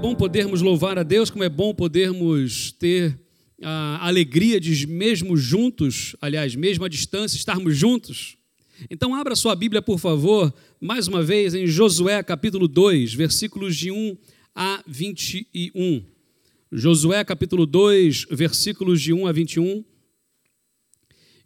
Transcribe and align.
bom 0.00 0.14
podermos 0.14 0.62
louvar 0.62 0.96
a 0.96 1.02
Deus, 1.02 1.28
como 1.28 1.42
é 1.42 1.48
bom 1.48 1.74
podermos 1.74 2.70
ter 2.70 3.18
a 3.60 4.06
alegria 4.06 4.60
de 4.60 4.86
mesmo 4.86 5.36
juntos, 5.36 6.14
aliás, 6.20 6.54
mesmo 6.54 6.84
à 6.84 6.88
distância, 6.88 7.36
estarmos 7.36 7.76
juntos. 7.76 8.36
Então 8.88 9.12
abra 9.12 9.34
sua 9.34 9.56
Bíblia, 9.56 9.82
por 9.82 9.98
favor, 9.98 10.54
mais 10.80 11.08
uma 11.08 11.20
vez 11.20 11.52
em 11.52 11.66
Josué 11.66 12.22
capítulo 12.22 12.68
2, 12.68 13.12
versículos 13.14 13.76
de 13.76 13.90
1 13.90 14.16
a 14.54 14.84
21. 14.86 16.04
Josué 16.70 17.24
capítulo 17.24 17.66
2, 17.66 18.26
versículos 18.30 19.02
de 19.02 19.12
1 19.12 19.26
a 19.26 19.32
21. 19.32 19.84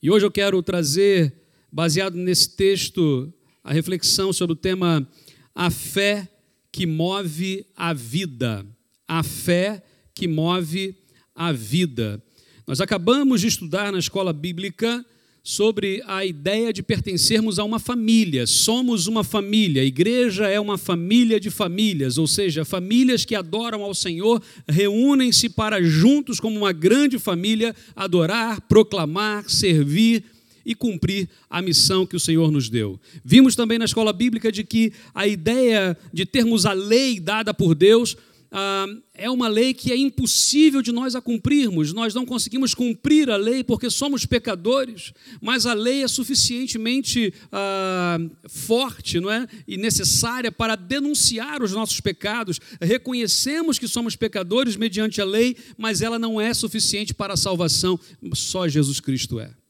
E 0.03 0.11
hoje 0.11 0.27
eu 0.27 0.31
quero 0.31 0.63
trazer, 0.63 1.33
baseado 1.73 2.17
nesse 2.17 2.55
texto, 2.55 3.33
a 3.65 3.73
reflexão 3.73 4.31
sobre 4.31 4.53
o 4.53 4.57
tema 4.57 5.09
a 5.55 5.71
fé 5.71 6.29
que 6.73 6.87
move 6.87 7.67
a 7.77 7.93
vida. 7.93 8.67
A 9.07 9.23
fé 9.23 9.83
que 10.15 10.27
move 10.27 10.97
a 11.35 11.53
vida. 11.53 12.23
Nós 12.67 12.81
acabamos 12.81 13.43
de 13.43 13.49
estudar 13.49 13.93
na 13.93 13.99
escola 13.99 14.33
bíblica 14.33 15.05
sobre 15.45 16.01
a 16.07 16.25
ideia 16.25 16.73
de 16.73 16.83
pertencermos 16.83 17.59
a 17.59 17.65
uma 17.65 17.81
família. 17.81 18.47
Somos 18.47 19.09
uma 19.09 19.25
família. 19.25 19.83
A 19.83 19.85
igreja 19.85 20.47
é 20.47 20.61
uma 20.61 20.79
família 20.79 21.41
de 21.41 21.51
famílias, 21.51 22.17
ou 22.17 22.29
seja, 22.29 22.65
famílias 22.65 23.25
que 23.25 23.35
adoram 23.35 23.83
ao 23.83 23.95
Senhor 23.95 24.41
reúnem-se 24.69 25.49
para 25.49 25.83
juntos 25.83 26.39
como 26.39 26.57
uma 26.57 26.73
grande 26.73 27.19
família 27.19 27.75
adorar, 27.97 28.61
proclamar, 28.63 29.51
servir 29.51 30.25
e 30.65 30.75
cumprir 30.75 31.29
a 31.49 31.61
missão 31.61 32.07
que 32.07 32.17
o 32.17 32.21
Senhor 32.21 32.51
nos 32.51 32.69
deu. 32.69 33.01
Vimos 33.25 33.57
também 33.57 33.79
na 33.79 33.85
escola 33.85 34.13
bíblica 34.13 34.51
de 34.51 34.65
que 34.65 34.93
a 35.15 35.27
ideia 35.27 35.97
de 36.13 36.25
termos 36.25 36.67
a 36.67 36.73
lei 36.73 37.21
dada 37.21 37.53
por 37.53 37.75
Deus 37.75 38.17
ah, 38.55 38.87
é 39.15 39.31
uma 39.31 39.49
lei 39.49 39.73
que 39.73 39.91
é 39.91 39.97
impossível 39.97 40.83
de 40.83 40.93
nós 40.93 41.17
a 41.17 41.23
cumprirmos. 41.23 41.95
Nós 41.95 42.13
não 42.13 42.27
conseguimos 42.27 42.75
cumprir 42.75 43.31
a 43.31 43.37
lei 43.37 43.65
porque 43.65 43.89
somos 43.89 44.27
pecadores, 44.27 45.15
mas 45.41 45.65
a 45.65 45.73
lei 45.73 46.03
é 46.03 46.09
suficientemente 46.09 47.33
ah, 47.51 48.19
forte 48.47 49.19
não 49.19 49.31
é? 49.31 49.47
e 49.67 49.79
necessária 49.79 50.53
para 50.53 50.77
denunciar 50.77 51.63
os 51.63 51.73
nossos 51.73 51.99
pecados. 51.99 52.61
Reconhecemos 52.79 53.79
que 53.79 53.89
somos 53.89 54.15
pecadores 54.17 54.77
mediante 54.77 55.23
a 55.23 55.25
lei, 55.25 55.57
mas 55.79 56.03
ela 56.03 56.19
não 56.19 56.39
é 56.39 56.53
suficiente 56.53 57.15
para 57.15 57.33
a 57.33 57.39
salvação. 57.39 57.99
Só 58.35 58.69
Jesus 58.69 59.01
Cristo 59.01 59.41
é. 59.41 59.62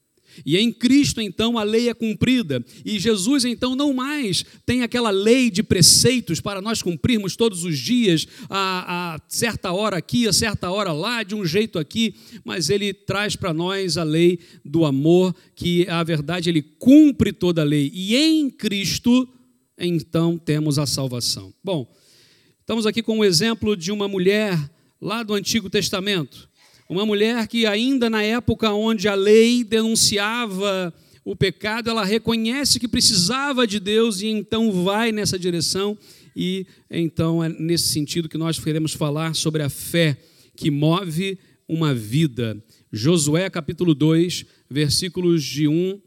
E 0.45 0.57
em 0.57 0.73
Cristo, 0.73 1.21
então, 1.21 1.59
a 1.59 1.63
lei 1.63 1.89
é 1.89 1.95
cumprida. 1.95 2.65
E 2.85 2.99
Jesus, 2.99 3.45
então, 3.45 3.77
não 3.77 3.93
mais 3.93 4.45
tem 4.65 4.83
aquela 4.83 5.11
lei 5.11 5.51
de 5.51 5.63
preceitos 5.63 6.41
para 6.41 6.61
nós 6.61 6.83
cumprirmos 6.83 7.37
todos 7.37 7.65
os 7.65 7.79
dias, 7.79 8.27
a, 8.49 9.15
a 9.15 9.21
certa 9.29 9.73
hora 9.73 9.97
aqui, 9.97 10.27
a 10.27 10.33
certa 10.33 10.71
hora 10.71 10.93
lá, 10.93 11.23
de 11.23 11.35
um 11.35 11.45
jeito 11.45 11.79
aqui, 11.79 12.15
mas 12.45 12.71
ele 12.71 12.93
traz 12.93 13.37
para 13.37 13.53
nós 13.53 13.97
a 13.97 14.03
lei 14.03 14.39
do 14.65 14.85
amor, 14.85 15.35
que 15.55 15.87
a 15.89 16.03
verdade 16.03 16.49
ele 16.49 16.63
cumpre 16.63 17.33
toda 17.33 17.63
a 17.63 17.65
lei. 17.65 17.91
E 17.95 18.17
em 18.17 18.51
Cristo, 18.51 19.29
então, 19.79 20.39
temos 20.39 20.79
a 20.79 20.87
salvação. 20.87 21.53
Bom, 21.63 21.93
estamos 22.61 22.87
aqui 22.87 23.03
com 23.03 23.17
o 23.17 23.21
um 23.21 23.25
exemplo 23.25 23.77
de 23.77 23.91
uma 23.91 24.07
mulher 24.09 24.59
lá 25.01 25.23
do 25.23 25.35
Antigo 25.35 25.69
Testamento 25.69 26.52
uma 26.89 27.07
mulher 27.07 27.47
que, 27.47 27.67
ainda 27.67 28.11
na 28.11 28.23
época 28.23 28.73
onde 28.73 29.09
a 29.09 29.15
lei 29.15 29.65
denunciava 29.65 30.93
o 31.25 31.37
pecado, 31.37 31.89
ela 31.89 32.05
reconhece 32.05 32.81
que 32.81 32.89
precisava 32.89 33.67
de 33.67 33.79
Deus 33.79 34.21
e 34.21 34.27
então 34.27 34.73
vai 34.85 35.13
nessa 35.13 35.39
direção. 35.39 35.97
E 36.35 36.67
então 36.91 37.43
é 37.43 37.49
nesse 37.49 37.89
sentido 37.89 38.29
que 38.29 38.39
nós 38.39 38.59
queremos 38.59 38.93
falar 38.93 39.35
sobre 39.35 39.63
a 39.63 39.69
fé 39.69 40.17
que 40.57 40.71
move 40.71 41.39
uma 41.69 41.95
vida. 41.95 42.63
Josué 42.93 43.49
capítulo 43.49 43.95
2, 43.95 44.45
versículos 44.69 45.45
de 45.45 45.69
1 45.69 46.01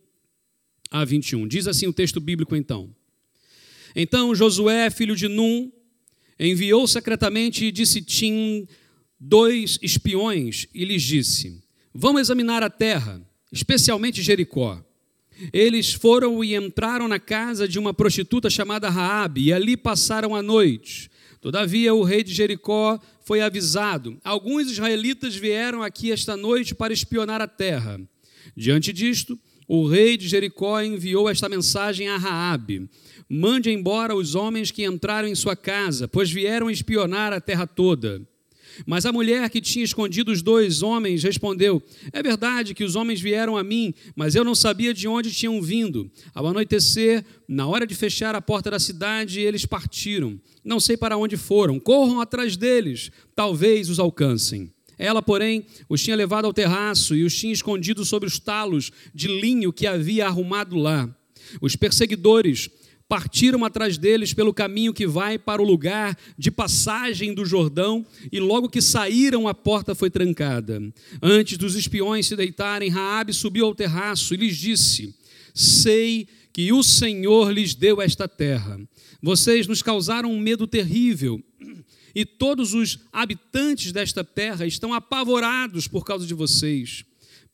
a 0.92 1.06
21. 1.06 1.48
Diz 1.48 1.68
assim 1.68 1.88
o 1.88 1.94
texto 1.94 2.20
bíblico 2.20 2.56
então. 2.56 2.94
Então 3.96 4.36
Josué, 4.36 4.90
filho 4.90 5.16
de 5.16 5.28
Num, 5.28 5.72
enviou 6.40 6.88
secretamente 6.88 7.72
de 7.72 7.86
Sitim 7.86 8.68
dois 9.20 9.80
espiões 9.82 10.68
e 10.74 10.86
lhes 10.86 11.04
disse: 11.04 11.64
Vamos 11.94 12.22
examinar 12.22 12.64
a 12.64 12.70
terra, 12.70 13.22
especialmente 13.52 14.22
Jericó. 14.22 14.84
Eles 15.52 15.94
foram 15.94 16.44
e 16.44 16.56
entraram 16.56 17.08
na 17.08 17.20
casa 17.20 17.68
de 17.68 17.78
uma 17.78 17.94
prostituta 17.94 18.50
chamada 18.50 18.90
Raabe 18.90 19.46
e 19.46 19.54
ali 19.54 19.76
passaram 19.76 20.36
a 20.36 20.42
noite. 20.42 21.10
Todavia 21.42 21.94
o 21.94 22.04
rei 22.04 22.24
de 22.24 22.34
Jericó 22.34 23.00
foi 23.24 23.42
avisado: 23.42 24.18
Alguns 24.24 24.72
israelitas 24.72 25.36
vieram 25.36 25.84
aqui 25.84 26.12
esta 26.12 26.38
noite 26.38 26.74
para 26.74 26.94
espionar 26.94 27.42
a 27.42 27.48
terra. 27.48 28.00
Diante 28.56 28.94
disto, 28.94 29.38
o 29.68 29.88
rei 29.88 30.16
de 30.16 30.28
Jericó 30.28 30.82
enviou 30.82 31.30
esta 31.30 31.50
mensagem 31.50 32.08
a 32.08 32.18
Raabe: 32.18 32.90
Mande 33.28 33.72
embora 33.72 34.16
os 34.16 34.36
homens 34.36 34.72
que 34.72 34.86
entraram 34.86 35.28
em 35.28 35.36
sua 35.36 35.56
casa, 35.56 36.08
pois 36.08 36.32
vieram 36.32 36.70
espionar 36.70 37.34
a 37.34 37.42
terra 37.42 37.68
toda. 37.68 38.22
Mas 38.86 39.06
a 39.06 39.12
mulher 39.12 39.50
que 39.50 39.62
tinha 39.62 39.86
escondido 39.86 40.32
os 40.32 40.42
dois 40.42 40.82
homens 40.82 41.24
respondeu: 41.24 41.82
É 42.12 42.22
verdade 42.22 42.74
que 42.74 42.84
os 42.84 42.96
homens 42.96 43.22
vieram 43.22 43.58
a 43.58 43.64
mim, 43.64 43.94
mas 44.16 44.36
eu 44.36 44.44
não 44.44 44.56
sabia 44.56 44.94
de 44.94 45.08
onde 45.08 45.32
tinham 45.32 45.62
vindo. 45.62 46.10
Ao 46.34 46.48
anoitecer, 46.48 47.24
na 47.48 47.68
hora 47.68 47.86
de 47.86 47.96
fechar 47.96 48.36
a 48.36 48.42
porta 48.42 48.72
da 48.72 48.80
cidade, 48.80 49.40
eles 49.40 49.66
partiram. 49.66 50.40
Não 50.64 50.80
sei 50.80 50.98
para 50.98 51.18
onde 51.18 51.38
foram. 51.38 51.80
Corram 51.80 52.20
atrás 52.20 52.58
deles, 52.58 53.12
talvez 53.36 53.90
os 53.90 54.00
alcancem. 54.00 54.72
Ela, 54.98 55.22
porém, 55.22 55.66
os 55.90 56.02
tinha 56.02 56.16
levado 56.16 56.46
ao 56.46 56.54
terraço 56.54 57.16
e 57.16 57.24
os 57.24 57.38
tinha 57.38 57.52
escondido 57.52 58.06
sobre 58.06 58.28
os 58.28 58.40
talos 58.40 58.92
de 59.14 59.28
linho 59.28 59.74
que 59.74 59.86
havia 59.86 60.26
arrumado 60.26 60.76
lá. 60.76 61.10
Os 61.62 61.76
perseguidores 61.76 62.70
partiram 63.08 63.64
atrás 63.64 63.98
deles 63.98 64.34
pelo 64.34 64.54
caminho 64.54 64.94
que 64.94 65.06
vai 65.06 65.38
para 65.38 65.62
o 65.62 65.66
lugar 65.66 66.18
de 66.38 66.50
passagem 66.50 67.34
do 67.34 67.46
Jordão, 67.46 68.06
e 68.32 68.40
logo 68.40 68.70
que 68.70 68.82
saíram, 68.82 69.48
a 69.48 69.54
porta 69.54 69.94
foi 69.94 70.10
trancada. 70.10 70.82
Antes 71.22 71.58
dos 71.58 71.76
espiões 71.76 72.26
se 72.28 72.36
deitarem, 72.36 72.90
Raabe 72.90 73.34
subiu 73.34 73.66
ao 73.66 73.76
terraço 73.76 74.34
e 74.34 74.38
lhes 74.38 74.58
disse: 74.58 75.16
Sei 75.54 76.28
que 76.52 76.72
o 76.74 76.82
Senhor 76.84 77.52
lhes 77.52 77.76
deu 77.76 78.02
esta 78.02 78.28
terra. 78.28 78.80
Vocês 79.22 79.68
nos 79.68 79.82
causaram 79.82 80.32
um 80.32 80.40
medo 80.40 80.66
terrível, 80.66 81.42
e 82.14 82.26
todos 82.26 82.74
os 82.74 83.00
habitantes 83.12 83.92
desta 83.92 84.24
terra 84.24 84.66
estão 84.66 84.94
apavorados 84.94 85.88
por 85.88 86.06
causa 86.06 86.26
de 86.26 86.34
vocês 86.34 87.04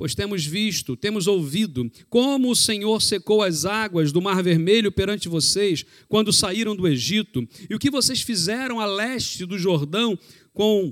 pois 0.02 0.16
temos 0.16 0.44
visto, 0.44 0.98
temos 0.98 1.28
ouvido 1.28 1.88
como 2.10 2.50
o 2.50 2.56
Senhor 2.56 3.00
secou 3.04 3.44
as 3.44 3.66
águas 3.66 4.12
do 4.12 4.20
Mar 4.20 4.42
Vermelho 4.42 4.92
perante 4.92 5.30
vocês 5.30 5.86
quando 6.10 6.34
saíram 6.34 6.76
do 6.76 6.88
Egito, 6.88 7.48
e 7.70 7.76
o 7.76 7.78
que 7.78 7.92
vocês 7.92 8.20
fizeram 8.20 8.80
a 8.80 8.88
leste 8.88 9.46
do 9.46 9.60
Jordão 9.60 10.18
com 10.56 10.92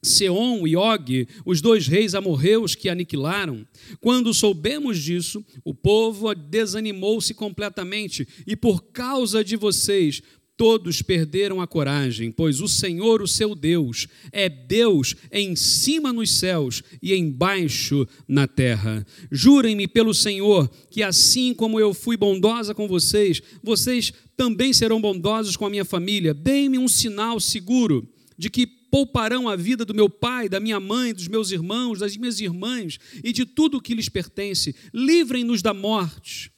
Seom 0.00 0.64
e 0.64 0.76
Og, 0.76 1.26
os 1.44 1.60
dois 1.60 1.88
reis 1.88 2.14
amorreus 2.14 2.76
que 2.76 2.88
aniquilaram. 2.88 3.66
Quando 4.00 4.32
soubemos 4.32 5.02
disso, 5.02 5.44
o 5.64 5.74
povo 5.74 6.32
desanimou-se 6.32 7.34
completamente, 7.34 8.28
e 8.46 8.54
por 8.54 8.92
causa 8.92 9.42
de 9.42 9.56
vocês 9.56 10.22
Todos 10.56 11.02
perderam 11.02 11.60
a 11.60 11.66
coragem, 11.66 12.32
pois 12.32 12.62
o 12.62 12.68
Senhor, 12.68 13.20
o 13.20 13.28
seu 13.28 13.54
Deus, 13.54 14.08
é 14.32 14.48
Deus 14.48 15.14
em 15.30 15.54
cima 15.54 16.14
nos 16.14 16.30
céus 16.30 16.82
e 17.02 17.14
embaixo 17.14 18.08
na 18.26 18.46
terra. 18.46 19.06
Jurem-me 19.30 19.86
pelo 19.86 20.14
Senhor 20.14 20.70
que, 20.90 21.02
assim 21.02 21.52
como 21.52 21.78
eu 21.78 21.92
fui 21.92 22.16
bondosa 22.16 22.74
com 22.74 22.88
vocês, 22.88 23.42
vocês 23.62 24.14
também 24.34 24.72
serão 24.72 24.98
bondosos 24.98 25.56
com 25.56 25.66
a 25.66 25.70
minha 25.70 25.84
família. 25.84 26.32
Deem-me 26.32 26.78
um 26.78 26.88
sinal 26.88 27.38
seguro 27.38 28.08
de 28.38 28.48
que 28.48 28.66
pouparão 28.66 29.50
a 29.50 29.56
vida 29.56 29.84
do 29.84 29.94
meu 29.94 30.08
pai, 30.08 30.48
da 30.48 30.58
minha 30.58 30.80
mãe, 30.80 31.12
dos 31.12 31.28
meus 31.28 31.50
irmãos, 31.50 31.98
das 31.98 32.16
minhas 32.16 32.40
irmãs 32.40 32.98
e 33.22 33.30
de 33.30 33.44
tudo 33.44 33.76
o 33.76 33.80
que 33.80 33.94
lhes 33.94 34.08
pertence. 34.08 34.74
Livrem-nos 34.94 35.60
da 35.60 35.74
morte, 35.74 36.50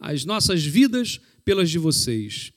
as 0.00 0.24
nossas 0.24 0.64
vidas 0.64 1.20
pelas 1.44 1.70
de 1.70 1.78
vocês. 1.78 2.54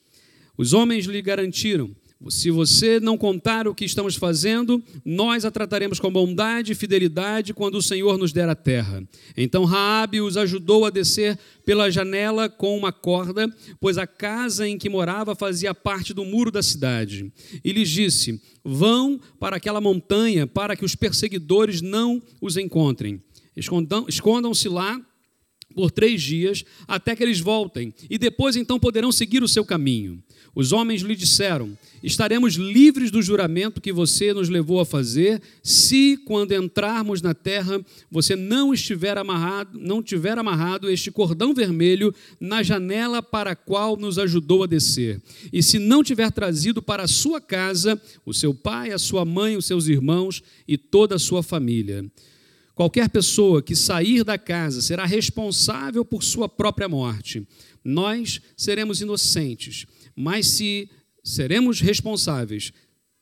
Os 0.58 0.74
homens 0.74 1.06
lhe 1.06 1.22
garantiram: 1.22 1.96
se 2.30 2.50
você 2.50 3.00
não 3.00 3.16
contar 3.16 3.68
o 3.68 3.76
que 3.76 3.86
estamos 3.86 4.16
fazendo, 4.16 4.84
nós 5.06 5.46
a 5.46 5.52
trataremos 5.52 6.00
com 6.00 6.12
bondade 6.12 6.72
e 6.72 6.76
fidelidade 6.76 7.54
quando 7.54 7.76
o 7.76 7.82
Senhor 7.82 8.18
nos 8.18 8.34
der 8.34 8.50
a 8.50 8.56
terra. 8.56 9.08
Então 9.36 9.66
Raabe 9.66 10.20
os 10.20 10.36
ajudou 10.36 10.86
a 10.86 10.90
descer 10.90 11.38
pela 11.64 11.92
janela 11.92 12.50
com 12.50 12.76
uma 12.76 12.92
corda, 12.92 13.48
pois 13.80 13.98
a 14.00 14.08
casa 14.08 14.68
em 14.68 14.78
que 14.78 14.90
morava 14.90 15.36
fazia 15.36 15.76
parte 15.76 16.14
do 16.14 16.26
muro 16.26 16.50
da 16.50 16.64
cidade. 16.64 17.32
E 17.64 17.72
lhes 17.72 17.90
disse: 17.90 18.42
Vão 18.64 19.20
para 19.40 19.58
aquela 19.58 19.80
montanha 19.80 20.48
para 20.48 20.76
que 20.76 20.84
os 20.84 20.96
perseguidores 20.96 21.82
não 21.82 22.22
os 22.42 22.58
encontrem. 22.58 23.22
Escondam-se 24.08 24.70
lá 24.70 25.00
por 25.78 25.92
três 25.92 26.24
dias, 26.24 26.66
até 26.88 27.16
que 27.16 27.22
eles 27.22 27.40
voltem, 27.40 27.94
e 28.10 28.18
depois 28.18 28.56
então 28.56 28.80
poderão 28.80 29.12
seguir 29.12 29.44
o 29.44 29.48
seu 29.48 29.64
caminho. 29.64 30.20
Os 30.56 30.74
homens 30.74 31.04
lhe 31.04 31.16
disseram: 31.16 31.78
Estaremos 32.02 32.56
livres 32.56 33.12
do 33.12 33.22
juramento 33.22 33.80
que 33.80 33.94
você 33.94 34.34
nos 34.34 34.50
levou 34.50 34.80
a 34.80 34.86
fazer, 34.88 35.40
se 35.62 36.18
quando 36.26 36.52
entrarmos 36.52 37.22
na 37.22 37.36
terra 37.36 37.80
você 38.10 38.36
não 38.36 38.74
estiver 38.74 39.20
amarrado, 39.20 39.78
não 39.80 40.02
tiver 40.02 40.36
amarrado 40.36 40.90
este 40.90 41.12
cordão 41.12 41.54
vermelho 41.54 42.12
na 42.40 42.64
janela 42.64 43.22
para 43.22 43.52
a 43.52 43.56
qual 43.56 43.96
nos 43.96 44.18
ajudou 44.18 44.64
a 44.64 44.68
descer, 44.68 45.22
e 45.54 45.62
se 45.62 45.78
não 45.78 46.04
tiver 46.04 46.32
trazido 46.32 46.82
para 46.82 47.04
a 47.04 47.08
sua 47.08 47.40
casa 47.40 48.02
o 48.26 48.34
seu 48.34 48.52
pai, 48.52 48.92
a 48.92 48.98
sua 48.98 49.24
mãe, 49.24 49.56
os 49.56 49.68
seus 49.68 49.86
irmãos 49.86 50.42
e 50.68 50.76
toda 50.76 51.18
a 51.18 51.20
sua 51.20 51.44
família. 51.44 52.04
Qualquer 52.78 53.10
pessoa 53.10 53.60
que 53.60 53.76
sair 53.76 54.24
da 54.24 54.38
casa 54.38 54.84
será 54.84 55.04
responsável 55.04 56.06
por 56.06 56.24
sua 56.24 56.48
própria 56.48 56.88
morte. 56.88 57.42
Nós 57.84 58.40
seremos 58.56 59.02
inocentes, 59.02 59.88
mas 60.16 60.46
se 60.46 60.88
seremos 61.24 61.82
responsáveis 61.82 62.72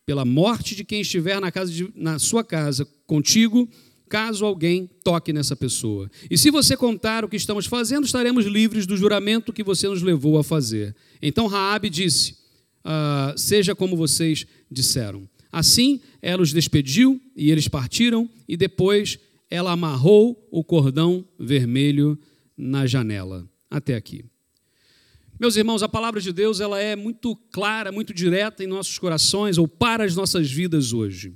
pela 0.06 0.26
morte 0.26 0.76
de 0.76 0.84
quem 0.84 1.00
estiver 1.00 1.40
na, 1.40 1.54
casa 1.54 1.72
de, 1.72 1.90
na 1.96 2.20
sua 2.20 2.44
casa 2.44 2.86
contigo, 3.08 3.70
caso 4.10 4.44
alguém 4.44 4.90
toque 5.02 5.32
nessa 5.32 5.56
pessoa. 5.56 6.12
E 6.30 6.38
se 6.38 6.52
você 6.52 6.76
contar 6.76 7.24
o 7.24 7.30
que 7.30 7.38
estamos 7.38 7.66
fazendo, 7.66 8.04
estaremos 8.04 8.46
livres 8.46 8.86
do 8.86 8.98
juramento 8.98 9.54
que 9.54 9.64
você 9.64 9.88
nos 9.88 10.02
levou 10.02 10.38
a 10.38 10.44
fazer. 10.44 10.94
Então 11.22 11.48
Raabe 11.48 11.90
disse: 11.90 12.36
ah, 12.84 13.34
Seja 13.38 13.74
como 13.74 13.96
vocês 13.96 14.46
disseram. 14.70 15.26
Assim, 15.50 16.02
ela 16.22 16.44
os 16.44 16.52
despediu 16.52 17.22
e 17.38 17.50
eles 17.50 17.70
partiram, 17.70 18.30
e 18.50 18.58
depois 18.58 19.18
ela 19.50 19.72
amarrou 19.72 20.48
o 20.52 20.64
cordão 20.64 21.28
vermelho 21.40 22.18
na 22.58 22.86
janela. 22.86 23.48
Até 23.70 23.96
aqui. 23.96 24.26
Meus 25.38 25.58
irmãos, 25.58 25.84
a 25.84 25.90
palavra 25.90 26.22
de 26.22 26.32
Deus 26.32 26.62
ela 26.62 26.80
é 26.80 26.96
muito 26.96 27.36
clara, 27.52 27.92
muito 27.92 28.14
direta 28.14 28.64
em 28.64 28.68
nossos 28.68 28.98
corações 28.98 29.58
ou 29.58 29.68
para 29.68 30.06
as 30.06 30.16
nossas 30.16 30.50
vidas 30.50 30.94
hoje. 30.94 31.34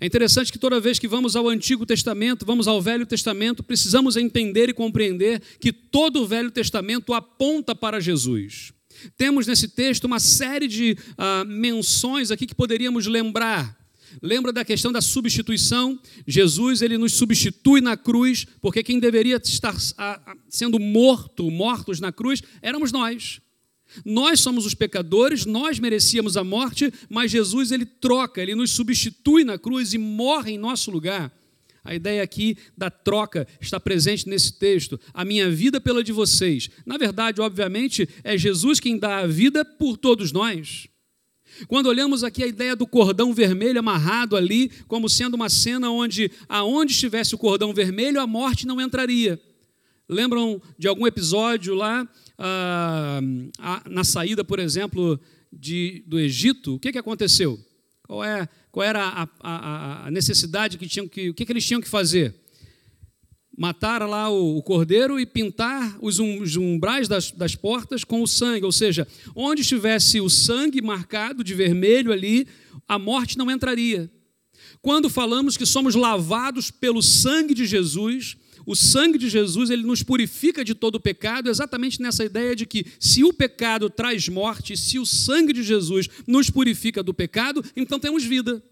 É 0.00 0.06
interessante 0.06 0.50
que 0.50 0.58
toda 0.58 0.80
vez 0.80 0.98
que 0.98 1.06
vamos 1.06 1.36
ao 1.36 1.48
Antigo 1.48 1.86
Testamento, 1.86 2.44
vamos 2.44 2.66
ao 2.66 2.82
Velho 2.82 3.06
Testamento, 3.06 3.62
precisamos 3.62 4.16
entender 4.16 4.68
e 4.68 4.74
compreender 4.74 5.40
que 5.60 5.72
todo 5.72 6.22
o 6.22 6.26
Velho 6.26 6.50
Testamento 6.50 7.14
aponta 7.14 7.72
para 7.72 8.00
Jesus. 8.00 8.72
Temos 9.16 9.46
nesse 9.46 9.68
texto 9.68 10.04
uma 10.04 10.18
série 10.18 10.66
de 10.66 10.96
uh, 11.12 11.46
menções 11.46 12.32
aqui 12.32 12.46
que 12.46 12.54
poderíamos 12.54 13.06
lembrar 13.06 13.76
Lembra 14.22 14.52
da 14.52 14.64
questão 14.64 14.92
da 14.92 15.00
substituição? 15.00 15.98
Jesus 16.26 16.82
ele 16.82 16.96
nos 16.98 17.14
substitui 17.14 17.80
na 17.80 17.96
cruz, 17.96 18.46
porque 18.60 18.82
quem 18.82 18.98
deveria 18.98 19.40
estar 19.42 19.76
sendo 20.48 20.78
morto, 20.78 21.50
mortos 21.50 22.00
na 22.00 22.12
cruz, 22.12 22.42
éramos 22.62 22.92
nós. 22.92 23.40
Nós 24.04 24.40
somos 24.40 24.66
os 24.66 24.74
pecadores, 24.74 25.46
nós 25.46 25.78
merecíamos 25.78 26.36
a 26.36 26.44
morte, 26.44 26.92
mas 27.08 27.30
Jesus 27.30 27.70
ele 27.70 27.86
troca, 27.86 28.42
ele 28.42 28.54
nos 28.54 28.70
substitui 28.72 29.44
na 29.44 29.58
cruz 29.58 29.94
e 29.94 29.98
morre 29.98 30.52
em 30.52 30.58
nosso 30.58 30.90
lugar. 30.90 31.32
A 31.86 31.94
ideia 31.94 32.20
aqui 32.20 32.58
da 32.76 32.90
troca 32.90 33.46
está 33.60 33.78
presente 33.78 34.28
nesse 34.28 34.58
texto. 34.58 34.98
A 35.14 35.24
minha 35.24 35.48
vida 35.48 35.80
pela 35.80 36.02
de 36.02 36.10
vocês. 36.10 36.68
Na 36.84 36.98
verdade, 36.98 37.40
obviamente, 37.40 38.08
é 38.24 38.36
Jesus 38.36 38.80
quem 38.80 38.98
dá 38.98 39.18
a 39.18 39.26
vida 39.26 39.64
por 39.64 39.96
todos 39.96 40.32
nós. 40.32 40.88
Quando 41.68 41.86
olhamos 41.86 42.22
aqui 42.22 42.42
a 42.42 42.46
ideia 42.46 42.76
do 42.76 42.86
cordão 42.86 43.32
vermelho 43.32 43.78
amarrado 43.78 44.36
ali, 44.36 44.70
como 44.86 45.08
sendo 45.08 45.34
uma 45.34 45.48
cena 45.48 45.90
onde, 45.90 46.30
aonde 46.48 46.92
estivesse 46.92 47.34
o 47.34 47.38
cordão 47.38 47.72
vermelho, 47.72 48.20
a 48.20 48.26
morte 48.26 48.66
não 48.66 48.80
entraria. 48.80 49.40
Lembram 50.08 50.60
de 50.78 50.86
algum 50.86 51.06
episódio 51.06 51.74
lá, 51.74 52.08
ah, 52.38 53.20
na 53.88 54.04
saída, 54.04 54.44
por 54.44 54.58
exemplo, 54.58 55.18
de, 55.52 56.04
do 56.06 56.18
Egito? 56.18 56.74
O 56.74 56.78
que, 56.78 56.92
que 56.92 56.98
aconteceu? 56.98 57.58
Qual, 58.06 58.22
é, 58.22 58.48
qual 58.70 58.84
era 58.84 59.02
a, 59.02 59.28
a, 59.40 60.06
a 60.06 60.10
necessidade 60.10 60.78
que 60.78 60.86
tinham 60.86 61.08
que. 61.08 61.30
O 61.30 61.34
que, 61.34 61.44
que 61.44 61.52
eles 61.52 61.66
tinham 61.66 61.80
que 61.80 61.88
fazer? 61.88 62.34
Matar 63.56 64.06
lá 64.06 64.28
o, 64.28 64.62
cordeiro 64.62 65.18
e 65.18 65.24
pintar 65.24 65.96
os, 66.00 66.18
umbrais 66.18 67.08
das, 67.08 67.30
das 67.30 67.54
portas 67.54 68.04
com 68.04 68.22
o 68.22 68.26
sangue, 68.26 68.66
ou 68.66 68.72
seja, 68.72 69.08
onde 69.34 69.62
estivesse 69.62 70.20
o 70.20 70.28
sangue 70.28 70.82
marcado 70.82 71.42
de 71.42 71.54
vermelho 71.54 72.12
ali, 72.12 72.46
a 72.86 72.98
morte 72.98 73.38
não 73.38 73.50
entraria. 73.50 74.10
Quando 74.82 75.08
falamos 75.08 75.56
que 75.56 75.64
somos 75.64 75.94
lavados 75.94 76.70
pelo 76.70 77.02
sangue 77.02 77.54
de 77.54 77.64
Jesus, 77.64 78.36
o 78.66 78.74
sangue 78.74 79.16
de 79.16 79.28
Jesus 79.28 79.70
ele 79.70 79.84
nos 79.84 80.02
purifica 80.02 80.64
de 80.64 80.74
todo 80.74 80.96
o 80.96 81.00
pecado, 81.00 81.48
exatamente 81.48 82.02
nessa 82.02 82.24
ideia 82.24 82.54
de 82.54 82.66
que 82.66 82.84
se 82.98 83.24
o 83.24 83.32
pecado 83.32 83.88
traz 83.88 84.28
morte, 84.28 84.76
se 84.76 84.98
o 84.98 85.06
sangue 85.06 85.52
de 85.52 85.62
Jesus 85.62 86.08
nos 86.26 86.50
purifica 86.50 87.02
do 87.02 87.14
pecado, 87.14 87.64
então 87.76 87.98
temos 87.98 88.24
vida. 88.24 88.62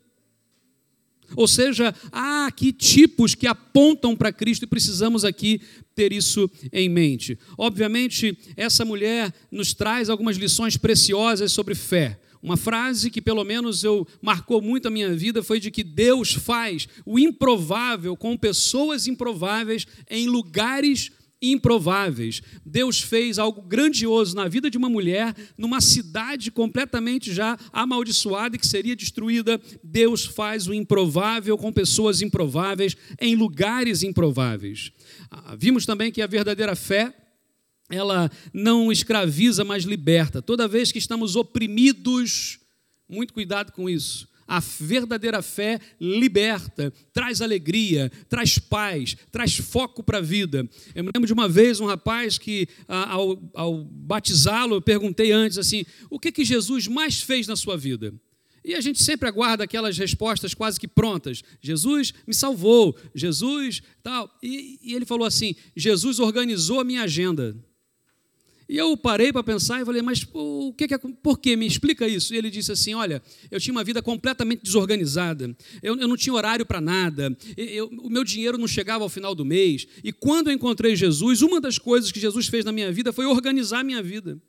Ou 1.36 1.46
seja, 1.46 1.94
há 2.12 2.46
aqui 2.46 2.72
tipos 2.72 3.34
que 3.34 3.46
apontam 3.46 4.16
para 4.16 4.32
Cristo 4.32 4.64
e 4.64 4.68
precisamos 4.68 5.24
aqui 5.24 5.60
ter 5.94 6.12
isso 6.12 6.50
em 6.72 6.88
mente. 6.88 7.38
Obviamente, 7.56 8.36
essa 8.56 8.84
mulher 8.84 9.32
nos 9.50 9.72
traz 9.72 10.10
algumas 10.10 10.36
lições 10.36 10.76
preciosas 10.76 11.52
sobre 11.52 11.74
fé. 11.74 12.20
Uma 12.42 12.58
frase 12.58 13.10
que 13.10 13.22
pelo 13.22 13.42
menos 13.42 13.84
eu 13.84 14.06
marcou 14.20 14.60
muito 14.60 14.88
a 14.88 14.90
minha 14.90 15.14
vida 15.14 15.42
foi 15.42 15.58
de 15.58 15.70
que 15.70 15.82
Deus 15.82 16.34
faz 16.34 16.86
o 17.06 17.18
improvável 17.18 18.14
com 18.14 18.36
pessoas 18.36 19.06
improváveis 19.06 19.86
em 20.10 20.26
lugares 20.26 21.04
improváveis. 21.06 21.23
Deus 22.64 23.00
fez 23.00 23.38
algo 23.38 23.62
grandioso 23.62 24.34
na 24.34 24.48
vida 24.48 24.70
de 24.70 24.78
uma 24.78 24.88
mulher, 24.88 25.34
numa 25.58 25.80
cidade 25.80 26.50
completamente 26.50 27.32
já 27.32 27.58
amaldiçoada 27.72 28.56
e 28.56 28.58
que 28.58 28.66
seria 28.66 28.96
destruída. 28.96 29.60
Deus 29.82 30.24
faz 30.24 30.66
o 30.66 30.74
improvável 30.74 31.58
com 31.58 31.72
pessoas 31.72 32.22
improváveis, 32.22 32.96
em 33.20 33.34
lugares 33.34 34.02
improváveis. 34.02 34.90
Ah, 35.30 35.54
vimos 35.56 35.84
também 35.84 36.10
que 36.10 36.22
a 36.22 36.26
verdadeira 36.26 36.74
fé 36.74 37.14
ela 37.90 38.30
não 38.52 38.90
escraviza, 38.90 39.64
mas 39.64 39.84
liberta. 39.84 40.40
Toda 40.40 40.66
vez 40.66 40.90
que 40.90 40.98
estamos 40.98 41.36
oprimidos, 41.36 42.58
muito 43.08 43.34
cuidado 43.34 43.72
com 43.72 43.88
isso. 43.88 44.28
A 44.46 44.60
verdadeira 44.60 45.42
fé 45.42 45.80
liberta, 46.00 46.92
traz 47.12 47.40
alegria, 47.40 48.10
traz 48.28 48.58
paz, 48.58 49.16
traz 49.30 49.56
foco 49.56 50.02
para 50.02 50.18
a 50.18 50.22
vida. 50.22 50.68
Eu 50.94 51.04
me 51.04 51.10
lembro 51.14 51.26
de 51.26 51.32
uma 51.32 51.48
vez 51.48 51.80
um 51.80 51.86
rapaz 51.86 52.38
que, 52.38 52.68
ao, 52.86 53.42
ao 53.54 53.84
batizá-lo, 53.84 54.76
eu 54.76 54.82
perguntei 54.82 55.32
antes 55.32 55.58
assim: 55.58 55.84
o 56.10 56.18
que, 56.18 56.30
que 56.30 56.44
Jesus 56.44 56.86
mais 56.86 57.22
fez 57.22 57.46
na 57.46 57.56
sua 57.56 57.76
vida? 57.76 58.12
E 58.64 58.74
a 58.74 58.80
gente 58.80 59.02
sempre 59.02 59.28
aguarda 59.28 59.64
aquelas 59.64 59.98
respostas 59.98 60.54
quase 60.54 60.80
que 60.80 60.88
prontas. 60.88 61.42
Jesus 61.60 62.14
me 62.26 62.32
salvou, 62.32 62.96
Jesus 63.14 63.82
tal. 64.02 64.34
E, 64.42 64.78
e 64.82 64.94
ele 64.94 65.04
falou 65.04 65.26
assim: 65.26 65.54
Jesus 65.76 66.18
organizou 66.18 66.80
a 66.80 66.84
minha 66.84 67.02
agenda. 67.02 67.54
E 68.68 68.76
eu 68.76 68.96
parei 68.96 69.32
para 69.32 69.42
pensar 69.42 69.80
e 69.80 69.84
falei, 69.84 70.00
mas 70.00 70.26
o 70.32 70.72
que, 70.72 70.88
que 70.88 70.94
é, 70.94 70.98
por 70.98 71.38
que? 71.38 71.56
Me 71.56 71.66
explica 71.66 72.08
isso. 72.08 72.34
E 72.34 72.38
ele 72.38 72.50
disse 72.50 72.72
assim: 72.72 72.94
Olha, 72.94 73.22
eu 73.50 73.60
tinha 73.60 73.72
uma 73.72 73.84
vida 73.84 74.02
completamente 74.02 74.62
desorganizada, 74.62 75.54
eu, 75.82 75.98
eu 75.98 76.08
não 76.08 76.16
tinha 76.16 76.32
horário 76.34 76.64
para 76.64 76.80
nada, 76.80 77.36
eu, 77.56 77.86
o 77.86 78.08
meu 78.08 78.24
dinheiro 78.24 78.56
não 78.56 78.66
chegava 78.66 79.04
ao 79.04 79.08
final 79.08 79.34
do 79.34 79.44
mês. 79.44 79.86
E 80.02 80.12
quando 80.12 80.48
eu 80.48 80.54
encontrei 80.54 80.96
Jesus, 80.96 81.42
uma 81.42 81.60
das 81.60 81.78
coisas 81.78 82.10
que 82.10 82.20
Jesus 82.20 82.46
fez 82.46 82.64
na 82.64 82.72
minha 82.72 82.90
vida 82.90 83.12
foi 83.12 83.26
organizar 83.26 83.80
a 83.80 83.84
minha 83.84 84.02
vida 84.02 84.40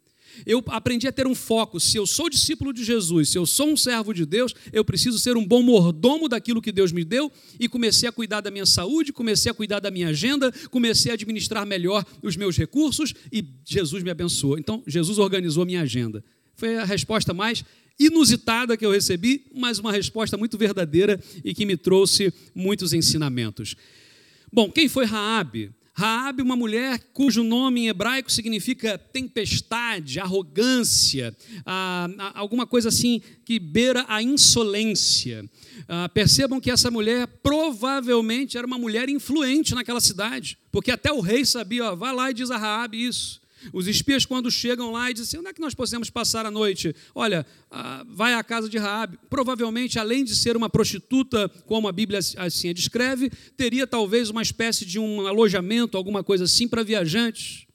eu 0.45 0.63
aprendi 0.67 1.07
a 1.07 1.11
ter 1.11 1.27
um 1.27 1.35
foco. 1.35 1.79
Se 1.79 1.97
eu 1.97 2.07
sou 2.07 2.29
discípulo 2.29 2.73
de 2.73 2.83
Jesus, 2.83 3.29
se 3.29 3.37
eu 3.37 3.45
sou 3.45 3.69
um 3.69 3.77
servo 3.77 4.13
de 4.13 4.25
Deus, 4.25 4.53
eu 4.71 4.83
preciso 4.83 5.19
ser 5.19 5.37
um 5.37 5.45
bom 5.45 5.61
mordomo 5.61 6.27
daquilo 6.27 6.61
que 6.61 6.71
Deus 6.71 6.91
me 6.91 7.03
deu 7.03 7.31
e 7.59 7.67
comecei 7.67 8.07
a 8.07 8.11
cuidar 8.11 8.41
da 8.41 8.49
minha 8.49 8.65
saúde, 8.65 9.13
comecei 9.13 9.51
a 9.51 9.53
cuidar 9.53 9.79
da 9.79 9.91
minha 9.91 10.09
agenda, 10.09 10.51
comecei 10.69 11.11
a 11.11 11.13
administrar 11.15 11.65
melhor 11.65 12.05
os 12.21 12.35
meus 12.35 12.57
recursos 12.57 13.13
e 13.31 13.45
Jesus 13.63 14.03
me 14.03 14.09
abençoou. 14.09 14.57
Então, 14.57 14.83
Jesus 14.87 15.17
organizou 15.17 15.63
a 15.63 15.65
minha 15.65 15.81
agenda. 15.81 16.23
Foi 16.55 16.77
a 16.77 16.85
resposta 16.85 17.33
mais 17.33 17.63
inusitada 17.99 18.75
que 18.77 18.85
eu 18.85 18.91
recebi, 18.91 19.45
mas 19.53 19.79
uma 19.79 19.91
resposta 19.91 20.37
muito 20.37 20.57
verdadeira 20.57 21.21
e 21.43 21.53
que 21.53 21.65
me 21.65 21.77
trouxe 21.77 22.33
muitos 22.53 22.93
ensinamentos. 22.93 23.75
Bom, 24.51 24.71
quem 24.71 24.87
foi 24.87 25.05
Raabe? 25.05 25.71
Raabe, 25.97 26.41
uma 26.41 26.57
mulher 26.57 26.99
cujo 27.13 27.41
nome 27.41 27.81
em 27.81 27.87
hebraico 27.87 28.29
significa 28.29 28.97
tempestade, 28.97 30.19
arrogância, 30.19 31.33
ah, 31.65 32.09
alguma 32.33 32.67
coisa 32.67 32.89
assim 32.89 33.21
que 33.45 33.57
beira 33.57 34.03
a 34.09 34.21
insolência. 34.21 35.49
Ah, 35.87 36.09
percebam 36.09 36.59
que 36.59 36.69
essa 36.69 36.91
mulher 36.91 37.27
provavelmente 37.41 38.57
era 38.57 38.67
uma 38.67 38.77
mulher 38.77 39.07
influente 39.07 39.73
naquela 39.73 40.01
cidade, 40.01 40.57
porque 40.69 40.91
até 40.91 41.13
o 41.13 41.21
rei 41.21 41.45
sabia, 41.45 41.85
ó, 41.85 41.95
vai 41.95 42.13
lá 42.13 42.29
e 42.29 42.33
diz 42.33 42.51
a 42.51 42.57
Raabe 42.57 43.01
isso. 43.01 43.44
Os 43.73 43.87
espias, 43.87 44.25
quando 44.25 44.49
chegam 44.51 44.91
lá 44.91 45.09
e 45.09 45.13
dizem 45.13 45.27
assim, 45.27 45.37
onde 45.37 45.49
é 45.49 45.53
que 45.53 45.61
nós 45.61 45.73
podemos 45.73 46.09
passar 46.09 46.45
a 46.45 46.51
noite? 46.51 46.95
Olha, 47.13 47.45
ah, 47.69 48.05
vai 48.07 48.33
à 48.33 48.43
casa 48.43 48.69
de 48.69 48.77
Raabe. 48.77 49.17
Provavelmente, 49.29 49.99
além 49.99 50.23
de 50.23 50.35
ser 50.35 50.55
uma 50.55 50.69
prostituta, 50.69 51.49
como 51.65 51.87
a 51.87 51.91
Bíblia 51.91 52.19
assim 52.37 52.69
a 52.69 52.73
descreve, 52.73 53.29
teria 53.57 53.85
talvez 53.85 54.29
uma 54.29 54.41
espécie 54.41 54.85
de 54.85 54.99
um 54.99 55.27
alojamento, 55.27 55.97
alguma 55.97 56.23
coisa 56.23 56.45
assim, 56.45 56.67
para 56.67 56.83
viajantes. 56.83 57.65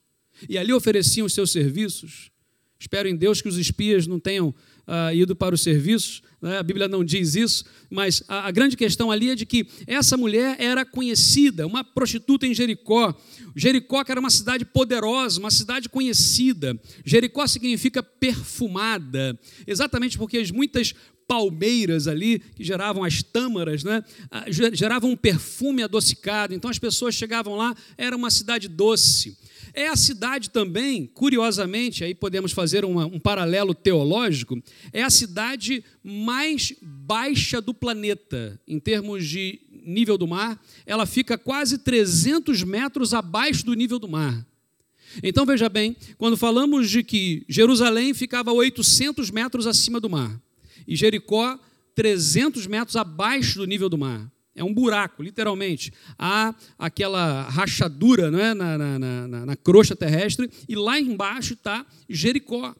E 0.49 0.57
ali 0.57 0.73
ofereciam 0.73 1.25
os 1.25 1.33
seus 1.33 1.51
serviços. 1.51 2.31
Espero 2.79 3.07
em 3.07 3.15
Deus 3.15 3.41
que 3.41 3.47
os 3.47 3.57
espias 3.57 4.07
não 4.07 4.19
tenham 4.19 4.55
uh, 4.87 5.13
ido 5.13 5.35
para 5.35 5.55
os 5.55 5.61
serviços, 5.61 6.21
né? 6.41 6.57
a 6.57 6.63
Bíblia 6.63 6.87
não 6.87 7.03
diz 7.03 7.35
isso, 7.35 7.63
mas 7.89 8.23
a, 8.27 8.47
a, 8.47 8.51
grande 8.51 8.75
questão 8.75 9.11
ali 9.11 9.29
é 9.29 9.35
de 9.35 9.45
que 9.45 9.67
essa 9.85 10.17
mulher 10.17 10.55
era 10.59 10.83
conhecida, 10.83 11.67
uma 11.67 11.83
prostituta 11.83 12.47
em 12.47 12.53
Jericó. 12.53 13.15
Jericó, 13.55 14.03
que 14.03 14.11
era 14.11 14.19
uma 14.19 14.29
cidade 14.29 14.65
poderosa, 14.65 15.39
uma 15.39 15.51
cidade 15.51 15.89
conhecida. 15.89 16.79
Jericó 17.05 17.45
significa 17.47 18.01
perfumada, 18.01 19.39
exatamente 19.67 20.17
porque 20.17 20.37
as 20.37 20.51
muitas 20.51 20.93
palmeiras 21.31 22.09
ali, 22.09 22.39
que 22.39 22.61
geravam 22.61 23.05
as 23.05 23.23
tâmaras, 23.23 23.85
né? 23.85 24.03
geravam 24.73 25.11
um 25.11 25.15
perfume 25.15 25.81
adocicado. 25.81 26.53
Então 26.53 26.69
as 26.69 26.77
pessoas 26.77 27.15
chegavam 27.15 27.55
lá, 27.55 27.73
era 27.97 28.17
uma 28.17 28.29
cidade 28.29 28.67
doce. 28.67 29.37
É 29.73 29.87
a 29.87 29.95
cidade 29.95 30.49
também, 30.49 31.05
curiosamente, 31.05 32.03
aí 32.03 32.13
podemos 32.13 32.51
fazer 32.51 32.83
uma, 32.83 33.05
um 33.05 33.17
paralelo 33.17 33.73
teológico, 33.73 34.61
é 34.91 35.03
a 35.03 35.09
cidade 35.09 35.85
mais 36.03 36.73
baixa 36.81 37.61
do 37.61 37.73
planeta, 37.73 38.59
em 38.67 38.77
termos 38.77 39.25
de 39.25 39.61
nível 39.85 40.17
do 40.17 40.27
mar. 40.27 40.61
Ela 40.85 41.05
fica 41.05 41.37
quase 41.37 41.77
300 41.77 42.61
metros 42.63 43.13
abaixo 43.13 43.65
do 43.65 43.73
nível 43.73 43.99
do 43.99 44.09
mar. 44.09 44.45
Então 45.23 45.45
veja 45.45 45.69
bem, 45.69 45.95
quando 46.17 46.35
falamos 46.35 46.89
de 46.89 47.05
que 47.05 47.45
Jerusalém 47.47 48.13
ficava 48.13 48.51
800 48.51 49.31
metros 49.31 49.65
acima 49.65 49.97
do 49.97 50.09
mar 50.09 50.37
e 50.87 50.95
Jericó 50.95 51.59
300 51.95 52.67
metros 52.67 52.95
abaixo 52.95 53.59
do 53.59 53.65
nível 53.65 53.89
do 53.89 53.97
mar. 53.97 54.31
É 54.55 54.63
um 54.63 54.73
buraco, 54.73 55.23
literalmente. 55.23 55.93
Há 56.17 56.53
aquela 56.77 57.43
rachadura 57.43 58.27
é? 58.27 58.53
na, 58.53 58.77
na, 58.77 58.99
na, 58.99 59.45
na, 59.45 59.55
crosta 59.55 59.95
terrestre 59.95 60.49
e 60.67 60.75
lá 60.75 60.99
embaixo 60.99 61.53
está 61.53 61.85
Jericó. 62.09 62.75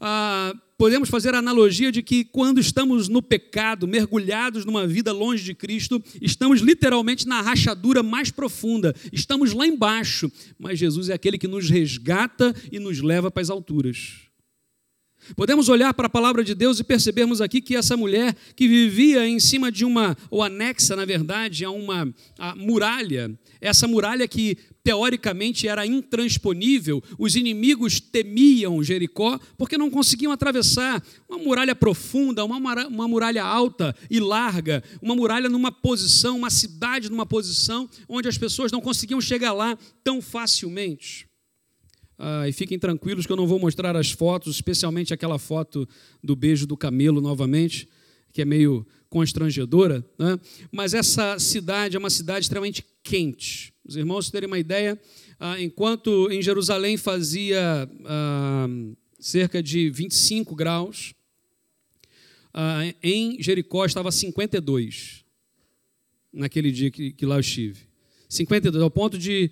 Ah, 0.00 0.54
podemos 0.76 1.08
fazer 1.08 1.34
a 1.34 1.38
analogia 1.38 1.90
de 1.90 2.02
que 2.02 2.24
quando 2.24 2.60
estamos 2.60 3.08
no 3.08 3.22
pecado, 3.22 3.88
mergulhados 3.88 4.64
numa 4.64 4.86
vida 4.86 5.12
longe 5.12 5.44
de 5.44 5.54
Cristo, 5.54 6.02
estamos 6.20 6.60
literalmente 6.60 7.26
na 7.26 7.40
rachadura 7.40 8.02
mais 8.02 8.30
profunda, 8.30 8.94
estamos 9.12 9.52
lá 9.52 9.66
embaixo, 9.66 10.30
mas 10.58 10.78
Jesus 10.78 11.08
é 11.08 11.14
aquele 11.14 11.38
que 11.38 11.48
nos 11.48 11.70
resgata 11.70 12.54
e 12.70 12.78
nos 12.78 13.00
leva 13.00 13.30
para 13.30 13.42
as 13.42 13.50
alturas. 13.50 14.27
Podemos 15.36 15.68
olhar 15.68 15.92
para 15.94 16.06
a 16.06 16.10
palavra 16.10 16.42
de 16.42 16.54
Deus 16.54 16.80
e 16.80 16.84
percebermos 16.84 17.40
aqui 17.40 17.60
que 17.60 17.76
essa 17.76 17.96
mulher 17.96 18.34
que 18.54 18.68
vivia 18.68 19.26
em 19.26 19.38
cima 19.38 19.70
de 19.70 19.84
uma, 19.84 20.16
ou 20.30 20.42
anexa, 20.42 20.96
na 20.96 21.04
verdade, 21.04 21.64
a 21.64 21.70
uma 21.70 22.12
a 22.38 22.54
muralha, 22.54 23.30
essa 23.60 23.86
muralha 23.86 24.26
que 24.26 24.56
teoricamente 24.82 25.68
era 25.68 25.86
intransponível, 25.86 27.02
os 27.18 27.36
inimigos 27.36 28.00
temiam 28.00 28.82
Jericó 28.82 29.38
porque 29.58 29.76
não 29.76 29.90
conseguiam 29.90 30.32
atravessar 30.32 31.02
uma 31.28 31.38
muralha 31.38 31.74
profunda, 31.74 32.44
uma 32.44 32.58
muralha, 32.58 32.88
uma 32.88 33.08
muralha 33.08 33.44
alta 33.44 33.94
e 34.10 34.18
larga, 34.18 34.82
uma 35.02 35.14
muralha 35.14 35.48
numa 35.48 35.70
posição, 35.70 36.38
uma 36.38 36.50
cidade 36.50 37.10
numa 37.10 37.26
posição 37.26 37.88
onde 38.08 38.28
as 38.28 38.38
pessoas 38.38 38.72
não 38.72 38.80
conseguiam 38.80 39.20
chegar 39.20 39.52
lá 39.52 39.76
tão 40.02 40.22
facilmente. 40.22 41.27
Ah, 42.18 42.48
e 42.48 42.52
fiquem 42.52 42.78
tranquilos 42.78 43.26
que 43.26 43.32
eu 43.32 43.36
não 43.36 43.46
vou 43.46 43.60
mostrar 43.60 43.94
as 43.94 44.10
fotos, 44.10 44.56
especialmente 44.56 45.14
aquela 45.14 45.38
foto 45.38 45.88
do 46.22 46.34
beijo 46.34 46.66
do 46.66 46.76
camelo 46.76 47.20
novamente, 47.20 47.88
que 48.32 48.42
é 48.42 48.44
meio 48.44 48.84
constrangedora. 49.08 50.04
Né? 50.18 50.38
Mas 50.72 50.94
essa 50.94 51.38
cidade 51.38 51.94
é 51.94 51.98
uma 51.98 52.10
cidade 52.10 52.40
extremamente 52.40 52.84
quente. 53.04 53.72
Os 53.86 53.96
irmãos 53.96 54.30
terem 54.30 54.48
uma 54.48 54.58
ideia, 54.58 55.00
ah, 55.38 55.60
enquanto 55.60 56.30
em 56.30 56.42
Jerusalém 56.42 56.96
fazia 56.96 57.88
ah, 58.04 58.66
cerca 59.20 59.62
de 59.62 59.88
25 59.88 60.56
graus, 60.56 61.14
ah, 62.52 62.80
em 63.02 63.40
Jericó 63.40 63.84
estava 63.84 64.10
52, 64.10 65.24
naquele 66.32 66.72
dia 66.72 66.90
que, 66.90 67.12
que 67.12 67.24
lá 67.24 67.36
eu 67.36 67.40
estive. 67.40 67.86
52, 68.28 68.82
ao 68.82 68.90
ponto 68.90 69.16
de, 69.16 69.50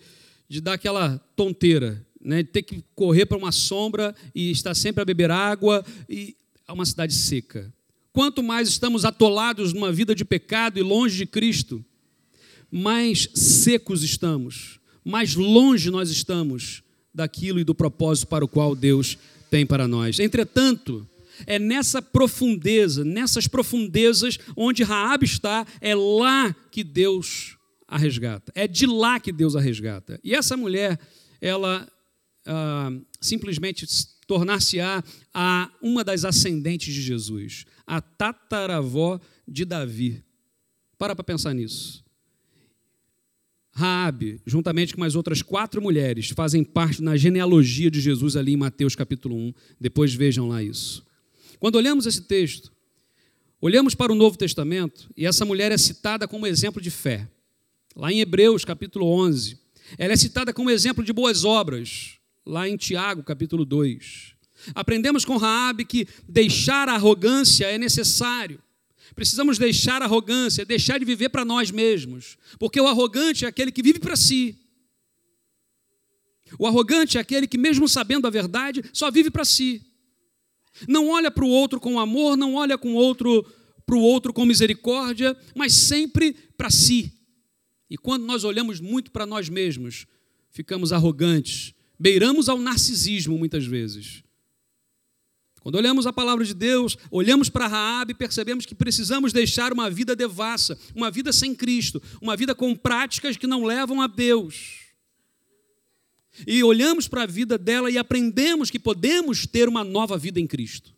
de 0.49 0.61
dar 0.61 0.75
aquela 0.75 1.19
tonteira 1.35 2.06
né, 2.27 2.43
ter 2.43 2.63
que 2.63 2.85
correr 2.93 3.25
para 3.25 3.39
uma 3.39 3.53
sombra 3.53 4.13
e 4.35 4.51
estar 4.51 4.75
sempre 4.75 5.01
a 5.01 5.05
beber 5.05 5.31
água, 5.31 5.85
e 6.09 6.37
é 6.67 6.73
uma 6.73 6.85
cidade 6.85 7.15
seca. 7.15 7.73
Quanto 8.13 8.43
mais 8.43 8.69
estamos 8.69 9.05
atolados 9.05 9.73
numa 9.73 9.93
vida 9.93 10.13
de 10.13 10.25
pecado 10.25 10.77
e 10.77 10.83
longe 10.83 11.17
de 11.17 11.25
Cristo, 11.25 11.85
mais 12.69 13.29
secos 13.33 14.03
estamos, 14.03 14.81
mais 15.05 15.37
longe 15.37 15.89
nós 15.89 16.11
estamos 16.11 16.83
daquilo 17.15 17.61
e 17.61 17.65
do 17.65 17.75
propósito 17.75 18.27
para 18.27 18.45
o 18.45 18.49
qual 18.49 18.75
Deus 18.75 19.17
tem 19.49 19.65
para 19.65 19.87
nós. 19.87 20.19
Entretanto, 20.19 21.09
é 21.47 21.61
nessa 21.61 22.03
profundeza, 22.03 23.05
nessas 23.05 23.47
profundezas 23.47 24.37
onde 24.57 24.83
Raab 24.83 25.25
está, 25.25 25.65
é 25.81 25.95
lá 25.95 26.53
que 26.73 26.83
Deus 26.83 27.57
a 27.87 27.97
resgata. 27.97 28.51
É 28.53 28.67
de 28.67 28.85
lá 28.85 29.21
que 29.21 29.31
Deus 29.31 29.55
a 29.55 29.61
resgata. 29.61 30.19
E 30.25 30.35
essa 30.35 30.57
mulher, 30.57 30.99
ela 31.41 31.87
uh, 32.47 33.05
simplesmente 33.21 33.87
tornar-se-á 34.27 35.03
a 35.33 35.71
uma 35.81 36.03
das 36.03 36.25
ascendentes 36.25 36.93
de 36.93 37.03
Jesus, 37.03 37.65
a 37.87 38.01
tataravó 38.01 39.21
de 39.47 39.65
Davi. 39.65 40.25
Para 40.99 41.15
para 41.15 41.25
pensar 41.25 41.55
nisso. 41.55 42.05
Raabe, 43.73 44.41
juntamente 44.47 44.95
com 44.95 45.01
mais 45.01 45.15
outras 45.15 45.43
quatro 45.43 45.83
mulheres, 45.83 46.31
fazem 46.31 46.65
parte 46.65 47.03
na 47.03 47.15
genealogia 47.15 47.91
de 47.91 48.01
Jesus 48.01 48.35
ali 48.35 48.55
em 48.55 48.57
Mateus 48.57 48.97
capítulo 48.97 49.37
1. 49.37 49.53
Depois 49.79 50.15
vejam 50.15 50.49
lá 50.49 50.63
isso. 50.63 51.05
Quando 51.59 51.77
olhamos 51.77 52.07
esse 52.07 52.23
texto, 52.23 52.73
olhamos 53.61 53.95
para 53.95 54.11
o 54.11 54.15
Novo 54.15 54.39
Testamento 54.39 55.11
e 55.15 55.27
essa 55.27 55.45
mulher 55.45 55.73
é 55.73 55.77
citada 55.77 56.27
como 56.27 56.47
exemplo 56.47 56.81
de 56.81 56.91
fé. 56.91 57.29
Lá 57.95 58.11
em 58.11 58.21
Hebreus 58.21 58.65
capítulo 58.65 59.07
11, 59.07 59.59
ela 59.99 60.15
é 60.15 60.17
citada 60.17 60.55
como 60.55 60.71
exemplo 60.71 61.05
de 61.05 61.13
boas 61.13 61.45
obras 61.45 62.16
lá 62.47 62.69
em 62.69 62.77
Tiago, 62.77 63.23
capítulo 63.25 63.65
2. 63.65 64.35
Aprendemos 64.75 65.25
com 65.25 65.37
Raabe 65.37 65.85
que 65.85 66.07
deixar 66.29 66.89
a 66.89 66.95
arrogância 66.95 67.67
é 67.67 67.77
necessário. 67.77 68.63
Precisamos 69.15 69.59
deixar 69.59 70.01
a 70.03 70.05
arrogância, 70.05 70.65
deixar 70.65 70.99
de 70.99 71.05
viver 71.05 71.29
para 71.29 71.45
nós 71.45 71.71
mesmos, 71.71 72.39
porque 72.59 72.81
o 72.81 72.87
arrogante 72.87 73.45
é 73.45 73.49
aquele 73.49 73.73
que 73.73 73.83
vive 73.83 73.99
para 73.99 74.17
si. 74.17 74.57
O 76.59 76.67
arrogante 76.67 77.19
é 77.19 77.21
aquele 77.21 77.47
que, 77.47 77.59
mesmo 77.59 77.89
sabendo 77.89 78.27
a 78.27 78.31
verdade, 78.31 78.83
só 78.93 79.11
vive 79.11 79.31
para 79.31 79.45
si. 79.45 79.83
Não 80.87 81.09
olha 81.09 81.31
para 81.31 81.45
o 81.45 81.49
outro 81.49 81.81
com 81.81 81.99
amor, 81.99 82.37
não 82.37 82.55
olha 82.55 82.79
com 82.79 82.95
outro 82.95 83.45
para 83.85 83.97
o 83.97 84.01
outro 84.01 84.33
com 84.33 84.45
misericórdia, 84.45 85.37
mas 85.55 85.73
sempre 85.73 86.33
para 86.57 86.71
si. 86.71 87.13
E 87.89 87.97
quando 87.97 88.25
nós 88.25 88.45
olhamos 88.45 88.81
muito 88.81 89.11
para 89.11 89.25
nós 89.25 89.49
mesmos, 89.49 90.07
ficamos 90.51 90.93
arrogantes, 90.93 91.73
beiramos 91.99 92.49
ao 92.49 92.59
narcisismo 92.59 93.37
muitas 93.39 93.67
vezes. 93.67 94.23
Quando 95.61 95.75
olhamos 95.75 96.07
a 96.07 96.13
palavra 96.13 96.45
de 96.45 96.55
Deus, 96.55 96.97
olhamos 97.11 97.49
para 97.49 97.67
Raab 97.67 98.13
e 98.13 98.15
percebemos 98.15 98.65
que 98.65 98.75
precisamos 98.75 99.33
deixar 99.33 99.73
uma 99.73 99.91
vida 99.91 100.15
devassa, 100.15 100.79
uma 100.95 101.11
vida 101.11 101.33
sem 101.33 101.55
Cristo, 101.57 102.01
uma 102.21 102.37
vida 102.37 102.55
com 102.55 102.73
práticas 102.77 103.37
que 103.37 103.49
não 103.49 103.65
levam 103.65 104.01
a 104.01 104.07
Deus. 104.07 104.87
E 106.47 106.63
olhamos 106.63 107.09
para 107.09 107.25
a 107.25 107.27
vida 107.27 107.59
dela 107.59 107.91
e 107.91 107.99
aprendemos 107.99 108.71
que 108.71 108.79
podemos 108.79 109.45
ter 109.45 109.69
uma 109.69 109.83
nova 109.83 110.17
vida 110.17 110.39
em 110.39 110.47
Cristo. 110.47 110.95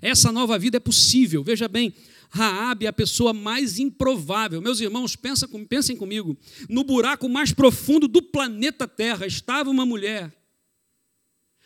Essa 0.00 0.30
nova 0.30 0.58
vida 0.58 0.76
é 0.76 0.80
possível. 0.80 1.42
Veja 1.42 1.68
bem, 1.68 1.92
Raabe 2.30 2.86
é 2.86 2.88
a 2.88 2.92
pessoa 2.92 3.32
mais 3.32 3.78
improvável. 3.78 4.62
Meus 4.62 4.80
irmãos, 4.80 5.16
pensem 5.16 5.96
comigo. 5.96 6.38
No 6.68 6.84
buraco 6.84 7.28
mais 7.28 7.52
profundo 7.52 8.06
do 8.06 8.22
planeta 8.22 8.86
Terra 8.86 9.26
estava 9.26 9.68
uma 9.68 9.84
mulher 9.84 10.32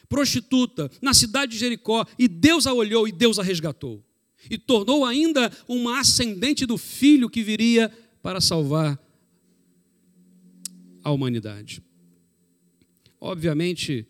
prostituta 0.09 0.91
na 1.03 1.13
cidade 1.13 1.53
de 1.53 1.59
Jericó 1.59 2.07
e 2.19 2.29
Deus 2.29 2.67
a 2.67 2.73
olhou 2.73 3.07
e 3.09 3.13
Deus 3.13 3.39
a 3.39 3.43
resgatou. 3.43 4.03
E 4.49 4.57
tornou 4.57 5.05
ainda 5.05 5.51
uma 5.67 6.01
ascendente 6.01 6.67
do 6.67 6.79
filho 6.79 7.31
que 7.31 7.43
viria 7.43 7.91
para 8.23 8.41
salvar 8.41 8.99
a 11.03 11.11
humanidade. 11.11 11.83
Obviamente, 13.21 14.07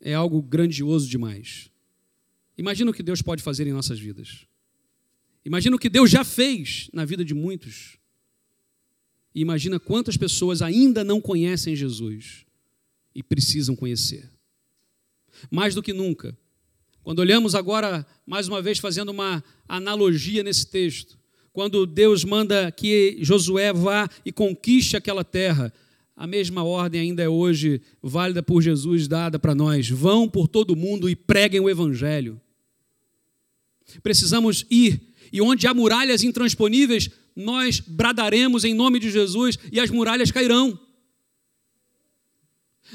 é 0.00 0.14
algo 0.14 0.42
grandioso 0.42 1.08
demais. 1.08 1.70
Imagina 2.56 2.90
o 2.90 2.94
que 2.94 3.02
Deus 3.02 3.22
pode 3.22 3.42
fazer 3.42 3.66
em 3.66 3.72
nossas 3.72 3.98
vidas. 3.98 4.46
Imagina 5.44 5.76
o 5.76 5.78
que 5.78 5.88
Deus 5.88 6.10
já 6.10 6.24
fez 6.24 6.90
na 6.92 7.04
vida 7.04 7.24
de 7.24 7.34
muitos. 7.34 7.96
E 9.34 9.40
imagina 9.40 9.78
quantas 9.78 10.16
pessoas 10.16 10.60
ainda 10.60 11.04
não 11.04 11.20
conhecem 11.20 11.76
Jesus 11.76 12.44
e 13.14 13.22
precisam 13.22 13.76
conhecer. 13.76 14.28
Mais 15.50 15.74
do 15.74 15.82
que 15.82 15.92
nunca. 15.92 16.36
Quando 17.02 17.20
olhamos 17.20 17.54
agora, 17.54 18.06
mais 18.26 18.48
uma 18.48 18.60
vez, 18.60 18.78
fazendo 18.78 19.10
uma 19.10 19.42
analogia 19.66 20.42
nesse 20.42 20.66
texto, 20.66 21.18
quando 21.52 21.86
Deus 21.86 22.24
manda 22.24 22.70
que 22.70 23.18
Josué 23.20 23.72
vá 23.72 24.08
e 24.24 24.30
conquiste 24.30 24.96
aquela 24.96 25.24
terra, 25.24 25.72
a 26.14 26.26
mesma 26.26 26.62
ordem 26.62 27.00
ainda 27.00 27.22
é 27.22 27.28
hoje 27.28 27.80
válida 28.02 28.42
por 28.42 28.60
Jesus, 28.60 29.08
dada 29.08 29.38
para 29.38 29.54
nós. 29.54 29.88
Vão 29.88 30.28
por 30.28 30.46
todo 30.46 30.76
mundo 30.76 31.08
e 31.08 31.16
preguem 31.16 31.60
o 31.60 31.70
Evangelho. 31.70 32.40
Precisamos 34.02 34.66
ir, 34.70 35.00
e 35.32 35.40
onde 35.40 35.66
há 35.66 35.74
muralhas 35.74 36.22
intransponíveis, 36.22 37.10
nós 37.34 37.80
bradaremos 37.80 38.64
em 38.64 38.74
nome 38.74 38.98
de 38.98 39.10
Jesus 39.10 39.58
e 39.72 39.80
as 39.80 39.90
muralhas 39.90 40.30
cairão. 40.30 40.78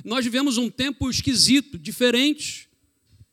Nós 0.03 0.25
vivemos 0.25 0.57
um 0.57 0.69
tempo 0.69 1.09
esquisito, 1.09 1.77
diferente. 1.79 2.69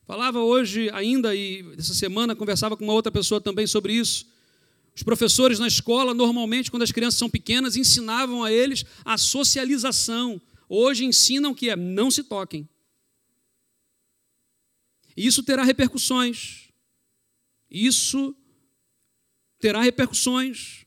Falava 0.07 0.41
hoje 0.41 0.91
ainda, 0.91 1.35
e 1.35 1.65
essa 1.77 1.95
semana 1.95 2.37
conversava 2.37 2.77
com 2.77 2.85
uma 2.85 2.93
outra 2.93 3.11
pessoa 3.11 3.41
também 3.41 3.67
sobre 3.67 3.95
isso. 3.95 4.27
Os 4.95 5.03
professores 5.03 5.59
na 5.59 5.67
escola, 5.67 6.13
normalmente, 6.13 6.71
quando 6.71 6.83
as 6.83 6.93
crianças 6.93 7.19
são 7.19 7.31
pequenas, 7.31 7.77
ensinavam 7.77 8.45
a 8.45 8.53
eles 8.53 8.85
a 9.05 9.17
socialização. 9.17 10.41
Hoje 10.69 11.05
ensinam 11.05 11.55
que 11.55 11.71
é 11.71 11.77
não 11.77 12.11
se 12.11 12.23
toquem. 12.25 12.69
E 15.17 15.27
isso 15.27 15.43
terá 15.43 15.63
repercussões. 15.63 16.69
Isso 17.71 18.35
terá 19.63 19.81
repercussões. 19.81 20.85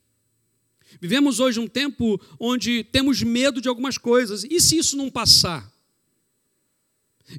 Vivemos 1.00 1.40
hoje 1.40 1.62
um 1.62 1.68
tempo 1.68 2.20
onde 2.38 2.84
temos 2.84 3.24
medo 3.24 3.62
de 3.62 3.70
algumas 3.70 3.98
coisas. 3.98 4.44
E 4.44 4.60
se 4.60 4.78
isso 4.78 4.98
não 4.98 5.10
passar? 5.10 5.72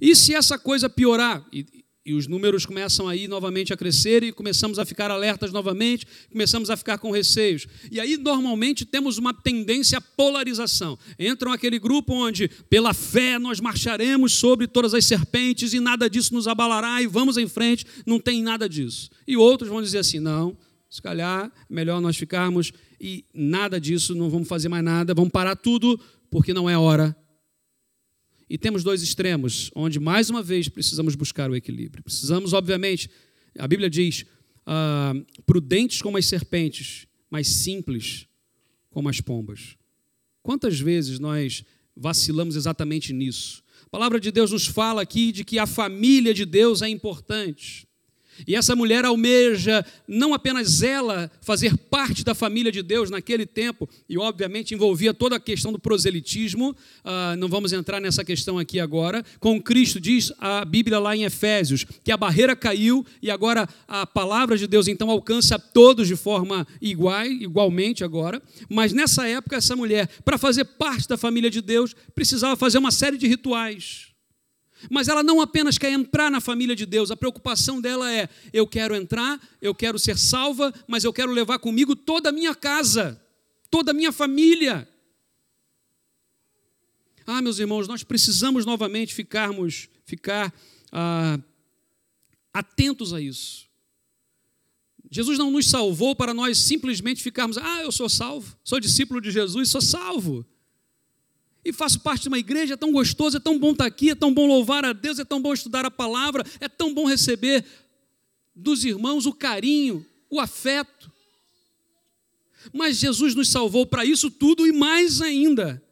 E 0.00 0.16
se 0.16 0.34
essa 0.34 0.58
coisa 0.58 0.88
piorar? 0.88 1.46
E, 1.52 1.84
e 2.06 2.14
os 2.14 2.26
números 2.26 2.64
começam 2.64 3.06
aí 3.06 3.28
novamente 3.28 3.70
a 3.72 3.76
crescer 3.76 4.22
e 4.22 4.32
começamos 4.32 4.78
a 4.78 4.84
ficar 4.86 5.10
alertas 5.10 5.52
novamente, 5.52 6.06
começamos 6.30 6.70
a 6.70 6.76
ficar 6.76 6.96
com 6.96 7.10
receios. 7.10 7.66
E 7.90 8.00
aí, 8.00 8.16
normalmente, 8.16 8.86
temos 8.86 9.18
uma 9.18 9.34
tendência 9.34 9.98
à 9.98 10.00
polarização. 10.00 10.98
Entram 11.18 11.52
aquele 11.52 11.78
grupo 11.78 12.14
onde, 12.14 12.48
pela 12.70 12.94
fé, 12.94 13.38
nós 13.38 13.60
marcharemos 13.60 14.32
sobre 14.32 14.66
todas 14.66 14.94
as 14.94 15.04
serpentes 15.04 15.74
e 15.74 15.80
nada 15.80 16.08
disso 16.08 16.32
nos 16.32 16.48
abalará 16.48 17.02
e 17.02 17.06
vamos 17.06 17.36
em 17.36 17.46
frente, 17.46 17.84
não 18.06 18.18
tem 18.18 18.42
nada 18.42 18.66
disso. 18.66 19.10
E 19.26 19.36
outros 19.36 19.68
vão 19.68 19.82
dizer 19.82 19.98
assim: 19.98 20.20
não, 20.20 20.56
se 20.88 21.02
calhar 21.02 21.52
melhor 21.68 22.00
nós 22.00 22.16
ficarmos 22.16 22.72
e 23.00 23.24
nada 23.34 23.80
disso, 23.80 24.14
não 24.14 24.30
vamos 24.30 24.48
fazer 24.48 24.68
mais 24.68 24.84
nada, 24.84 25.14
vamos 25.14 25.30
parar 25.30 25.56
tudo, 25.56 25.98
porque 26.30 26.54
não 26.54 26.68
é 26.68 26.78
hora 26.78 27.16
e 28.48 28.56
temos 28.56 28.84
dois 28.84 29.02
extremos, 29.02 29.70
onde 29.74 29.98
mais 29.98 30.30
uma 30.30 30.42
vez 30.42 30.68
precisamos 30.68 31.14
buscar 31.14 31.50
o 31.50 31.56
equilíbrio. 31.56 32.04
Precisamos, 32.04 32.52
obviamente, 32.52 33.10
a 33.58 33.66
Bíblia 33.66 33.90
diz, 33.90 34.24
uh, 34.62 35.42
prudentes 35.44 36.00
como 36.00 36.16
as 36.16 36.26
serpentes, 36.26 37.06
mas 37.28 37.48
simples 37.48 38.26
como 38.90 39.08
as 39.08 39.20
pombas. 39.20 39.76
Quantas 40.42 40.78
vezes 40.78 41.18
nós 41.18 41.64
vacilamos 41.96 42.54
exatamente 42.54 43.12
nisso? 43.12 43.64
A 43.84 43.90
palavra 43.90 44.20
de 44.20 44.30
Deus 44.30 44.52
nos 44.52 44.66
fala 44.66 45.02
aqui 45.02 45.32
de 45.32 45.44
que 45.44 45.58
a 45.58 45.66
família 45.66 46.32
de 46.32 46.46
Deus 46.46 46.82
é 46.82 46.88
importante. 46.88 47.85
E 48.46 48.54
essa 48.54 48.74
mulher 48.74 49.04
almeja 49.04 49.84
não 50.06 50.34
apenas 50.34 50.82
ela 50.82 51.30
fazer 51.40 51.76
parte 51.76 52.24
da 52.24 52.34
família 52.34 52.72
de 52.72 52.82
Deus 52.82 53.10
naquele 53.10 53.46
tempo, 53.46 53.88
e 54.08 54.18
obviamente 54.18 54.74
envolvia 54.74 55.14
toda 55.14 55.36
a 55.36 55.40
questão 55.40 55.72
do 55.72 55.78
proselitismo, 55.78 56.70
uh, 56.70 57.36
não 57.38 57.48
vamos 57.48 57.72
entrar 57.72 58.00
nessa 58.00 58.24
questão 58.24 58.58
aqui 58.58 58.80
agora. 58.80 59.24
Com 59.38 59.60
Cristo, 59.60 60.00
diz 60.00 60.32
a 60.38 60.64
Bíblia 60.64 60.98
lá 60.98 61.16
em 61.16 61.24
Efésios, 61.24 61.84
que 62.02 62.12
a 62.12 62.16
barreira 62.16 62.56
caiu 62.56 63.04
e 63.22 63.30
agora 63.30 63.68
a 63.86 64.06
palavra 64.06 64.56
de 64.56 64.66
Deus 64.66 64.88
então 64.88 65.10
alcança 65.10 65.58
todos 65.58 66.08
de 66.08 66.16
forma 66.16 66.66
igual, 66.80 67.26
igualmente 67.26 68.04
agora. 68.04 68.42
Mas 68.68 68.92
nessa 68.92 69.26
época, 69.28 69.56
essa 69.56 69.76
mulher, 69.76 70.08
para 70.24 70.38
fazer 70.38 70.64
parte 70.64 71.08
da 71.08 71.16
família 71.16 71.50
de 71.50 71.60
Deus, 71.60 71.94
precisava 72.14 72.56
fazer 72.56 72.78
uma 72.78 72.90
série 72.90 73.16
de 73.16 73.26
rituais. 73.26 74.05
Mas 74.90 75.08
ela 75.08 75.22
não 75.22 75.40
apenas 75.40 75.78
quer 75.78 75.90
entrar 75.90 76.30
na 76.30 76.40
família 76.40 76.76
de 76.76 76.84
Deus, 76.84 77.10
a 77.10 77.16
preocupação 77.16 77.80
dela 77.80 78.12
é: 78.12 78.28
eu 78.52 78.66
quero 78.66 78.94
entrar, 78.94 79.40
eu 79.60 79.74
quero 79.74 79.98
ser 79.98 80.18
salva, 80.18 80.72
mas 80.86 81.04
eu 81.04 81.12
quero 81.12 81.32
levar 81.32 81.58
comigo 81.58 81.96
toda 81.96 82.28
a 82.28 82.32
minha 82.32 82.54
casa, 82.54 83.20
toda 83.70 83.90
a 83.90 83.94
minha 83.94 84.12
família. 84.12 84.88
Ah, 87.26 87.42
meus 87.42 87.58
irmãos, 87.58 87.88
nós 87.88 88.02
precisamos 88.04 88.64
novamente 88.64 89.12
ficarmos, 89.12 89.88
ficar 90.04 90.54
ah, 90.92 91.38
atentos 92.52 93.12
a 93.12 93.20
isso. 93.20 93.66
Jesus 95.10 95.38
não 95.38 95.50
nos 95.50 95.68
salvou 95.68 96.14
para 96.14 96.34
nós 96.34 96.58
simplesmente 96.58 97.22
ficarmos, 97.22 97.56
ah, 97.58 97.82
eu 97.82 97.90
sou 97.90 98.08
salvo, 98.08 98.56
sou 98.62 98.78
discípulo 98.78 99.20
de 99.20 99.30
Jesus, 99.30 99.70
sou 99.70 99.80
salvo 99.80 100.46
e 101.66 101.72
faço 101.72 101.98
parte 101.98 102.22
de 102.22 102.28
uma 102.28 102.38
igreja, 102.38 102.74
é 102.74 102.76
tão 102.76 102.92
gostoso, 102.92 103.38
é 103.38 103.40
tão 103.40 103.58
bom 103.58 103.72
estar 103.72 103.86
aqui, 103.86 104.10
é 104.10 104.14
tão 104.14 104.32
bom 104.32 104.46
louvar 104.46 104.84
a 104.84 104.92
Deus, 104.92 105.18
é 105.18 105.24
tão 105.24 105.42
bom 105.42 105.52
estudar 105.52 105.84
a 105.84 105.90
palavra, 105.90 106.44
é 106.60 106.68
tão 106.68 106.94
bom 106.94 107.06
receber 107.06 107.64
dos 108.54 108.84
irmãos 108.84 109.26
o 109.26 109.32
carinho, 109.32 110.06
o 110.30 110.38
afeto. 110.38 111.10
Mas 112.72 112.98
Jesus 112.98 113.34
nos 113.34 113.48
salvou 113.48 113.84
para 113.84 114.04
isso 114.04 114.30
tudo 114.30 114.64
e 114.64 114.70
mais 114.70 115.20
ainda, 115.20 115.82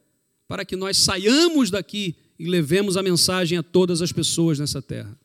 para 0.46 0.64
que 0.64 0.76
nós 0.76 0.96
saiamos 0.96 1.72
daqui 1.72 2.14
e 2.38 2.46
levemos 2.46 2.96
a 2.96 3.02
mensagem 3.02 3.58
a 3.58 3.62
todas 3.62 4.00
as 4.00 4.12
pessoas 4.12 4.60
nessa 4.60 4.80
terra. 4.80 5.18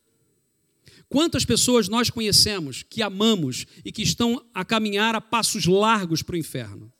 Quantas 1.07 1.45
pessoas 1.45 1.87
nós 1.87 2.09
conhecemos 2.09 2.81
que 2.81 3.03
amamos 3.03 3.67
e 3.85 3.91
que 3.91 4.01
estão 4.01 4.43
a 4.51 4.65
caminhar 4.65 5.13
a 5.13 5.21
passos 5.21 5.67
largos 5.67 6.23
para 6.23 6.33
o 6.33 6.39
inferno? 6.39 6.91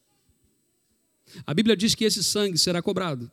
A 1.48 1.54
Bíblia 1.56 1.76
diz 1.76 1.96
que 1.96 2.06
esse 2.06 2.24
sangue 2.24 2.60
será 2.60 2.80
cobrado. 2.80 3.32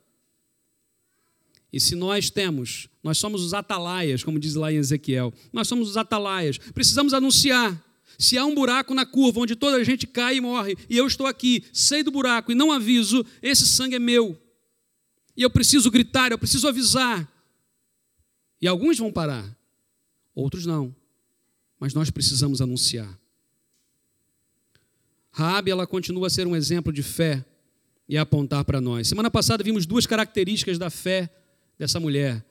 E 1.77 1.79
se 1.79 1.93
nós 1.93 2.31
temos, 2.31 2.89
nós 3.03 3.19
somos 3.19 3.43
os 3.43 3.53
atalaias, 3.53 4.23
como 4.23 4.39
diz 4.39 4.55
lá 4.55 4.73
em 4.73 4.77
Ezequiel, 4.77 5.31
nós 5.53 5.67
somos 5.67 5.87
os 5.87 5.95
atalaias, 5.95 6.57
precisamos 6.57 7.13
anunciar. 7.13 7.79
Se 8.17 8.35
há 8.35 8.43
um 8.43 8.55
buraco 8.55 8.95
na 8.95 9.05
curva 9.05 9.41
onde 9.41 9.55
toda 9.55 9.77
a 9.77 9.83
gente 9.83 10.07
cai 10.07 10.37
e 10.37 10.41
morre, 10.41 10.75
e 10.89 10.97
eu 10.97 11.05
estou 11.05 11.27
aqui, 11.27 11.63
sei 11.71 12.01
do 12.01 12.09
buraco 12.09 12.51
e 12.51 12.55
não 12.55 12.71
aviso, 12.71 13.23
esse 13.43 13.67
sangue 13.67 13.97
é 13.97 13.99
meu. 13.99 14.41
E 15.35 15.43
eu 15.43 15.51
preciso 15.51 15.91
gritar, 15.91 16.31
eu 16.31 16.39
preciso 16.39 16.67
avisar. 16.67 17.31
E 18.59 18.67
alguns 18.67 18.97
vão 18.97 19.11
parar, 19.11 19.55
outros 20.33 20.65
não. 20.65 20.95
Mas 21.79 21.93
nós 21.93 22.09
precisamos 22.09 22.59
anunciar. 22.59 23.19
Raabe, 25.29 25.69
ela 25.69 25.85
continua 25.85 26.25
a 26.25 26.31
ser 26.31 26.47
um 26.47 26.55
exemplo 26.55 26.91
de 26.91 27.03
fé 27.03 27.45
e 28.09 28.17
a 28.17 28.23
apontar 28.23 28.65
para 28.65 28.81
nós. 28.81 29.07
Semana 29.07 29.29
passada 29.29 29.63
vimos 29.63 29.85
duas 29.85 30.07
características 30.07 30.79
da 30.79 30.89
fé 30.89 31.36
dessa 31.77 31.99
mulher. 31.99 32.43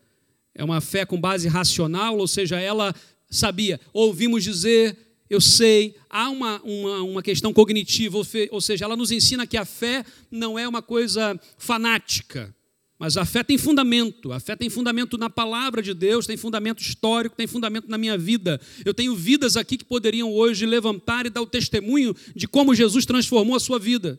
É 0.55 0.65
uma 0.65 0.81
fé 0.81 1.05
com 1.05 1.21
base 1.21 1.49
racional, 1.49 2.17
ou 2.19 2.27
seja, 2.27 2.59
ela 2.59 2.95
sabia, 3.29 3.81
ouvimos 3.93 4.43
dizer, 4.43 4.97
eu 5.29 5.41
sei, 5.41 5.97
há 6.09 6.31
uma, 6.31 6.61
uma, 6.63 7.03
uma 7.03 7.23
questão 7.23 7.53
cognitiva, 7.53 8.19
ou 8.51 8.61
seja, 8.61 8.85
ela 8.85 8.97
nos 8.97 9.11
ensina 9.11 9.47
que 9.47 9.57
a 9.57 9.65
fé 9.65 10.05
não 10.31 10.59
é 10.59 10.67
uma 10.67 10.81
coisa 10.81 11.39
fanática, 11.59 12.55
mas 12.99 13.17
a 13.17 13.27
fé 13.27 13.43
tem 13.43 13.59
fundamento, 13.59 14.33
a 14.33 14.41
fé 14.41 14.57
tem 14.57 14.71
fundamento 14.71 15.19
na 15.19 15.29
palavra 15.29 15.83
de 15.83 15.93
Deus, 15.93 16.27
tem 16.27 16.37
fundamento 16.37 16.81
histórico, 16.81 17.37
tem 17.37 17.47
fundamento 17.47 17.89
na 17.89 17.99
minha 17.99 18.17
vida. 18.17 18.59
Eu 18.87 18.95
tenho 18.95 19.15
vidas 19.15 19.55
aqui 19.55 19.77
que 19.77 19.85
poderiam 19.85 20.33
hoje 20.33 20.65
levantar 20.65 21.27
e 21.27 21.31
dar 21.31 21.43
o 21.43 21.47
testemunho 21.47 22.17
de 22.35 22.49
como 22.49 22.75
Jesus 22.75 23.05
transformou 23.05 23.55
a 23.55 23.61
sua 23.61 23.79
vida. 23.79 24.19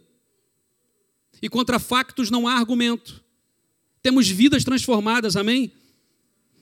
E 1.42 1.50
contra 1.50 1.80
factos 1.80 2.30
não 2.30 2.48
há 2.48 2.54
argumento. 2.54 3.24
Temos 4.08 4.30
vidas 4.30 4.64
transformadas, 4.64 5.36
amém? 5.36 5.70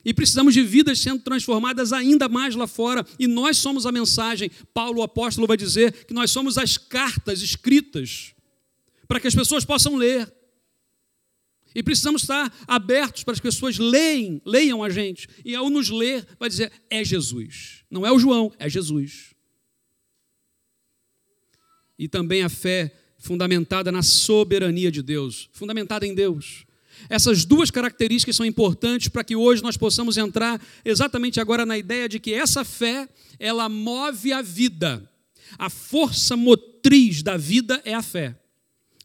E 0.04 0.16
precisamos 0.16 0.52
de 0.52 0.64
vidas 0.64 0.98
sendo 0.98 1.22
transformadas 1.22 1.94
ainda 1.94 2.28
mais 2.28 2.56
lá 2.56 2.66
fora. 2.66 3.06
E 3.20 3.28
nós 3.28 3.58
somos 3.58 3.86
a 3.86 3.92
mensagem. 3.92 4.50
Paulo, 4.74 5.00
o 5.00 5.04
apóstolo, 5.04 5.46
vai 5.46 5.56
dizer 5.56 6.06
que 6.06 6.14
nós 6.16 6.32
somos 6.32 6.58
as 6.58 6.76
cartas 6.76 7.44
escritas 7.44 8.34
para 9.08 9.20
que 9.20 9.28
as 9.28 9.36
pessoas 9.36 9.64
possam 9.64 9.96
ler. 9.96 10.34
E 11.76 11.84
precisamos 11.84 12.24
estar 12.24 12.52
abertos 12.66 13.24
para 13.24 13.36
as 13.36 13.40
pessoas 13.40 13.78
leiam, 13.78 14.42
leiam 14.44 14.84
a 14.84 14.90
gente. 14.90 15.30
E 15.46 15.54
ao 15.54 15.70
nos 15.70 15.92
ler, 15.92 16.26
vai 16.40 16.50
dizer: 16.50 16.72
é 16.90 17.04
Jesus. 17.04 17.84
Não 17.92 18.04
é 18.04 18.12
o 18.12 18.18
João, 18.18 18.52
é 18.58 18.68
Jesus. 18.68 19.36
E 21.96 22.08
também 22.08 22.42
a 22.42 22.50
fé 22.50 22.92
fundamentada 23.20 23.92
na 23.92 24.02
soberania 24.02 24.92
de 24.92 25.04
Deus, 25.04 25.48
fundamentada 25.54 26.08
em 26.08 26.16
Deus. 26.16 26.65
Essas 27.10 27.46
duas 27.46 27.72
características 27.72 28.36
são 28.36 28.46
importantes 28.46 29.08
para 29.08 29.24
que 29.24 29.36
hoje 29.36 29.62
nós 29.62 29.78
possamos 29.78 30.18
entrar 30.18 30.62
exatamente 30.84 31.40
agora 31.40 31.66
na 31.66 31.78
ideia 31.78 32.10
de 32.10 32.20
que 32.20 32.34
essa 32.34 32.64
fé, 32.64 33.08
ela 33.40 33.70
move 33.70 34.34
a 34.34 34.42
vida. 34.42 35.10
A 35.58 35.70
força 35.70 36.36
motriz 36.36 37.22
da 37.22 37.38
vida 37.38 37.82
é 37.86 37.94
a 37.94 38.02
fé. 38.02 38.36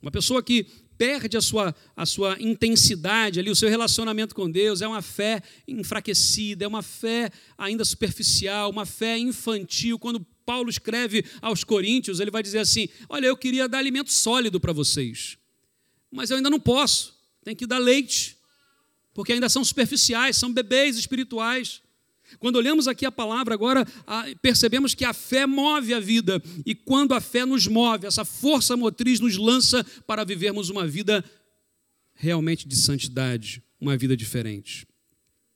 Uma 0.03 0.11
pessoa 0.11 0.43
que 0.43 0.67
perde 1.01 1.39
a 1.39 1.41
sua, 1.41 1.75
a 1.97 2.05
sua 2.05 2.37
intensidade 2.39 3.41
ali, 3.41 3.51
o 3.51 3.57
seu 3.57 3.71
relacionamento 3.71 4.35
com 4.35 4.51
Deus, 4.51 4.83
é 4.83 4.87
uma 4.87 5.01
fé 5.01 5.43
enfraquecida, 5.67 6.67
é 6.67 6.69
uma 6.69 6.83
fé 6.83 7.31
ainda 7.57 7.85
superficial, 7.87 8.71
uma 8.71 8.85
fé 8.85 9.17
infantil. 9.17 9.99
Quando 9.99 10.21
Paulo 10.45 10.69
escreve 10.69 11.25
aos 11.41 11.65
Coríntios, 11.65 12.21
ele 12.21 12.31
vai 12.31 12.43
dizer 12.43 12.59
assim: 12.59 12.87
Olha, 13.09 13.27
eu 13.27 13.37
queria 13.37 13.67
dar 13.67 13.79
alimento 13.79 14.13
sólido 14.13 14.61
para 14.61 14.75
vocês, 14.75 15.39
mas 16.11 16.31
eu 16.31 16.37
ainda 16.37 16.51
não 16.51 16.61
posso, 16.61 17.19
tem 17.45 17.55
que 17.55 17.67
dar 17.67 17.79
leite, 17.79 18.37
porque 19.15 19.33
ainda 19.33 19.49
são 19.49 19.65
superficiais, 19.65 20.37
são 20.37 20.53
bebês 20.53 20.97
espirituais. 20.97 21.83
Quando 22.39 22.57
olhamos 22.57 22.87
aqui 22.87 23.05
a 23.05 23.11
palavra, 23.11 23.55
agora 23.55 23.85
percebemos 24.41 24.95
que 24.95 25.05
a 25.05 25.13
fé 25.13 25.47
move 25.47 25.93
a 25.93 25.99
vida, 25.99 26.41
e 26.65 26.75
quando 26.75 27.13
a 27.13 27.21
fé 27.21 27.45
nos 27.45 27.67
move, 27.67 28.07
essa 28.07 28.25
força 28.25 28.77
motriz 28.77 29.19
nos 29.19 29.37
lança 29.37 29.85
para 30.07 30.25
vivermos 30.25 30.71
uma 30.71 30.87
vida 30.87 31.25
realmente 32.15 32.69
de 32.69 32.77
santidade, 32.77 33.63
uma 33.81 33.97
vida 33.97 34.17
diferente. 34.17 34.87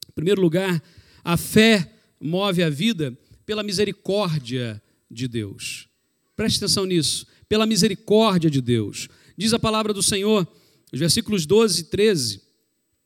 Em 0.09 0.13
primeiro 0.15 0.41
lugar, 0.41 0.83
a 1.23 1.37
fé 1.37 1.93
move 2.21 2.63
a 2.63 2.71
vida 2.71 3.17
pela 3.47 3.63
misericórdia 3.63 4.83
de 5.11 5.29
Deus. 5.29 5.89
Preste 6.35 6.57
atenção 6.57 6.87
nisso, 6.87 7.27
pela 7.49 7.67
misericórdia 7.67 8.51
de 8.51 8.61
Deus. 8.61 9.09
Diz 9.37 9.53
a 9.53 9.59
palavra 9.59 9.93
do 9.93 10.03
Senhor, 10.03 10.49
os 10.95 11.01
versículos 11.01 11.45
12 11.45 11.81
e 11.81 11.85
13, 11.85 12.41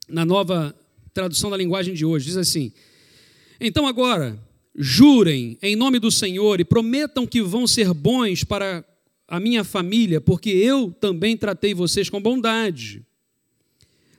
na 0.08 0.24
nova 0.24 0.78
tradução 1.12 1.50
da 1.50 1.56
linguagem 1.56 1.94
de 1.94 2.04
hoje, 2.04 2.26
diz 2.26 2.36
assim: 2.36 2.72
então 3.60 3.86
agora, 3.86 4.38
jurem 4.76 5.58
em 5.60 5.74
nome 5.74 5.98
do 5.98 6.10
Senhor 6.10 6.60
e 6.60 6.64
prometam 6.64 7.26
que 7.26 7.42
vão 7.42 7.66
ser 7.66 7.92
bons 7.92 8.44
para 8.44 8.84
a 9.26 9.40
minha 9.40 9.64
família, 9.64 10.20
porque 10.20 10.50
eu 10.50 10.92
também 10.92 11.36
tratei 11.36 11.74
vocês 11.74 12.08
com 12.08 12.20
bondade. 12.20 13.04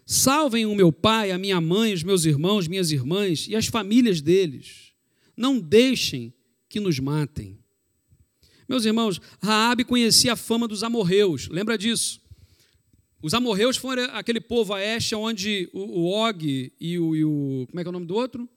Salvem 0.05 0.65
o 0.65 0.75
meu 0.75 0.91
pai, 0.91 1.31
a 1.31 1.37
minha 1.37 1.61
mãe, 1.61 1.93
os 1.93 2.03
meus 2.03 2.25
irmãos, 2.25 2.67
minhas 2.67 2.91
irmãs 2.91 3.47
e 3.47 3.55
as 3.55 3.67
famílias 3.67 4.19
deles. 4.19 4.91
Não 5.37 5.59
deixem 5.59 6.33
que 6.67 6.79
nos 6.79 6.99
matem. 6.99 7.57
Meus 8.67 8.85
irmãos, 8.85 9.21
Raabe 9.41 9.83
conhecia 9.85 10.33
a 10.33 10.35
fama 10.35 10.67
dos 10.67 10.83
amorreus, 10.83 11.47
lembra 11.47 11.77
disso? 11.77 12.21
Os 13.21 13.33
amorreus 13.33 13.75
foram 13.75 14.03
aquele 14.13 14.39
povo 14.39 14.73
a 14.73 14.81
este 14.81 15.13
onde 15.13 15.69
o, 15.73 15.79
o 15.79 16.05
Og 16.05 16.71
e 16.79 16.99
o, 16.99 17.15
e 17.15 17.25
o, 17.25 17.65
Como 17.69 17.79
é 17.79 17.83
que 17.83 17.87
é 17.87 17.89
o 17.89 17.93
nome 17.93 18.05
do 18.05 18.15
outro? 18.15 18.47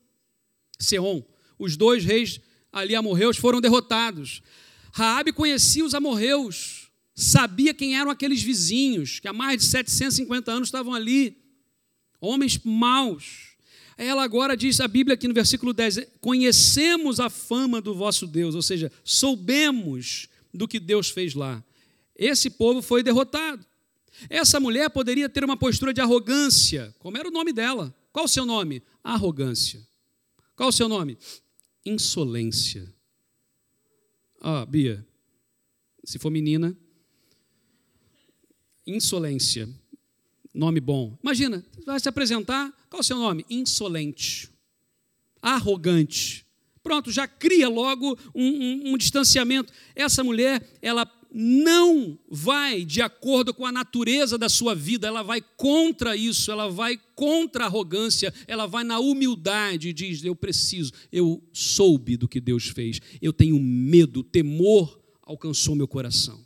Seom. 0.78 1.22
Os 1.58 1.76
dois 1.76 2.04
reis 2.04 2.40
ali 2.72 2.94
amorreus 2.94 3.36
foram 3.36 3.60
derrotados. 3.60 4.42
Raabe 4.92 5.32
conhecia 5.32 5.84
os 5.84 5.94
amorreus, 5.94 6.90
sabia 7.14 7.74
quem 7.74 7.98
eram 7.98 8.10
aqueles 8.10 8.42
vizinhos 8.42 9.20
que 9.20 9.28
há 9.28 9.32
mais 9.32 9.60
de 9.60 9.66
750 9.66 10.52
anos 10.52 10.68
estavam 10.68 10.94
ali, 10.94 11.36
homens 12.20 12.60
maus. 12.62 13.56
Ela 13.96 14.22
agora 14.22 14.56
diz 14.56 14.80
a 14.80 14.88
Bíblia 14.88 15.14
aqui 15.14 15.26
no 15.26 15.34
versículo 15.34 15.72
10: 15.72 16.06
Conhecemos 16.20 17.20
a 17.20 17.28
fama 17.30 17.80
do 17.80 17.94
vosso 17.94 18.26
Deus, 18.26 18.54
ou 18.54 18.62
seja, 18.62 18.92
soubemos 19.02 20.28
do 20.52 20.68
que 20.68 20.78
Deus 20.78 21.10
fez 21.10 21.34
lá. 21.34 21.62
Esse 22.14 22.50
povo 22.50 22.82
foi 22.82 23.02
derrotado. 23.02 23.64
Essa 24.28 24.60
mulher 24.60 24.90
poderia 24.90 25.28
ter 25.28 25.44
uma 25.44 25.56
postura 25.56 25.92
de 25.92 26.00
arrogância. 26.00 26.94
Como 26.98 27.16
era 27.16 27.28
o 27.28 27.32
nome 27.32 27.52
dela? 27.52 27.94
Qual 28.12 28.24
o 28.24 28.28
seu 28.28 28.44
nome? 28.44 28.82
Arrogância. 29.02 29.80
Qual 30.54 30.68
o 30.68 30.72
seu 30.72 30.88
nome? 30.88 31.18
Insolência. 31.84 32.92
Oh, 34.40 34.66
Bia, 34.66 35.06
se 36.04 36.18
for 36.18 36.30
menina, 36.30 36.76
insolência. 38.86 39.68
Nome 40.52 40.80
bom. 40.80 41.16
Imagina, 41.22 41.64
vai 41.86 41.98
se 41.98 42.08
apresentar, 42.08 42.72
qual 42.90 43.00
o 43.00 43.04
seu 43.04 43.16
nome? 43.16 43.46
Insolente. 43.48 44.50
Arrogante. 45.40 46.44
Pronto, 46.82 47.10
já 47.10 47.26
cria 47.28 47.68
logo 47.68 48.18
um, 48.34 48.44
um, 48.44 48.92
um 48.92 48.98
distanciamento. 48.98 49.72
Essa 49.94 50.24
mulher, 50.24 50.68
ela 50.82 51.06
não 51.34 52.18
vai 52.28 52.84
de 52.84 53.00
acordo 53.00 53.54
com 53.54 53.64
a 53.64 53.72
natureza 53.72 54.36
da 54.36 54.48
sua 54.48 54.74
vida, 54.74 55.06
ela 55.06 55.22
vai 55.22 55.40
contra 55.56 56.16
isso, 56.16 56.50
ela 56.50 56.68
vai 56.68 56.98
contra 57.14 57.64
a 57.64 57.66
arrogância, 57.66 58.32
ela 58.46 58.66
vai 58.66 58.84
na 58.84 58.98
humildade 58.98 59.88
e 59.88 59.92
diz: 59.92 60.22
Eu 60.24 60.36
preciso, 60.36 60.92
eu 61.10 61.42
soube 61.52 62.16
do 62.16 62.28
que 62.28 62.40
Deus 62.40 62.68
fez, 62.68 63.00
eu 63.20 63.32
tenho 63.32 63.58
medo, 63.58 64.22
temor 64.22 65.00
alcançou 65.22 65.74
meu 65.74 65.88
coração. 65.88 66.44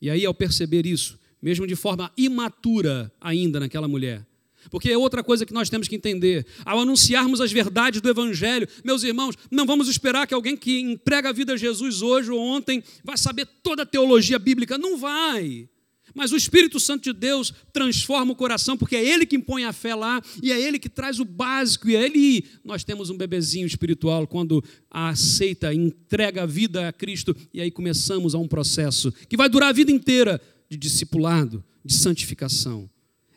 E 0.00 0.10
aí, 0.10 0.24
ao 0.24 0.34
perceber 0.34 0.84
isso, 0.84 1.18
mesmo 1.40 1.66
de 1.66 1.76
forma 1.76 2.12
imatura 2.16 3.12
ainda 3.20 3.60
naquela 3.60 3.88
mulher, 3.88 4.26
porque 4.70 4.90
é 4.90 4.98
outra 4.98 5.22
coisa 5.22 5.46
que 5.46 5.52
nós 5.52 5.68
temos 5.68 5.88
que 5.88 5.96
entender. 5.96 6.46
Ao 6.64 6.80
anunciarmos 6.80 7.40
as 7.40 7.52
verdades 7.52 8.00
do 8.00 8.08
Evangelho, 8.08 8.68
meus 8.84 9.02
irmãos, 9.02 9.36
não 9.50 9.66
vamos 9.66 9.88
esperar 9.88 10.26
que 10.26 10.34
alguém 10.34 10.56
que 10.56 10.80
entrega 10.80 11.30
a 11.30 11.32
vida 11.32 11.54
a 11.54 11.56
Jesus 11.56 12.02
hoje 12.02 12.30
ou 12.30 12.38
ontem 12.38 12.82
vai 13.04 13.16
saber 13.16 13.46
toda 13.62 13.82
a 13.82 13.86
teologia 13.86 14.38
bíblica. 14.38 14.78
Não 14.78 14.96
vai. 14.96 15.68
Mas 16.16 16.32
o 16.32 16.36
Espírito 16.36 16.80
Santo 16.80 17.04
de 17.04 17.12
Deus 17.12 17.52
transforma 17.74 18.32
o 18.32 18.36
coração, 18.36 18.74
porque 18.74 18.96
é 18.96 19.04
Ele 19.04 19.26
que 19.26 19.36
impõe 19.36 19.64
a 19.64 19.72
fé 19.72 19.94
lá 19.94 20.22
e 20.42 20.50
é 20.50 20.58
Ele 20.58 20.78
que 20.78 20.88
traz 20.88 21.20
o 21.20 21.26
básico. 21.26 21.90
E 21.90 21.94
é 21.94 22.02
Ele. 22.02 22.42
Nós 22.64 22.82
temos 22.82 23.10
um 23.10 23.18
bebezinho 23.18 23.66
espiritual 23.66 24.26
quando 24.26 24.64
aceita, 24.90 25.74
entrega 25.74 26.44
a 26.44 26.46
vida 26.46 26.88
a 26.88 26.92
Cristo 26.92 27.36
e 27.52 27.60
aí 27.60 27.70
começamos 27.70 28.34
a 28.34 28.38
um 28.38 28.48
processo 28.48 29.12
que 29.28 29.36
vai 29.36 29.46
durar 29.50 29.68
a 29.68 29.72
vida 29.72 29.92
inteira 29.92 30.40
de 30.70 30.78
discipulado, 30.78 31.62
de 31.84 31.92
santificação. 31.92 32.88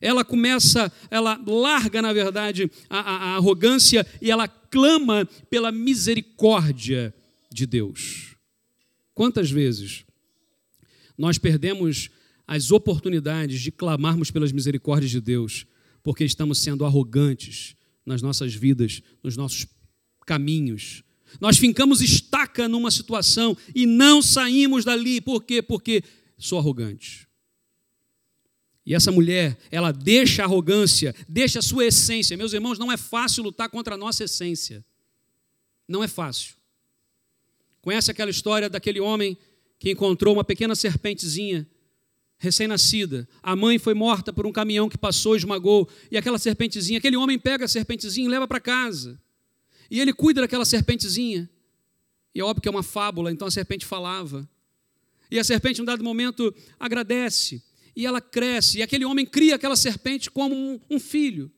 Ela 0.02 0.24
começa, 0.24 0.92
ela 1.10 1.42
larga, 1.46 2.02
na 2.02 2.14
verdade, 2.14 2.70
a, 2.90 3.00
a, 3.00 3.16
a 3.16 3.36
arrogância 3.36 4.06
e 4.22 4.32
ela 4.32 4.48
clama 4.48 5.28
pela 5.50 5.72
misericórdia 5.72 7.14
de 7.52 7.66
Deus. 7.66 8.36
Quantas 9.14 9.52
vezes 9.52 10.06
nós 11.18 11.38
perdemos 11.38 12.10
as 12.48 12.72
oportunidades 12.72 13.62
de 13.62 13.72
clamarmos 13.72 14.32
pelas 14.32 14.52
misericórdias 14.52 15.12
de 15.12 15.22
Deus, 15.22 15.68
porque 16.02 16.24
estamos 16.24 16.60
sendo 16.60 16.84
arrogantes 16.84 17.76
nas 18.06 18.24
nossas 18.24 18.56
vidas, 18.56 19.04
nos 19.22 19.38
nossos 19.38 19.68
caminhos. 20.26 21.04
Nós 21.40 21.58
fincamos 21.58 22.02
estaca 22.02 22.68
numa 22.68 22.90
situação 22.90 23.56
e 23.76 23.86
não 23.86 24.20
saímos 24.22 24.84
dali. 24.84 25.22
Por 25.22 25.44
quê? 25.44 25.62
Porque 25.62 26.04
sou 26.40 26.58
arrogante. 26.58 27.29
E 28.90 28.96
essa 28.96 29.12
mulher, 29.12 29.56
ela 29.70 29.92
deixa 29.92 30.42
a 30.42 30.46
arrogância, 30.46 31.14
deixa 31.28 31.60
a 31.60 31.62
sua 31.62 31.86
essência. 31.86 32.36
Meus 32.36 32.54
irmãos, 32.54 32.80
não 32.80 32.92
é 32.92 32.98
fácil 32.98 33.44
lutar 33.44 33.70
contra 33.70 33.94
a 33.94 33.98
nossa 33.98 34.24
essência. 34.24 34.84
Não 35.88 36.04
é 36.04 36.08
fácil. 36.08 36.56
Conhece 37.84 38.10
aquela 38.10 38.32
história 38.32 38.68
daquele 38.68 39.00
homem 39.00 39.38
que 39.78 39.92
encontrou 39.92 40.34
uma 40.34 40.44
pequena 40.44 40.74
serpentezinha 40.74 41.68
recém-nascida. 42.40 43.30
A 43.44 43.56
mãe 43.56 43.78
foi 43.78 43.94
morta 43.94 44.34
por 44.34 44.48
um 44.48 44.52
caminhão 44.52 44.90
que 44.90 44.98
passou 44.98 45.36
e 45.36 45.38
esmagou. 45.38 45.88
E 46.10 46.18
aquela 46.18 46.40
serpentezinha, 46.40 46.98
aquele 46.98 47.16
homem 47.16 47.38
pega 47.38 47.66
a 47.66 47.68
serpentezinha 47.68 48.26
e 48.26 48.32
leva 48.32 48.48
para 48.48 48.60
casa. 48.60 49.22
E 49.92 50.02
ele 50.02 50.14
cuida 50.14 50.42
daquela 50.42 50.66
serpentezinha. 50.66 51.48
E 52.34 52.40
é 52.40 52.44
óbvio 52.44 52.64
que 52.64 52.68
é 52.68 52.72
uma 52.72 52.82
fábula, 52.82 53.32
então 53.32 53.48
a 53.48 53.52
serpente 53.52 53.86
falava. 53.86 54.50
E 55.30 55.38
a 55.38 55.44
serpente, 55.44 55.80
em 55.80 55.84
um 55.84 55.86
dado 55.86 56.04
momento, 56.04 56.52
agradece 56.80 57.62
e 57.96 58.06
ela 58.06 58.22
cresce, 58.22 58.80
e 58.80 58.82
aquele 58.82 59.06
homem 59.06 59.26
cria 59.26 59.56
aquela 59.56 59.76
serpente 59.76 60.30
como 60.30 60.82
um, 60.90 61.00
filho. 61.00 61.52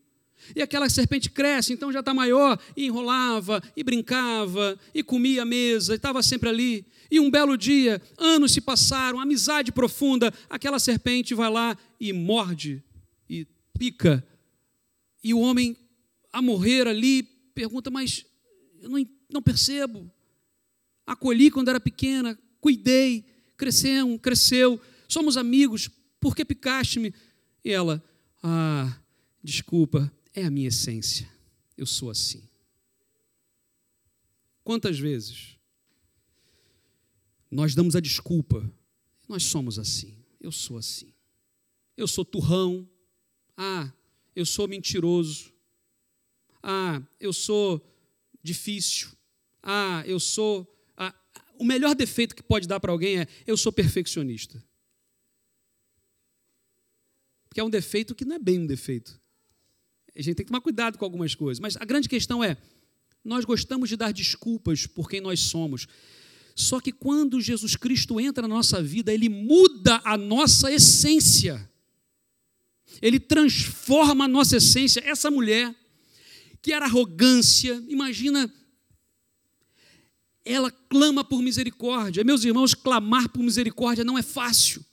E 0.55 0.61
aquela 0.61 0.89
serpente 0.89 1.29
cresce, 1.29 1.71
então 1.71 1.91
já 1.91 1.99
está 1.99 2.13
maior, 2.13 2.59
e 2.75 2.85
enrolava, 2.85 3.61
e 3.75 3.83
brincava, 3.83 4.77
e 4.93 5.03
comia 5.03 5.43
à 5.43 5.45
mesa, 5.45 5.93
e 5.93 5.95
estava 5.95 6.23
sempre 6.23 6.49
ali. 6.49 6.85
E 7.09 7.19
um 7.19 7.29
belo 7.29 7.57
dia, 7.57 8.01
anos 8.17 8.51
se 8.51 8.61
passaram, 8.61 9.19
amizade 9.19 9.71
profunda, 9.71 10.33
aquela 10.49 10.79
serpente 10.79 11.35
vai 11.35 11.49
lá 11.49 11.77
e 11.99 12.11
morde, 12.11 12.83
e 13.29 13.45
pica. 13.77 14.25
E 15.23 15.33
o 15.33 15.39
homem, 15.39 15.77
a 16.33 16.41
morrer 16.41 16.87
ali, 16.87 17.23
pergunta: 17.53 17.91
Mas 17.91 18.25
eu 18.81 18.89
não, 18.89 19.05
não 19.29 19.41
percebo. 19.41 20.11
Acolhi 21.05 21.51
quando 21.51 21.69
era 21.69 21.79
pequena, 21.79 22.37
cuidei, 22.59 23.25
cresceu, 23.57 24.17
cresceu, 24.17 24.79
somos 25.07 25.37
amigos, 25.37 25.89
por 26.21 26.35
que 26.35 26.45
picaste-me? 26.45 27.13
E 27.65 27.71
ela, 27.71 28.01
ah, 28.43 28.95
desculpa, 29.43 30.09
é 30.33 30.45
a 30.45 30.51
minha 30.51 30.67
essência. 30.67 31.27
Eu 31.75 31.85
sou 31.85 32.11
assim. 32.11 32.47
Quantas 34.63 34.99
vezes 34.99 35.57
nós 37.49 37.73
damos 37.73 37.95
a 37.95 37.99
desculpa? 37.99 38.71
Nós 39.27 39.43
somos 39.43 39.79
assim. 39.79 40.15
Eu 40.39 40.51
sou 40.51 40.77
assim. 40.77 41.11
Eu 41.97 42.07
sou 42.07 42.23
turrão. 42.23 42.87
Ah, 43.57 43.91
eu 44.35 44.45
sou 44.45 44.67
mentiroso. 44.67 45.51
Ah, 46.61 47.01
eu 47.19 47.33
sou 47.33 47.83
difícil. 48.43 49.09
Ah, 49.63 50.03
eu 50.05 50.19
sou. 50.19 50.71
Ah, 50.95 51.15
o 51.57 51.63
melhor 51.63 51.95
defeito 51.95 52.35
que 52.35 52.43
pode 52.43 52.67
dar 52.67 52.79
para 52.79 52.91
alguém 52.91 53.21
é: 53.21 53.27
eu 53.47 53.57
sou 53.57 53.71
perfeccionista. 53.71 54.63
Porque 57.51 57.59
é 57.59 57.63
um 57.65 57.69
defeito 57.69 58.15
que 58.15 58.23
não 58.23 58.37
é 58.37 58.39
bem 58.39 58.59
um 58.59 58.65
defeito. 58.65 59.19
A 60.15 60.21
gente 60.21 60.35
tem 60.35 60.45
que 60.45 60.49
tomar 60.49 60.61
cuidado 60.61 60.97
com 60.97 61.03
algumas 61.03 61.35
coisas. 61.35 61.59
Mas 61.59 61.75
a 61.75 61.83
grande 61.83 62.07
questão 62.07 62.41
é: 62.41 62.55
nós 63.25 63.43
gostamos 63.43 63.89
de 63.89 63.97
dar 63.97 64.13
desculpas 64.13 64.87
por 64.87 65.09
quem 65.09 65.19
nós 65.19 65.41
somos. 65.41 65.85
Só 66.55 66.79
que 66.79 66.93
quando 66.93 67.41
Jesus 67.41 67.75
Cristo 67.75 68.21
entra 68.21 68.43
na 68.43 68.55
nossa 68.55 68.81
vida, 68.81 69.13
ele 69.13 69.27
muda 69.27 69.99
a 70.05 70.15
nossa 70.15 70.71
essência. 70.71 71.69
Ele 73.01 73.19
transforma 73.19 74.23
a 74.23 74.29
nossa 74.29 74.55
essência. 74.55 75.03
Essa 75.05 75.29
mulher, 75.29 75.75
que 76.61 76.71
era 76.71 76.85
arrogância, 76.85 77.83
imagina, 77.89 78.49
ela 80.45 80.71
clama 80.71 81.21
por 81.21 81.41
misericórdia. 81.41 82.23
Meus 82.23 82.45
irmãos, 82.45 82.73
clamar 82.73 83.27
por 83.27 83.43
misericórdia 83.43 84.05
não 84.05 84.17
é 84.17 84.21
fácil. 84.21 84.85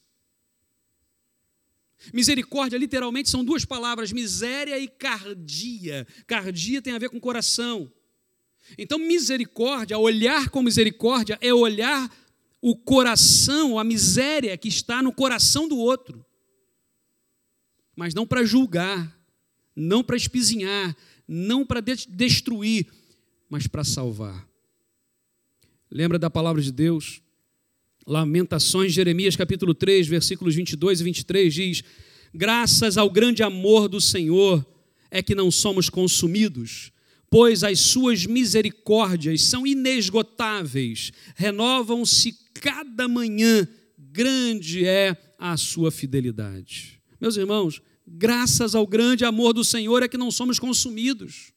Misericórdia, 2.13 2.79
literalmente, 2.79 3.29
são 3.29 3.45
duas 3.45 3.65
palavras: 3.65 4.13
miséria 4.13 4.79
e 4.79 4.89
cardia. 4.89 6.07
Cardia 6.27 6.81
tem 6.81 6.93
a 6.93 6.99
ver 6.99 7.11
com 7.11 7.21
coração. 7.21 7.93
Então, 8.77 8.99
misericórdia, 8.99 9.99
olhar 9.99 10.51
com 10.51 10.63
misericórdia, 10.63 11.39
é 11.41 11.53
olhar 11.53 12.11
o 12.61 12.77
coração, 12.77 13.79
a 13.79 13.85
miséria 13.85 14.57
que 14.57 14.69
está 14.69 15.03
no 15.03 15.13
coração 15.13 15.69
do 15.69 15.77
outro. 15.77 16.25
Mas 17.97 18.15
não 18.15 18.27
para 18.27 18.45
julgar, 18.45 19.17
não 19.75 20.05
para 20.05 20.17
espizinhar, 20.17 20.97
não 21.27 21.65
para 21.65 21.81
destruir, 21.81 22.87
mas 23.49 23.67
para 23.67 23.85
salvar. 23.85 24.49
Lembra 25.91 26.19
da 26.19 26.29
palavra 26.29 26.61
de 26.61 26.71
Deus? 26.71 27.23
Lamentações, 28.09 28.93
Jeremias 28.93 29.37
capítulo 29.37 29.75
3, 29.75 30.09
versículos 30.09 30.55
22 30.55 31.01
e 31.01 31.05
23 31.05 31.55
diz: 31.55 31.83
Graças 32.35 32.97
ao 32.97 33.11
grande 33.11 33.43
amor 33.43 33.89
do 33.89 34.01
Senhor 34.01 34.67
é 35.11 35.23
que 35.23 35.35
não 35.35 35.51
somos 35.51 35.89
consumidos 35.89 36.91
pois 37.31 37.63
as 37.63 37.81
suas 37.81 38.27
misericórdias 38.27 39.43
são 39.43 39.67
inesgotáveis, 39.67 41.13
renovam-se 41.35 42.33
cada 42.55 43.07
manhã, 43.07 43.69
grande 43.99 44.85
é 44.85 45.17
a 45.39 45.57
sua 45.57 45.91
fidelidade. 45.91 47.01
Meus 47.21 47.37
irmãos, 47.37 47.83
graças 48.07 48.75
ao 48.75 48.87
grande 48.87 49.25
amor 49.25 49.53
do 49.53 49.65
Senhor 49.65 50.03
é 50.03 50.09
que 50.09 50.17
não 50.17 50.31
somos 50.31 50.59
consumidos. 50.59 51.53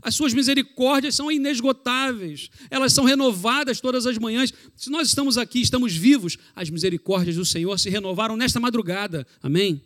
As 0.00 0.14
suas 0.14 0.32
misericórdias 0.32 1.14
são 1.14 1.30
inesgotáveis, 1.30 2.50
elas 2.70 2.92
são 2.92 3.04
renovadas 3.04 3.80
todas 3.80 4.06
as 4.06 4.16
manhãs. 4.16 4.52
Se 4.76 4.88
nós 4.90 5.08
estamos 5.08 5.36
aqui, 5.36 5.60
estamos 5.60 5.94
vivos, 5.94 6.38
as 6.54 6.70
misericórdias 6.70 7.36
do 7.36 7.44
Senhor 7.44 7.78
se 7.78 7.90
renovaram 7.90 8.36
nesta 8.36 8.58
madrugada, 8.58 9.26
amém? 9.42 9.82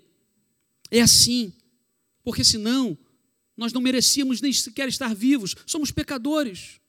É 0.91 1.01
assim, 1.01 1.53
porque 2.23 2.45
senão 2.45 2.97
nós 3.57 3.73
não 3.73 3.81
merecíamos 3.81 4.41
nem 4.41 4.53
sequer 4.53 4.89
estar 4.89 5.15
vivos, 5.15 5.57
somos 5.67 5.91
pecadores. 5.91 6.81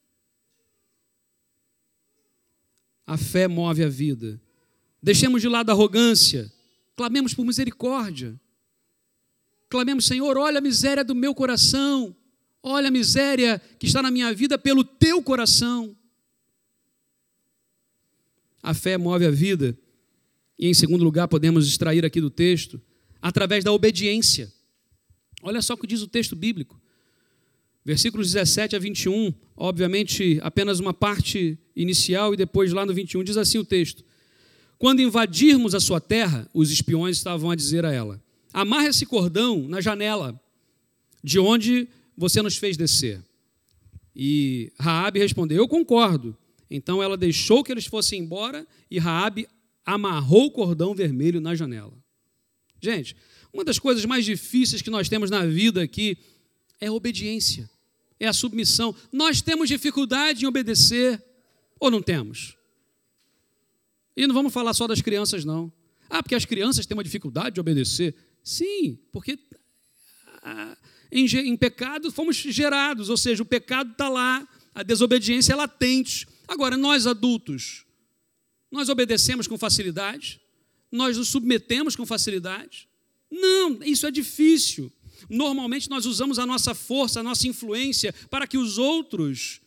A 3.05 3.17
fé 3.17 3.47
move 3.47 3.83
a 3.83 3.89
vida. 3.89 4.39
Deixemos 5.01 5.41
de 5.41 5.47
lado 5.47 5.69
a 5.69 5.73
arrogância, 5.73 6.51
clamemos 6.95 7.33
por 7.33 7.45
misericórdia. 7.45 8.39
Clamemos, 9.69 10.05
Senhor, 10.05 10.37
olha 10.37 10.59
a 10.59 10.61
miséria 10.61 11.03
do 11.03 11.13
meu 11.13 11.35
coração, 11.35 12.15
olha 12.67 12.89
a 12.89 12.91
miséria 12.91 13.61
que 13.79 13.87
está 13.87 14.01
na 14.01 14.11
minha 14.11 14.33
vida 14.33 14.57
pelo 14.57 14.83
teu 14.83 15.21
coração. 15.23 15.95
A 18.61 18.73
fé 18.73 18.97
move 18.97 19.25
a 19.25 19.31
vida, 19.31 19.77
e 20.59 20.67
em 20.67 20.73
segundo 20.73 21.03
lugar, 21.03 21.27
podemos 21.27 21.67
extrair 21.67 22.03
aqui 22.03 22.19
do 22.19 22.29
texto, 22.29 22.81
através 23.21 23.63
da 23.63 23.71
obediência. 23.71 24.51
Olha 25.41 25.61
só 25.61 25.73
o 25.73 25.77
que 25.77 25.87
diz 25.87 26.01
o 26.01 26.07
texto 26.07 26.35
bíblico. 26.35 26.79
Versículos 27.85 28.33
17 28.33 28.75
a 28.75 28.79
21, 28.79 29.33
obviamente 29.55 30.39
apenas 30.43 30.79
uma 30.79 30.93
parte 30.93 31.57
inicial 31.73 32.33
e 32.33 32.37
depois 32.37 32.73
lá 32.73 32.85
no 32.85 32.93
21 32.93 33.23
diz 33.23 33.37
assim 33.37 33.57
o 33.59 33.63
texto: 33.63 34.03
Quando 34.77 35.01
invadirmos 35.01 35.73
a 35.73 35.79
sua 35.79 36.01
terra, 36.01 36.49
os 36.53 36.69
espiões 36.69 37.15
estavam 37.15 37.49
a 37.49 37.55
dizer 37.55 37.85
a 37.85 37.91
ela: 37.93 38.21
Amarre 38.51 38.87
esse 38.87 39.05
cordão 39.05 39.67
na 39.69 39.79
janela 39.79 40.37
de 41.23 41.39
onde 41.39 41.87
você 42.17 42.41
nos 42.41 42.57
fez 42.57 42.75
descer. 42.75 43.23
E 44.15 44.73
Raabe 44.79 45.19
respondeu: 45.19 45.57
Eu 45.57 45.67
concordo. 45.67 46.35
Então 46.69 47.01
ela 47.01 47.15
deixou 47.15 47.63
que 47.63 47.71
eles 47.71 47.85
fossem 47.85 48.19
embora 48.19 48.67
e 48.89 48.99
Raabe 48.99 49.47
amarrou 49.85 50.47
o 50.47 50.51
cordão 50.51 50.93
vermelho 50.93 51.39
na 51.39 51.55
janela. 51.55 51.93
Gente, 52.81 53.15
uma 53.53 53.63
das 53.63 53.79
coisas 53.79 54.03
mais 54.05 54.25
difíceis 54.25 54.81
que 54.81 54.89
nós 54.89 55.07
temos 55.07 55.29
na 55.29 55.45
vida 55.45 55.81
aqui 55.81 56.17
é 56.79 56.87
a 56.87 56.91
obediência, 56.91 57.69
é 58.19 58.27
a 58.27 58.33
submissão. 58.33 58.93
Nós 59.11 59.41
temos 59.41 59.69
dificuldade 59.69 60.43
em 60.43 60.47
obedecer, 60.47 61.23
ou 61.79 61.89
não 61.89 62.01
temos? 62.01 62.57
E 64.15 64.27
não 64.27 64.33
vamos 64.33 64.51
falar 64.51 64.73
só 64.73 64.87
das 64.87 65.01
crianças, 65.01 65.45
não. 65.45 65.71
Ah, 66.09 66.21
porque 66.21 66.35
as 66.35 66.45
crianças 66.45 66.85
têm 66.85 66.97
uma 66.97 67.03
dificuldade 67.03 67.55
de 67.55 67.61
obedecer. 67.61 68.15
Sim, 68.43 68.97
porque 69.11 69.37
em, 71.11 71.25
em 71.25 71.57
pecado 71.57 72.11
fomos 72.11 72.35
gerados, 72.35 73.09
ou 73.09 73.17
seja, 73.17 73.43
o 73.43 73.45
pecado 73.45 73.91
está 73.91 74.09
lá, 74.09 74.47
a 74.73 74.83
desobediência 74.83 75.53
é 75.53 75.55
latente. 75.55 76.27
Agora, 76.47 76.77
nós 76.77 77.07
adultos, 77.07 77.85
nós 78.71 78.89
obedecemos 78.89 79.47
com 79.47 79.57
facilidade, 79.57 80.39
nós 80.91 81.17
nos 81.17 81.29
submetemos 81.29 81.95
com 81.95 82.05
facilidade, 82.05 82.87
não, 83.29 83.79
isso 83.83 84.07
é 84.07 84.11
difícil. 84.11 84.91
Normalmente 85.29 85.89
nós 85.89 86.05
usamos 86.05 86.39
a 86.39 86.45
nossa 86.45 86.73
força, 86.73 87.19
a 87.19 87.23
nossa 87.23 87.47
influência 87.47 88.13
para 88.29 88.47
que 88.47 88.57
os 88.57 88.77
outros 88.77 89.59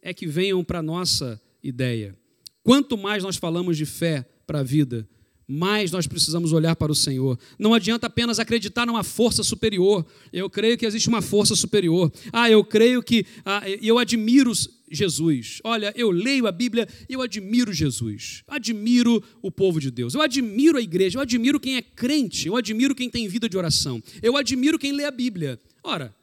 é 0.00 0.14
que 0.14 0.26
venham 0.26 0.64
para 0.64 0.78
a 0.78 0.82
nossa 0.82 1.40
ideia. 1.62 2.16
Quanto 2.62 2.96
mais 2.96 3.22
nós 3.22 3.36
falamos 3.36 3.76
de 3.76 3.84
fé 3.84 4.26
para 4.46 4.60
a 4.60 4.62
vida, 4.62 5.08
mais 5.52 5.90
nós 5.90 6.06
precisamos 6.06 6.52
olhar 6.52 6.76
para 6.76 6.92
o 6.92 6.94
Senhor. 6.94 7.36
Não 7.58 7.74
adianta 7.74 8.06
apenas 8.06 8.38
acreditar 8.38 8.86
numa 8.86 9.02
força 9.02 9.42
superior. 9.42 10.06
Eu 10.32 10.48
creio 10.48 10.78
que 10.78 10.86
existe 10.86 11.08
uma 11.08 11.20
força 11.20 11.56
superior. 11.56 12.12
Ah, 12.32 12.48
eu 12.48 12.62
creio 12.62 13.02
que. 13.02 13.26
Ah, 13.44 13.62
eu 13.82 13.98
admiro 13.98 14.52
Jesus. 14.88 15.58
Olha, 15.64 15.92
eu 15.96 16.12
leio 16.12 16.46
a 16.46 16.52
Bíblia 16.52 16.88
e 17.08 17.14
eu 17.14 17.20
admiro 17.20 17.72
Jesus. 17.72 18.44
Admiro 18.46 19.20
o 19.42 19.50
povo 19.50 19.80
de 19.80 19.90
Deus. 19.90 20.14
Eu 20.14 20.22
admiro 20.22 20.78
a 20.78 20.80
igreja. 20.80 21.18
Eu 21.18 21.22
admiro 21.22 21.58
quem 21.58 21.76
é 21.76 21.82
crente. 21.82 22.46
Eu 22.46 22.54
admiro 22.54 22.94
quem 22.94 23.10
tem 23.10 23.26
vida 23.26 23.48
de 23.48 23.58
oração. 23.58 24.00
Eu 24.22 24.36
admiro 24.36 24.78
quem 24.78 24.92
lê 24.92 25.04
a 25.04 25.10
Bíblia. 25.10 25.60
Ora, 25.82 26.14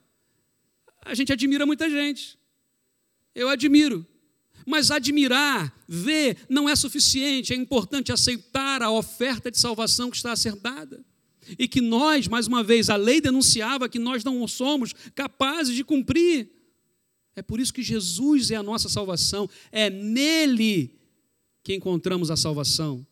a 1.03 1.13
gente 1.13 1.33
admira 1.33 1.65
muita 1.65 1.89
gente. 1.89 2.39
Eu 3.35 3.49
admiro. 3.49 4.05
Mas 4.69 4.91
admirar, 4.91 5.73
ver, 5.87 6.39
não 6.49 6.67
é 6.67 6.75
suficiente. 6.75 7.53
É 7.53 7.55
importante 7.55 8.11
aceitar 8.11 8.83
a 8.83 8.91
oferta 8.91 9.49
de 9.49 9.57
salvação 9.57 10.11
que 10.11 10.17
está 10.17 10.33
a 10.33 10.35
ser 10.35 10.57
dada. 10.57 11.05
E 11.57 11.69
que 11.69 11.79
nós, 11.79 12.27
mais 12.27 12.47
uma 12.47 12.61
vez, 12.61 12.89
a 12.89 12.97
lei 12.97 13.21
denunciava 13.21 13.87
que 13.87 13.97
nós 13.97 14.25
não 14.25 14.45
somos 14.45 14.93
capazes 15.15 15.73
de 15.73 15.85
cumprir. 15.85 16.51
É 17.33 17.41
por 17.41 17.61
isso 17.61 17.73
que 17.73 17.81
Jesus 17.81 18.51
é 18.51 18.57
a 18.57 18.63
nossa 18.63 18.89
salvação. 18.89 19.49
É 19.71 19.89
nele 19.89 20.99
que 21.63 21.73
encontramos 21.73 22.29
a 22.29 22.35
salvação. 22.35 23.07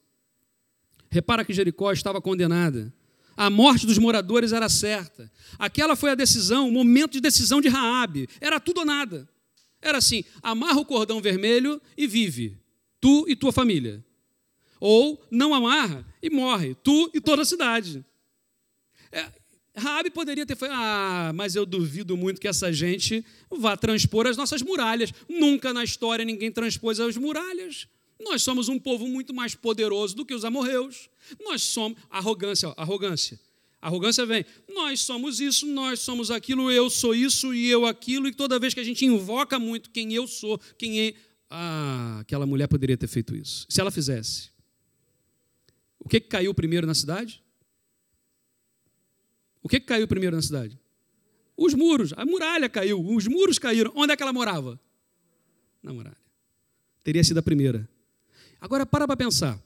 Repara 1.09 1.45
que 1.45 1.53
Jericó 1.53 1.93
estava 1.93 2.19
condenada. 2.19 2.93
A 3.37 3.49
morte 3.49 3.85
dos 3.85 3.97
moradores 3.97 4.51
era 4.51 4.67
certa. 4.67 5.31
Aquela 5.57 5.95
foi 5.95 6.11
a 6.11 6.15
decisão, 6.15 6.67
o 6.67 6.71
momento 6.73 7.13
de 7.13 7.21
decisão 7.21 7.61
de 7.61 7.69
Raabe. 7.69 8.27
Era 8.41 8.59
tudo 8.59 8.79
ou 8.79 8.85
nada. 8.85 9.25
Era 9.81 9.97
assim: 9.99 10.23
amarra 10.41 10.79
o 10.79 10.85
cordão 10.85 11.21
vermelho 11.21 11.81
e 11.97 12.07
vive, 12.07 12.57
tu 12.99 13.25
e 13.27 13.35
tua 13.35 13.51
família. 13.51 14.03
Ou 14.79 15.23
não 15.31 15.53
amarra 15.53 16.05
e 16.21 16.29
morre, 16.29 16.75
tu 16.75 17.09
e 17.13 17.21
toda 17.21 17.41
a 17.41 17.45
cidade. 17.45 18.03
É, 19.11 19.31
Raabe 19.75 20.09
poderia 20.09 20.45
ter 20.45 20.55
falado: 20.55 20.77
"Ah, 20.77 21.31
mas 21.33 21.55
eu 21.55 21.65
duvido 21.65 22.15
muito 22.15 22.39
que 22.39 22.47
essa 22.47 22.71
gente 22.71 23.25
vá 23.49 23.75
transpor 23.75 24.27
as 24.27 24.37
nossas 24.37 24.61
muralhas. 24.61 25.13
Nunca 25.27 25.73
na 25.73 25.83
história 25.83 26.23
ninguém 26.23 26.51
transpôs 26.51 26.99
as 26.99 27.17
muralhas. 27.17 27.87
Nós 28.19 28.41
somos 28.41 28.69
um 28.69 28.79
povo 28.79 29.07
muito 29.07 29.33
mais 29.33 29.55
poderoso 29.55 30.15
do 30.15 30.25
que 30.25 30.33
os 30.33 30.45
amorreus. 30.45 31.09
Nós 31.41 31.61
somos 31.61 31.97
arrogância, 32.09 32.73
arrogância. 32.77 33.39
Arrogância 33.81 34.25
vem, 34.25 34.45
nós 34.73 35.01
somos 35.01 35.39
isso, 35.39 35.67
nós 35.67 35.99
somos 35.99 36.31
aquilo, 36.31 36.71
eu 36.71 36.89
sou 36.89 37.13
isso 37.13 37.53
e 37.53 37.69
eu 37.69 37.85
aquilo, 37.85 38.27
e 38.27 38.33
toda 38.33 38.57
vez 38.57 38.73
que 38.73 38.79
a 38.79 38.83
gente 38.83 39.05
invoca 39.05 39.59
muito 39.59 39.91
quem 39.91 40.13
eu 40.13 40.27
sou, 40.27 40.59
quem 40.77 41.07
é. 41.07 41.13
Ah, 41.49 42.17
aquela 42.21 42.45
mulher 42.45 42.67
poderia 42.67 42.97
ter 42.97 43.07
feito 43.07 43.35
isso. 43.35 43.65
Se 43.69 43.79
ela 43.79 43.91
fizesse. 43.91 44.49
O 45.99 46.09
que 46.09 46.19
caiu 46.19 46.53
primeiro 46.53 46.85
na 46.87 46.95
cidade? 46.95 47.43
O 49.61 49.69
que 49.69 49.79
caiu 49.79 50.07
primeiro 50.07 50.35
na 50.35 50.41
cidade? 50.41 50.79
Os 51.57 51.73
muros, 51.73 52.13
a 52.17 52.25
muralha 52.25 52.69
caiu, 52.69 53.03
os 53.03 53.27
muros 53.27 53.57
caíram. 53.57 53.91
Onde 53.95 54.13
é 54.13 54.17
que 54.17 54.21
ela 54.21 54.33
morava? 54.33 54.79
Na 55.81 55.93
muralha. 55.93 56.17
Teria 57.03 57.23
sido 57.23 57.37
a 57.37 57.43
primeira. 57.43 57.87
Agora 58.59 58.85
para 58.85 59.07
para 59.07 59.15
pensar. 59.15 59.59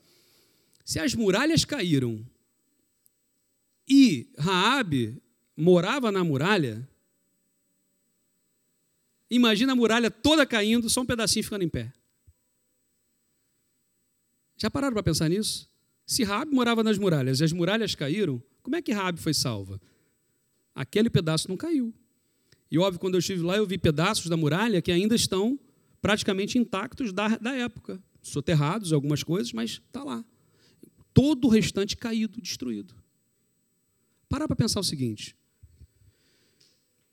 Se 0.85 0.99
as 0.99 1.13
muralhas 1.13 1.65
caíram 1.65 2.25
e 3.89 4.29
Raabe 4.37 5.21
morava 5.57 6.11
na 6.11 6.23
muralha, 6.23 6.87
imagina 9.29 9.73
a 9.73 9.75
muralha 9.75 10.11
toda 10.11 10.45
caindo, 10.45 10.89
só 10.89 11.01
um 11.01 11.05
pedacinho 11.05 11.43
ficando 11.43 11.63
em 11.63 11.69
pé. 11.69 11.91
Já 14.57 14.69
pararam 14.69 14.93
para 14.93 15.03
pensar 15.03 15.29
nisso? 15.29 15.69
Se 16.05 16.23
Raabe 16.23 16.53
morava 16.53 16.83
nas 16.83 16.97
muralhas 16.97 17.39
e 17.39 17.43
as 17.43 17.51
muralhas 17.51 17.95
caíram, 17.95 18.41
como 18.61 18.75
é 18.75 18.81
que 18.81 18.91
Raabe 18.91 19.19
foi 19.19 19.33
salva? 19.33 19.81
Aquele 20.75 21.09
pedaço 21.09 21.49
não 21.49 21.57
caiu. 21.57 21.93
E 22.71 22.77
óbvio, 22.77 22.99
quando 22.99 23.15
eu 23.15 23.19
estive 23.19 23.41
lá, 23.41 23.57
eu 23.57 23.65
vi 23.65 23.77
pedaços 23.77 24.27
da 24.27 24.37
muralha 24.37 24.81
que 24.81 24.91
ainda 24.91 25.15
estão 25.15 25.59
praticamente 26.01 26.57
intactos 26.57 27.11
da, 27.11 27.29
da 27.37 27.55
época. 27.55 28.01
Soterrados, 28.21 28.93
algumas 28.93 29.23
coisas, 29.23 29.51
mas 29.51 29.81
está 29.85 30.03
lá. 30.03 30.23
Todo 31.13 31.45
o 31.45 31.49
restante 31.49 31.97
caído, 31.97 32.39
destruído. 32.39 32.93
Parar 34.29 34.47
para 34.47 34.55
pensar 34.55 34.79
o 34.79 34.83
seguinte: 34.83 35.35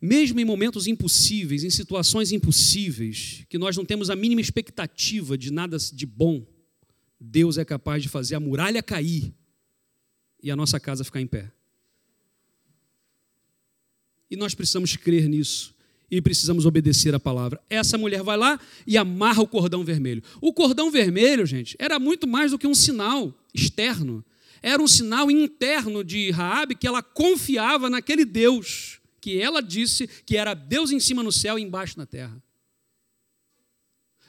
mesmo 0.00 0.38
em 0.38 0.44
momentos 0.44 0.86
impossíveis, 0.86 1.64
em 1.64 1.70
situações 1.70 2.30
impossíveis, 2.30 3.44
que 3.48 3.58
nós 3.58 3.76
não 3.76 3.84
temos 3.84 4.10
a 4.10 4.14
mínima 4.14 4.40
expectativa 4.40 5.36
de 5.36 5.50
nada 5.50 5.78
de 5.78 6.06
bom, 6.06 6.46
Deus 7.18 7.56
é 7.56 7.64
capaz 7.64 8.02
de 8.02 8.08
fazer 8.08 8.34
a 8.34 8.40
muralha 8.40 8.82
cair 8.82 9.34
e 10.42 10.50
a 10.50 10.56
nossa 10.56 10.78
casa 10.78 11.02
ficar 11.02 11.20
em 11.20 11.26
pé. 11.26 11.50
E 14.30 14.36
nós 14.36 14.54
precisamos 14.54 14.94
crer 14.96 15.28
nisso 15.28 15.74
e 16.10 16.20
precisamos 16.20 16.66
obedecer 16.66 17.14
a 17.14 17.20
palavra. 17.20 17.60
Essa 17.68 17.96
mulher 17.96 18.22
vai 18.22 18.36
lá 18.36 18.60
e 18.86 18.96
amarra 18.96 19.42
o 19.42 19.48
cordão 19.48 19.82
vermelho. 19.82 20.22
O 20.40 20.52
cordão 20.52 20.90
vermelho, 20.90 21.46
gente, 21.46 21.76
era 21.78 21.98
muito 21.98 22.26
mais 22.26 22.50
do 22.50 22.58
que 22.58 22.66
um 22.66 22.74
sinal 22.74 23.34
externo. 23.54 24.24
Era 24.62 24.82
um 24.82 24.88
sinal 24.88 25.30
interno 25.30 26.02
de 26.02 26.30
Raabe 26.30 26.74
que 26.74 26.86
ela 26.86 27.02
confiava 27.02 27.90
naquele 27.90 28.24
Deus 28.24 29.00
que 29.26 29.42
ela 29.42 29.60
disse 29.60 30.06
que 30.24 30.36
era 30.36 30.54
Deus 30.54 30.92
em 30.92 31.00
cima 31.00 31.20
no 31.20 31.32
céu 31.32 31.58
e 31.58 31.62
embaixo 31.62 31.98
na 31.98 32.06
terra. 32.06 32.40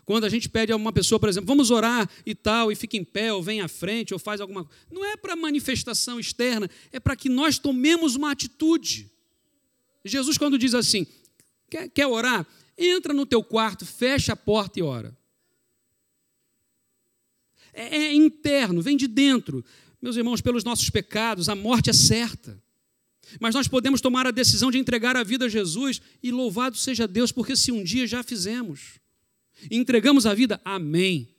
Quando 0.04 0.24
a 0.24 0.30
gente 0.30 0.50
pede 0.50 0.72
a 0.72 0.76
uma 0.76 0.92
pessoa, 0.92 1.20
por 1.20 1.30
exemplo, 1.30 1.46
vamos 1.46 1.70
orar 1.70 2.10
e 2.26 2.34
tal, 2.34 2.72
e 2.72 2.76
fica 2.76 2.98
em 2.98 3.04
pé, 3.04 3.32
ou 3.32 3.44
vem 3.44 3.62
à 3.62 3.68
frente, 3.68 4.12
ou 4.12 4.20
faz 4.20 4.42
alguma 4.42 4.66
coisa. 4.66 4.82
Não 4.90 5.06
é 5.06 5.16
para 5.16 5.36
manifestação 5.36 6.20
externa, 6.20 6.68
é 6.92 7.00
para 7.00 7.16
que 7.16 7.30
nós 7.30 7.60
tomemos 7.60 8.16
uma 8.16 8.32
atitude. 8.32 9.12
Jesus, 10.04 10.36
quando 10.36 10.58
diz 10.58 10.74
assim, 10.74 11.06
quer, 11.70 11.90
quer 11.90 12.08
orar? 12.08 12.48
Entra 12.76 13.14
no 13.14 13.28
teu 13.28 13.44
quarto, 13.44 13.86
fecha 13.86 14.34
a 14.34 14.36
porta 14.36 14.80
e 14.80 14.82
ora. 14.82 15.16
É, 17.72 17.98
é 17.98 18.14
interno, 18.16 18.82
vem 18.82 18.98
de 18.98 19.08
dentro. 19.08 19.64
Meus 20.02 20.16
irmãos, 20.16 20.42
pelos 20.42 20.64
nossos 20.64 20.90
pecados, 20.90 21.50
a 21.50 21.56
morte 21.56 21.90
é 21.90 21.94
certa. 21.94 22.62
Mas 23.40 23.54
nós 23.54 23.68
podemos 23.68 24.00
tomar 24.00 24.26
a 24.26 24.32
decisão 24.32 24.72
de 24.72 24.78
entregar 24.78 25.16
a 25.16 25.24
vida 25.24 25.46
a 25.46 25.50
Jesus 25.50 26.02
e 26.24 26.32
louvado 26.32 26.78
seja 26.78 27.08
Deus, 27.08 27.32
porque 27.32 27.56
se 27.56 27.72
um 27.72 27.84
dia 27.84 28.08
já 28.08 28.24
fizemos 28.24 29.00
entregamos 29.72 30.26
a 30.26 30.34
vida, 30.34 30.62
amém. 30.64 31.30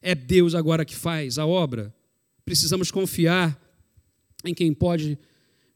É 0.00 0.14
Deus 0.14 0.54
agora 0.54 0.84
que 0.84 0.94
faz 0.94 1.38
a 1.38 1.46
obra. 1.46 1.94
Precisamos 2.44 2.90
confiar 2.90 3.60
em 4.44 4.54
quem 4.54 4.72
pode 4.72 5.18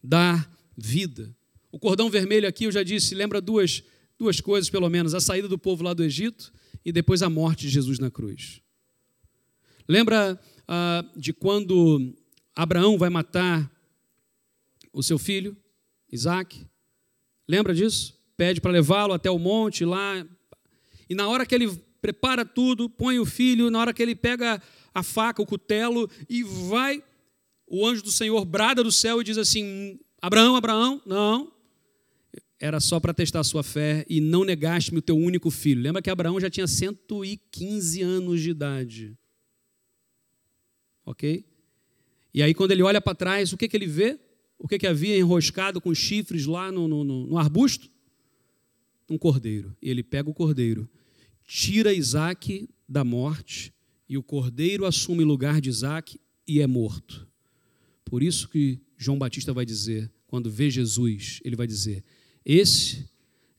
dar 0.03 0.51
vida. 0.77 1.35
O 1.71 1.79
cordão 1.79 2.09
vermelho 2.09 2.47
aqui, 2.47 2.65
eu 2.65 2.73
já 2.73 2.83
disse, 2.83 3.15
lembra 3.15 3.41
duas, 3.41 3.83
duas 4.19 4.41
coisas 4.41 4.71
pelo 4.71 4.89
menos: 4.89 5.15
a 5.15 5.21
saída 5.21 5.49
do 5.49 5.59
povo 5.59 5.83
lá 5.83 5.93
do 5.93 6.05
Egito 6.05 6.53
e 6.85 6.93
depois 6.93 7.23
a 7.23 7.29
morte 7.29 7.63
de 7.63 7.71
Jesus 7.71 7.99
na 7.99 8.11
cruz. 8.11 8.61
Lembra 9.89 10.41
ah, 10.67 11.05
de 11.17 11.33
quando 11.33 12.15
Abraão 12.55 12.99
vai 12.99 13.11
matar 13.11 13.71
o 14.93 15.03
seu 15.03 15.19
filho, 15.19 15.57
Isaac? 16.11 16.67
Lembra 17.49 17.75
disso? 17.75 18.19
Pede 18.37 18.61
para 18.61 18.73
levá-lo 18.73 19.13
até 19.13 19.31
o 19.31 19.39
monte 19.39 19.85
lá 19.85 20.27
e 21.13 21.15
na 21.15 21.29
hora 21.29 21.45
que 21.45 21.55
ele 21.55 21.71
prepara 22.01 22.43
tudo, 22.43 22.89
põe 22.89 23.19
o 23.19 23.27
filho, 23.27 23.71
na 23.71 23.79
hora 23.79 23.93
que 23.93 24.03
ele 24.03 24.15
pega 24.15 24.63
a 24.95 25.03
faca, 25.03 25.43
o 25.43 25.47
cutelo 25.47 26.09
e 26.27 26.43
vai, 26.43 27.05
o 27.67 27.87
anjo 27.87 28.03
do 28.03 28.11
Senhor 28.11 28.43
brada 28.47 28.83
do 28.83 28.91
céu 28.91 29.21
e 29.21 29.25
diz 29.25 29.37
assim: 29.37 30.01
Abraão, 30.23 30.57
Abraão, 30.57 31.03
não. 31.05 31.53
Era 32.59 32.81
só 32.81 32.99
para 32.99 33.13
testar 33.13 33.41
a 33.41 33.45
sua 33.45 33.63
fé 33.63 34.07
e 34.09 34.23
não 34.23 34.43
negaste-me 34.43 35.01
o 35.01 35.03
teu 35.03 35.19
único 35.19 35.51
filho. 35.51 35.83
Lembra 35.83 36.01
que 36.01 36.09
Abraão 36.09 36.41
já 36.41 36.49
tinha 36.49 36.67
115 36.67 38.01
anos 38.01 38.41
de 38.41 38.51
idade. 38.51 39.19
Ok? 41.05 41.45
E 42.35 42.43
aí, 42.43 42.55
quando 42.55 42.73
ele 42.73 42.83
olha 42.83 43.01
para 43.01 43.15
trás, 43.15 43.53
o 43.53 43.57
que, 43.57 43.69
que 43.69 43.77
ele 43.77 43.87
vê? 43.87 44.19
O 44.59 44.67
que, 44.67 44.79
que 44.79 44.87
havia 44.87 45.19
enroscado 45.19 45.81
com 45.81 45.95
chifres 45.95 46.47
lá 46.47 46.71
no, 46.73 46.87
no, 46.87 47.05
no 47.05 47.39
arbusto? 47.39 47.91
Um 49.11 49.19
cordeiro. 49.19 49.77
E 49.83 49.91
ele 49.91 50.03
pega 50.03 50.31
o 50.31 50.35
cordeiro 50.35 50.89
tira 51.45 51.93
Isaac 51.93 52.69
da 52.89 53.05
morte 53.05 53.73
e 54.09 54.17
o 54.17 54.23
cordeiro 54.23 54.85
assume 54.85 55.25
lugar 55.25 55.61
de 55.61 55.69
Isaac 55.69 56.19
e 56.47 56.61
é 56.61 56.67
morto. 56.67 57.29
Por 58.05 58.23
isso 58.23 58.49
que 58.49 58.81
João 58.97 59.19
Batista 59.19 59.53
vai 59.53 59.65
dizer, 59.65 60.11
quando 60.27 60.51
vê 60.51 60.71
Jesus, 60.71 61.41
ele 61.45 61.57
vai 61.57 61.67
dizer: 61.67 62.05
Esse 62.45 63.09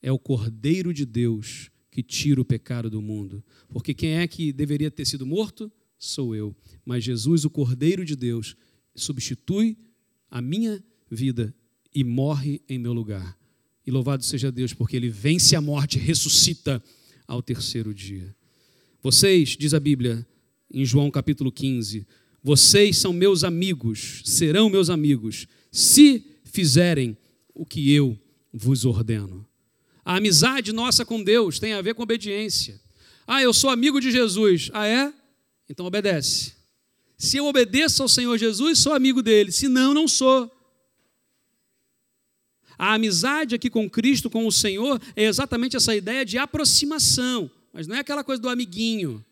é 0.01 0.11
o 0.11 0.19
cordeiro 0.19 0.93
de 0.93 1.05
Deus 1.05 1.69
que 1.89 2.01
tira 2.01 2.41
o 2.41 2.45
pecado 2.45 2.89
do 2.89 3.01
mundo. 3.01 3.43
Porque 3.69 3.93
quem 3.93 4.17
é 4.17 4.27
que 4.27 4.51
deveria 4.51 4.89
ter 4.89 5.05
sido 5.05 5.25
morto? 5.25 5.71
Sou 6.03 6.35
eu. 6.35 6.53
Mas 6.85 7.01
Jesus, 7.01 7.45
o 7.45 7.49
cordeiro 7.49 8.03
de 8.03 8.13
Deus, 8.13 8.57
substitui 8.93 9.77
a 10.29 10.41
minha 10.41 10.83
vida 11.09 11.55
e 11.95 12.03
morre 12.03 12.61
em 12.67 12.77
meu 12.77 12.91
lugar. 12.91 13.39
E 13.87 13.89
louvado 13.89 14.21
seja 14.21 14.51
Deus, 14.51 14.73
porque 14.73 14.97
ele 14.97 15.07
vence 15.07 15.55
a 15.55 15.61
morte, 15.61 15.97
ressuscita 15.97 16.83
ao 17.25 17.41
terceiro 17.41 17.93
dia. 17.93 18.35
Vocês, 19.01 19.55
diz 19.57 19.73
a 19.73 19.79
Bíblia 19.79 20.27
em 20.69 20.83
João 20.83 21.09
capítulo 21.09 21.49
15, 21.49 22.05
vocês 22.43 22.97
são 22.97 23.13
meus 23.13 23.45
amigos, 23.45 24.23
serão 24.25 24.69
meus 24.69 24.89
amigos, 24.89 25.47
se 25.71 26.25
fizerem 26.43 27.17
o 27.55 27.65
que 27.65 27.93
eu 27.93 28.19
vos 28.51 28.83
ordeno. 28.83 29.47
A 30.03 30.17
amizade 30.17 30.73
nossa 30.73 31.05
com 31.05 31.23
Deus 31.23 31.59
tem 31.59 31.71
a 31.71 31.81
ver 31.81 31.95
com 31.95 32.03
obediência. 32.03 32.77
Ah, 33.25 33.41
eu 33.41 33.53
sou 33.53 33.69
amigo 33.69 34.01
de 34.01 34.11
Jesus. 34.11 34.69
Ah, 34.73 34.85
é? 34.85 35.22
Então 35.73 35.87
obedece. 35.87 36.53
Se 37.17 37.37
eu 37.37 37.47
obedeço 37.47 38.03
ao 38.03 38.07
Senhor 38.07 38.37
Jesus, 38.37 38.77
sou 38.77 38.93
amigo 38.93 39.23
dele. 39.23 39.51
Se 39.51 39.67
não, 39.67 39.91
não 39.91 40.07
sou. 40.07 40.51
A 42.77 42.93
amizade 42.93 43.55
aqui 43.55 43.71
com 43.71 43.89
Cristo, 43.89 44.29
com 44.29 44.45
o 44.45 44.51
Senhor, 44.51 45.01
é 45.15 45.23
exatamente 45.23 45.75
essa 45.75 45.95
ideia 45.95 46.23
de 46.23 46.37
aproximação, 46.37 47.49
mas 47.71 47.87
não 47.87 47.95
é 47.95 47.99
aquela 47.99 48.23
coisa 48.23 48.39
do 48.39 48.49
amiguinho. 48.49 49.25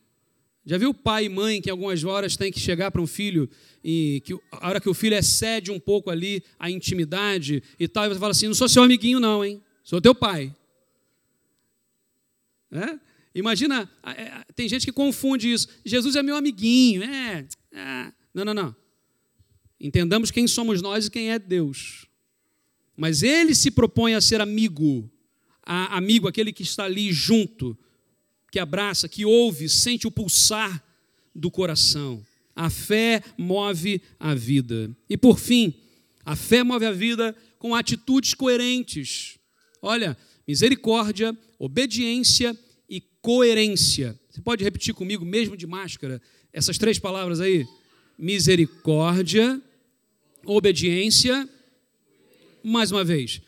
Já 0.65 0.79
viu 0.79 0.95
pai 0.95 1.25
e 1.25 1.29
mãe 1.29 1.61
que 1.61 1.69
algumas 1.69 2.03
horas 2.03 2.35
tem 2.35 2.51
que 2.51 2.59
chegar 2.59 2.89
para 2.89 3.01
um 3.01 3.07
filho 3.07 3.47
e 3.83 4.23
que 4.25 4.33
a 4.51 4.67
hora 4.67 4.81
que 4.81 4.89
o 4.89 4.95
filho 4.95 5.15
excede 5.15 5.69
um 5.69 5.79
pouco 5.79 6.09
ali 6.09 6.43
a 6.57 6.71
intimidade 6.71 7.61
e 7.79 7.87
tal, 7.87 8.05
e 8.05 8.09
você 8.09 8.19
fala 8.19 8.31
assim: 8.31 8.47
não 8.47 8.55
sou 8.55 8.67
seu 8.67 8.81
amiguinho, 8.81 9.19
não, 9.19 9.45
hein? 9.45 9.61
Sou 9.83 10.01
teu 10.01 10.15
pai. 10.15 10.55
É? 12.71 13.10
Imagina, 13.33 13.89
é, 14.03 14.45
tem 14.53 14.67
gente 14.67 14.85
que 14.85 14.91
confunde 14.91 15.51
isso. 15.51 15.67
Jesus 15.85 16.15
é 16.15 16.23
meu 16.23 16.35
amiguinho. 16.35 17.03
É, 17.03 17.47
é. 17.71 18.11
Não, 18.33 18.45
não, 18.45 18.53
não. 18.53 18.75
Entendamos 19.79 20.31
quem 20.31 20.47
somos 20.47 20.81
nós 20.81 21.05
e 21.07 21.11
quem 21.11 21.31
é 21.31 21.39
Deus. 21.39 22.05
Mas 22.95 23.23
ele 23.23 23.55
se 23.55 23.71
propõe 23.71 24.13
a 24.13 24.21
ser 24.21 24.41
amigo, 24.41 25.09
a, 25.63 25.97
amigo, 25.97 26.27
aquele 26.27 26.51
que 26.53 26.63
está 26.63 26.83
ali 26.83 27.11
junto, 27.11 27.77
que 28.51 28.59
abraça, 28.59 29.07
que 29.07 29.25
ouve, 29.25 29.69
sente 29.69 30.05
o 30.05 30.11
pulsar 30.11 30.83
do 31.33 31.49
coração. 31.49 32.23
A 32.55 32.69
fé 32.69 33.23
move 33.37 34.01
a 34.19 34.35
vida. 34.35 34.95
E 35.09 35.17
por 35.17 35.39
fim, 35.39 35.73
a 36.25 36.35
fé 36.35 36.63
move 36.63 36.85
a 36.85 36.91
vida 36.91 37.35
com 37.57 37.73
atitudes 37.73 38.33
coerentes. 38.33 39.39
Olha, 39.81 40.17
misericórdia, 40.45 41.35
obediência 41.57 42.55
coerência. 43.21 44.19
Você 44.29 44.41
pode 44.41 44.63
repetir 44.63 44.93
comigo, 44.93 45.25
mesmo 45.25 45.55
de 45.55 45.67
máscara, 45.67 46.21
essas 46.51 46.77
três 46.77 46.97
palavras 46.99 47.39
aí? 47.39 47.65
Misericórdia, 48.17 49.61
obediência 50.45 51.47
mais 52.63 52.91
uma 52.91 53.03
vez, 53.03 53.41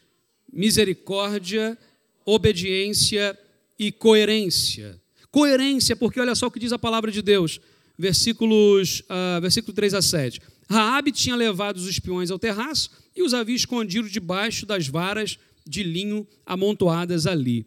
misericórdia, 0.52 1.78
obediência 2.26 3.38
e 3.78 3.92
coerência. 3.92 5.00
Coerência, 5.32 5.96
porque 5.96 6.20
olha 6.20 6.36
só 6.36 6.48
o 6.48 6.52
que 6.52 6.60
diz 6.60 6.72
a 6.72 6.80
palavra 6.80 7.12
de 7.12 7.22
Deus, 7.22 7.60
versículos, 7.98 9.02
uh, 9.02 9.42
versículo 9.42 9.74
3 9.74 9.94
a 9.96 10.02
7. 10.02 10.42
Raabe 10.70 11.12
tinha 11.12 11.36
levado 11.36 11.78
os 11.78 11.88
espiões 11.88 12.32
ao 12.32 12.40
terraço 12.40 12.90
e 13.16 13.22
os 13.22 13.34
havia 13.34 13.56
escondido 13.56 14.10
debaixo 14.10 14.66
das 14.66 14.88
varas 14.88 15.38
de 15.66 15.84
linho 15.84 16.28
amontoadas 16.46 17.26
ali. 17.28 17.66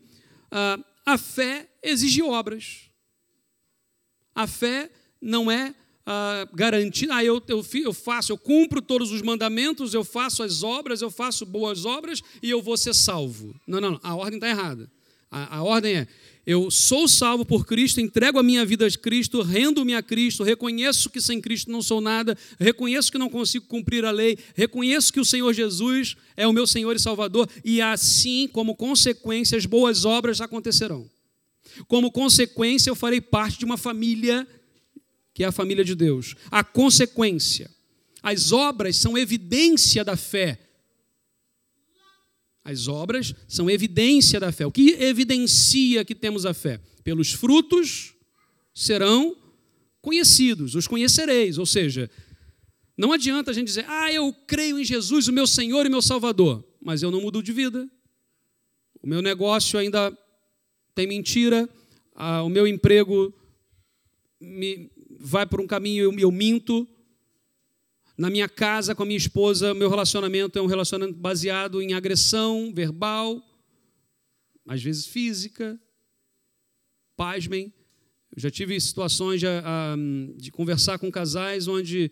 Uh, 0.50 0.82
a 1.06 1.16
fé 1.16 1.68
exige 1.82 2.20
obras. 2.20 2.90
A 4.34 4.46
fé 4.46 4.90
não 5.22 5.50
é 5.50 5.74
ah, 6.04 6.46
garantido. 6.52 7.12
Ah, 7.12 7.24
eu, 7.24 7.40
eu, 7.48 7.64
eu 7.72 7.92
faço, 7.92 8.32
eu 8.32 8.38
cumpro 8.38 8.82
todos 8.82 9.12
os 9.12 9.22
mandamentos, 9.22 9.94
eu 9.94 10.04
faço 10.04 10.42
as 10.42 10.62
obras, 10.62 11.00
eu 11.00 11.10
faço 11.10 11.46
boas 11.46 11.84
obras 11.84 12.22
e 12.42 12.50
eu 12.50 12.60
vou 12.60 12.76
ser 12.76 12.94
salvo. 12.94 13.54
Não, 13.66 13.80
não, 13.80 13.92
não 13.92 14.00
a 14.02 14.14
ordem 14.14 14.36
está 14.36 14.48
errada. 14.48 14.90
A, 15.36 15.58
a 15.58 15.62
ordem 15.62 15.96
é: 15.96 16.06
eu 16.46 16.70
sou 16.70 17.06
salvo 17.06 17.44
por 17.44 17.66
Cristo, 17.66 18.00
entrego 18.00 18.38
a 18.38 18.42
minha 18.42 18.64
vida 18.64 18.86
a 18.86 18.90
Cristo, 18.90 19.42
rendo-me 19.42 19.94
a 19.94 20.02
Cristo, 20.02 20.42
reconheço 20.42 21.10
que 21.10 21.20
sem 21.20 21.40
Cristo 21.40 21.70
não 21.70 21.82
sou 21.82 22.00
nada, 22.00 22.38
reconheço 22.58 23.12
que 23.12 23.18
não 23.18 23.28
consigo 23.28 23.66
cumprir 23.66 24.04
a 24.04 24.10
lei, 24.10 24.38
reconheço 24.54 25.12
que 25.12 25.20
o 25.20 25.24
Senhor 25.24 25.52
Jesus 25.52 26.16
é 26.36 26.46
o 26.46 26.52
meu 26.52 26.66
Senhor 26.66 26.96
e 26.96 26.98
Salvador, 26.98 27.48
e 27.62 27.82
assim, 27.82 28.48
como 28.50 28.74
consequência, 28.74 29.58
as 29.58 29.66
boas 29.66 30.06
obras 30.06 30.40
acontecerão. 30.40 31.06
Como 31.86 32.10
consequência, 32.10 32.88
eu 32.88 32.94
farei 32.94 33.20
parte 33.20 33.58
de 33.58 33.64
uma 33.66 33.76
família 33.76 34.46
que 35.34 35.44
é 35.44 35.46
a 35.46 35.52
família 35.52 35.84
de 35.84 35.94
Deus. 35.94 36.34
A 36.50 36.64
consequência. 36.64 37.70
As 38.22 38.52
obras 38.52 38.96
são 38.96 39.18
evidência 39.18 40.02
da 40.02 40.16
fé. 40.16 40.58
As 42.66 42.88
obras 42.88 43.32
são 43.46 43.70
evidência 43.70 44.40
da 44.40 44.50
fé. 44.50 44.66
O 44.66 44.72
que 44.72 44.90
evidencia 45.00 46.04
que 46.04 46.16
temos 46.16 46.44
a 46.44 46.52
fé? 46.52 46.80
Pelos 47.04 47.32
frutos 47.32 48.12
serão 48.74 49.36
conhecidos, 50.02 50.74
os 50.74 50.88
conhecereis. 50.88 51.58
Ou 51.58 51.64
seja, 51.64 52.10
não 52.98 53.12
adianta 53.12 53.52
a 53.52 53.54
gente 53.54 53.68
dizer, 53.68 53.84
ah, 53.86 54.12
eu 54.12 54.32
creio 54.48 54.80
em 54.80 54.84
Jesus, 54.84 55.28
o 55.28 55.32
meu 55.32 55.46
Senhor 55.46 55.86
e 55.86 55.88
meu 55.88 56.02
Salvador, 56.02 56.66
mas 56.82 57.04
eu 57.04 57.10
não 57.12 57.20
mudo 57.20 57.40
de 57.40 57.52
vida. 57.52 57.88
O 59.00 59.06
meu 59.06 59.22
negócio 59.22 59.78
ainda 59.78 60.12
tem 60.92 61.06
mentira, 61.06 61.68
ah, 62.16 62.42
o 62.42 62.48
meu 62.48 62.66
emprego 62.66 63.32
me, 64.40 64.90
vai 65.20 65.46
por 65.46 65.60
um 65.60 65.68
caminho 65.68 66.02
e 66.02 66.04
eu, 66.04 66.18
eu 66.18 66.32
minto. 66.32 66.88
Na 68.16 68.30
minha 68.30 68.48
casa, 68.48 68.94
com 68.94 69.02
a 69.02 69.06
minha 69.06 69.18
esposa, 69.18 69.74
meu 69.74 69.90
relacionamento 69.90 70.58
é 70.58 70.62
um 70.62 70.66
relacionamento 70.66 71.18
baseado 71.18 71.82
em 71.82 71.92
agressão 71.92 72.72
verbal, 72.72 73.42
às 74.66 74.82
vezes 74.82 75.06
física. 75.06 75.78
Pasmem. 77.14 77.72
Eu 78.34 78.40
já 78.40 78.50
tive 78.50 78.80
situações 78.80 79.40
de, 79.40 79.46
ah, 79.46 79.96
de 80.36 80.50
conversar 80.50 80.98
com 80.98 81.10
casais 81.10 81.68
onde 81.68 82.10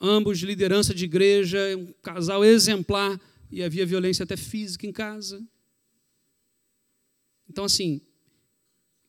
ambos 0.00 0.38
liderança 0.38 0.94
de 0.94 1.04
igreja, 1.04 1.58
um 1.76 1.92
casal 1.94 2.44
exemplar, 2.44 3.20
e 3.50 3.62
havia 3.62 3.84
violência 3.84 4.22
até 4.22 4.36
física 4.36 4.86
em 4.86 4.92
casa. 4.92 5.44
Então, 7.48 7.64
assim, 7.64 8.00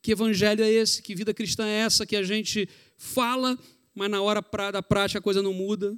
que 0.01 0.11
evangelho 0.11 0.63
é 0.63 0.71
esse? 0.71 1.01
Que 1.03 1.15
vida 1.15 1.34
cristã 1.34 1.67
é 1.67 1.80
essa 1.80 2.05
que 2.05 2.15
a 2.15 2.23
gente 2.23 2.67
fala, 2.97 3.57
mas 3.93 4.09
na 4.09 4.21
hora 4.21 4.43
da 4.71 4.82
prática 4.82 5.19
a 5.19 5.21
coisa 5.21 5.41
não 5.41 5.53
muda? 5.53 5.97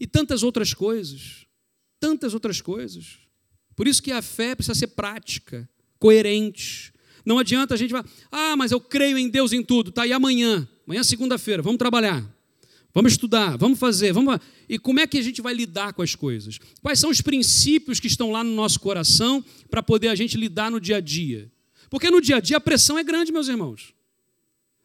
E 0.00 0.06
tantas 0.06 0.42
outras 0.42 0.74
coisas, 0.74 1.46
tantas 2.00 2.34
outras 2.34 2.60
coisas. 2.60 3.18
Por 3.76 3.88
isso 3.88 4.02
que 4.02 4.12
a 4.12 4.22
fé 4.22 4.54
precisa 4.54 4.74
ser 4.74 4.88
prática, 4.88 5.68
coerente. 5.98 6.92
Não 7.24 7.38
adianta 7.38 7.74
a 7.74 7.76
gente 7.76 7.90
falar, 7.90 8.06
ah, 8.30 8.56
mas 8.56 8.72
eu 8.72 8.80
creio 8.80 9.16
em 9.16 9.28
Deus 9.28 9.52
em 9.52 9.62
tudo, 9.62 9.90
tá? 9.90 10.06
E 10.06 10.12
amanhã, 10.12 10.68
amanhã 10.86 11.00
é 11.00 11.04
segunda-feira, 11.04 11.62
vamos 11.62 11.78
trabalhar, 11.78 12.22
vamos 12.92 13.12
estudar, 13.12 13.56
vamos 13.56 13.78
fazer, 13.78 14.12
vamos. 14.12 14.38
E 14.68 14.78
como 14.78 15.00
é 15.00 15.06
que 15.06 15.18
a 15.18 15.22
gente 15.22 15.40
vai 15.40 15.54
lidar 15.54 15.94
com 15.94 16.02
as 16.02 16.14
coisas? 16.14 16.58
Quais 16.82 16.98
são 16.98 17.10
os 17.10 17.20
princípios 17.20 17.98
que 17.98 18.06
estão 18.06 18.30
lá 18.30 18.44
no 18.44 18.54
nosso 18.54 18.78
coração 18.78 19.42
para 19.70 19.82
poder 19.82 20.08
a 20.08 20.14
gente 20.14 20.36
lidar 20.36 20.70
no 20.70 20.80
dia 20.80 20.98
a 20.98 21.00
dia? 21.00 21.50
Porque 21.88 22.10
no 22.10 22.20
dia 22.20 22.36
a 22.36 22.40
dia 22.40 22.58
a 22.58 22.60
pressão 22.60 22.98
é 22.98 23.02
grande, 23.02 23.32
meus 23.32 23.48
irmãos. 23.48 23.93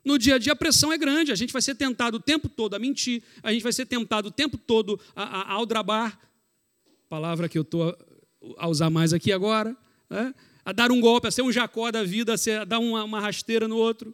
No 0.04 0.18
dia 0.18 0.36
a 0.36 0.38
dia 0.38 0.54
a 0.54 0.56
pressão 0.56 0.92
é 0.94 0.98
grande, 0.98 1.32
a 1.32 1.36
gente 1.36 1.52
vai 1.52 1.62
ser 1.62 1.76
tentado 1.76 2.18
o 2.18 2.20
tempo 2.20 2.48
todo 2.48 2.74
a 2.74 2.80
mentir, 2.80 3.22
a 3.44 3.52
gente 3.52 3.62
vai 3.62 3.74
ser 3.74 3.86
tentado 3.86 4.30
o 4.30 4.32
tempo 4.32 4.58
todo 4.58 5.00
a, 5.16 5.24
a, 5.24 5.42
a 5.42 5.54
aldrabar, 5.54 6.20
palavra 7.10 7.50
que 7.50 7.58
eu 7.58 7.64
estou 7.64 7.98
a 8.58 8.68
usar 8.68 8.90
mais 8.90 9.14
aqui 9.14 9.32
agora, 9.32 9.76
né? 10.10 10.34
a 10.64 10.72
dar 10.72 10.92
um 10.92 11.02
golpe, 11.02 11.28
a 11.28 11.32
ser 11.32 11.42
um 11.42 11.52
jacó 11.52 11.92
da 11.92 12.04
vida, 12.04 12.34
a, 12.34 12.38
ser, 12.38 12.62
a 12.62 12.66
dar 12.66 12.80
uma, 12.80 13.04
uma 13.04 13.20
rasteira 13.20 13.68
no 13.68 13.76
outro. 13.76 14.14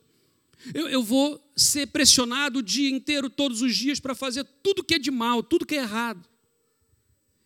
Eu, 0.74 0.88
eu, 0.88 1.04
vou 1.04 1.40
ser 1.56 1.88
pressionado 1.88 2.60
o 2.60 2.64
dia 2.64 2.90
inteiro, 2.90 3.30
todos 3.30 3.62
os 3.62 3.76
dias, 3.76 4.00
para 4.00 4.16
fazer 4.16 4.46
tudo 4.64 4.84
que 4.84 4.96
é 4.96 5.00
de 5.00 5.12
mal, 5.12 5.44
tudo 5.44 5.66
que 5.66 5.76
é 5.76 5.80
errado. 5.80 6.28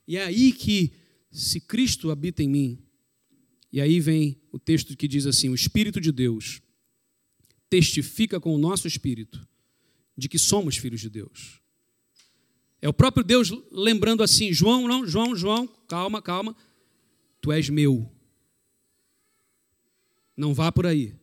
E 0.08 0.16
é 0.16 0.26
aí 0.26 0.52
que, 0.52 0.94
se 1.32 1.60
Cristo 1.60 2.12
habita 2.12 2.44
em 2.44 2.48
mim, 2.48 2.80
e 3.72 3.82
aí 3.82 4.00
vem 4.00 4.40
o 4.52 4.60
texto 4.60 4.96
que 4.96 5.08
diz 5.08 5.26
assim: 5.26 5.50
o 5.50 5.56
Espírito 5.56 6.00
de 6.00 6.12
Deus 6.12 6.62
testifica 7.70 8.40
com 8.40 8.54
o 8.54 8.58
nosso 8.58 8.88
espírito 8.88 9.48
de 10.18 10.28
que 10.28 10.40
somos 10.40 10.78
filhos 10.78 11.00
de 11.00 11.10
Deus. 11.10 11.62
É 12.82 12.88
o 12.88 12.94
próprio 12.94 13.24
Deus 13.24 13.52
lembrando 13.72 14.24
assim: 14.24 14.52
João, 14.54 14.88
não, 14.88 15.06
João, 15.06 15.36
João, 15.36 15.68
calma, 15.88 16.22
calma, 16.22 16.56
tu 17.42 17.52
és 17.52 17.70
meu. 17.70 18.10
Não 20.36 20.54
vá 20.54 20.72
por 20.72 20.86
aí. 20.86 21.16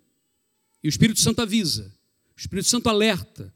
E 0.82 0.88
o 0.88 0.90
Espírito 0.90 1.20
Santo 1.20 1.40
avisa, 1.40 1.92
o 2.36 2.40
Espírito 2.40 2.68
Santo 2.68 2.88
alerta. 2.88 3.52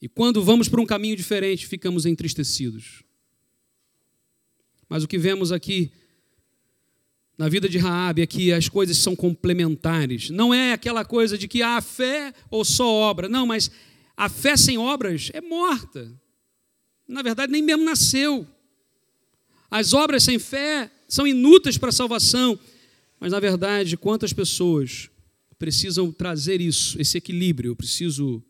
E 0.00 0.08
quando 0.08 0.44
vamos 0.44 0.68
por 0.68 0.78
um 0.78 0.86
caminho 0.86 1.16
diferente, 1.16 1.66
ficamos 1.66 2.06
entristecidos. 2.06 3.02
Mas 4.88 5.02
o 5.02 5.08
que 5.08 5.18
vemos 5.18 5.50
aqui 5.50 5.90
na 7.38 7.48
vida 7.48 7.68
de 7.68 7.78
Raabe 7.78 8.22
é 8.22 8.26
que 8.26 8.52
as 8.52 8.68
coisas 8.68 8.96
são 8.96 9.14
complementares. 9.14 10.28
Não 10.28 10.52
é 10.52 10.72
aquela 10.72 11.04
coisa 11.04 11.38
de 11.38 11.46
que 11.46 11.62
há 11.62 11.80
fé 11.80 12.34
ou 12.50 12.64
só 12.64 12.84
obra. 12.92 13.28
Não, 13.28 13.46
mas 13.46 13.70
a 14.16 14.28
fé 14.28 14.56
sem 14.56 14.76
obras 14.76 15.30
é 15.32 15.40
morta. 15.40 16.12
Na 17.06 17.22
verdade, 17.22 17.52
nem 17.52 17.62
mesmo 17.62 17.84
nasceu. 17.84 18.44
As 19.70 19.92
obras 19.92 20.24
sem 20.24 20.36
fé 20.40 20.90
são 21.06 21.28
inúteis 21.28 21.78
para 21.78 21.90
a 21.90 21.92
salvação. 21.92 22.58
Mas, 23.20 23.30
na 23.30 23.38
verdade, 23.38 23.96
quantas 23.96 24.32
pessoas 24.32 25.08
precisam 25.60 26.10
trazer 26.10 26.60
isso, 26.60 27.00
esse 27.00 27.16
equilíbrio? 27.16 27.70
Eu 27.70 27.76
preciso 27.76 28.42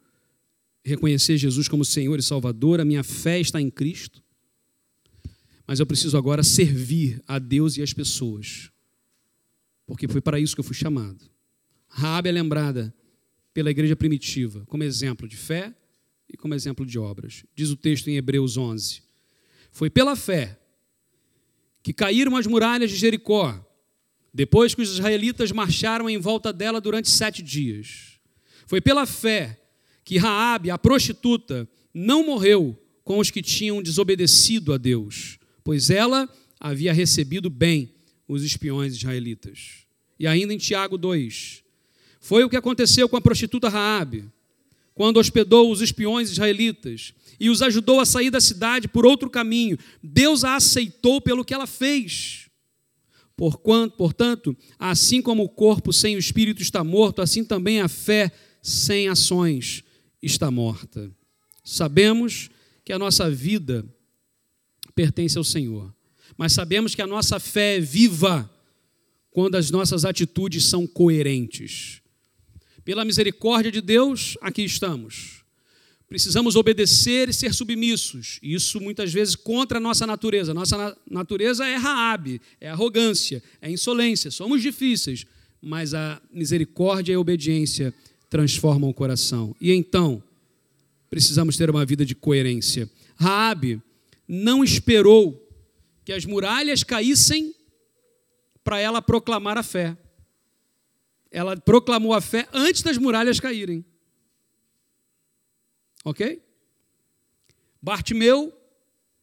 reconhecer 0.82 1.36
Jesus 1.36 1.68
como 1.68 1.84
Senhor 1.84 2.18
e 2.18 2.22
Salvador, 2.22 2.80
a 2.80 2.86
minha 2.86 3.04
fé 3.04 3.38
está 3.38 3.60
em 3.60 3.68
Cristo. 3.68 4.22
Mas 5.66 5.78
eu 5.78 5.84
preciso 5.84 6.16
agora 6.16 6.42
servir 6.42 7.22
a 7.28 7.38
Deus 7.38 7.76
e 7.76 7.82
as 7.82 7.92
pessoas 7.92 8.70
porque 9.88 10.06
foi 10.06 10.20
para 10.20 10.38
isso 10.38 10.54
que 10.54 10.60
eu 10.60 10.64
fui 10.64 10.76
chamado. 10.76 11.18
Raabe 11.88 12.28
é 12.28 12.32
lembrada 12.32 12.94
pela 13.54 13.70
igreja 13.70 13.96
primitiva 13.96 14.62
como 14.66 14.84
exemplo 14.84 15.26
de 15.26 15.34
fé 15.34 15.74
e 16.28 16.36
como 16.36 16.54
exemplo 16.54 16.84
de 16.84 16.98
obras. 16.98 17.42
Diz 17.54 17.70
o 17.70 17.76
texto 17.76 18.08
em 18.08 18.16
Hebreus 18.16 18.58
11. 18.58 19.02
Foi 19.72 19.88
pela 19.88 20.14
fé 20.14 20.60
que 21.82 21.94
caíram 21.94 22.36
as 22.36 22.46
muralhas 22.46 22.90
de 22.90 22.96
Jericó, 22.96 23.66
depois 24.32 24.74
que 24.74 24.82
os 24.82 24.90
israelitas 24.90 25.50
marcharam 25.52 26.08
em 26.08 26.18
volta 26.18 26.52
dela 26.52 26.82
durante 26.82 27.08
sete 27.08 27.42
dias. 27.42 28.20
Foi 28.66 28.82
pela 28.82 29.06
fé 29.06 29.58
que 30.04 30.18
Raabe, 30.18 30.70
a 30.70 30.76
prostituta, 30.76 31.66
não 31.94 32.26
morreu 32.26 32.78
com 33.02 33.18
os 33.18 33.30
que 33.30 33.40
tinham 33.40 33.82
desobedecido 33.82 34.74
a 34.74 34.76
Deus, 34.76 35.38
pois 35.64 35.88
ela 35.88 36.28
havia 36.60 36.92
recebido 36.92 37.48
bem 37.48 37.97
os 38.28 38.44
espiões 38.44 38.94
israelitas. 38.94 39.86
E 40.18 40.26
ainda 40.26 40.52
em 40.52 40.58
Tiago 40.58 40.98
2, 40.98 41.64
foi 42.20 42.44
o 42.44 42.50
que 42.50 42.56
aconteceu 42.56 43.08
com 43.08 43.16
a 43.16 43.20
prostituta 43.20 43.68
Raabe, 43.68 44.30
quando 44.94 45.18
hospedou 45.18 45.70
os 45.70 45.80
espiões 45.80 46.30
israelitas 46.30 47.14
e 47.40 47.48
os 47.48 47.62
ajudou 47.62 48.00
a 48.00 48.04
sair 48.04 48.30
da 48.30 48.40
cidade 48.40 48.88
por 48.88 49.06
outro 49.06 49.30
caminho. 49.30 49.78
Deus 50.02 50.44
a 50.44 50.56
aceitou 50.56 51.20
pelo 51.20 51.44
que 51.44 51.54
ela 51.54 51.66
fez. 51.66 52.50
Porquanto, 53.36 53.96
portanto, 53.96 54.56
assim 54.76 55.22
como 55.22 55.44
o 55.44 55.48
corpo 55.48 55.92
sem 55.92 56.16
o 56.16 56.18
espírito 56.18 56.60
está 56.60 56.82
morto, 56.82 57.22
assim 57.22 57.44
também 57.44 57.80
a 57.80 57.86
fé 57.86 58.32
sem 58.60 59.08
ações 59.08 59.84
está 60.20 60.50
morta. 60.50 61.10
Sabemos 61.62 62.50
que 62.84 62.92
a 62.92 62.98
nossa 62.98 63.30
vida 63.30 63.86
pertence 64.96 65.38
ao 65.38 65.44
Senhor 65.44 65.94
mas 66.38 66.52
sabemos 66.52 66.94
que 66.94 67.02
a 67.02 67.06
nossa 67.06 67.40
fé 67.40 67.76
é 67.76 67.80
viva 67.80 68.48
quando 69.32 69.56
as 69.56 69.72
nossas 69.72 70.04
atitudes 70.04 70.64
são 70.64 70.86
coerentes. 70.86 72.00
Pela 72.84 73.04
misericórdia 73.04 73.72
de 73.72 73.80
Deus, 73.80 74.38
aqui 74.40 74.62
estamos. 74.62 75.42
Precisamos 76.08 76.54
obedecer 76.54 77.28
e 77.28 77.34
ser 77.34 77.52
submissos. 77.52 78.38
Isso 78.40 78.80
muitas 78.80 79.12
vezes 79.12 79.34
contra 79.34 79.78
a 79.78 79.80
nossa 79.80 80.06
natureza. 80.06 80.54
Nossa 80.54 80.96
natureza 81.10 81.66
é 81.66 81.74
Raabe, 81.74 82.40
é 82.60 82.70
arrogância, 82.70 83.42
é 83.60 83.68
insolência. 83.68 84.30
Somos 84.30 84.62
difíceis, 84.62 85.26
mas 85.60 85.92
a 85.92 86.22
misericórdia 86.32 87.12
e 87.12 87.16
a 87.16 87.20
obediência 87.20 87.92
transformam 88.30 88.88
o 88.88 88.94
coração. 88.94 89.54
E 89.60 89.72
então, 89.72 90.22
precisamos 91.10 91.56
ter 91.56 91.68
uma 91.68 91.84
vida 91.84 92.06
de 92.06 92.14
coerência. 92.14 92.88
Raabe 93.16 93.82
não 94.26 94.62
esperou 94.62 95.47
que 96.08 96.12
as 96.14 96.24
muralhas 96.24 96.82
caíssem 96.82 97.54
para 98.64 98.80
ela 98.80 99.02
proclamar 99.02 99.58
a 99.58 99.62
fé. 99.62 99.94
Ela 101.30 101.54
proclamou 101.54 102.14
a 102.14 102.20
fé 102.22 102.48
antes 102.50 102.80
das 102.80 102.96
muralhas 102.96 103.38
caírem. 103.38 103.84
Ok? 106.02 106.42
Bartimeu, 107.82 108.58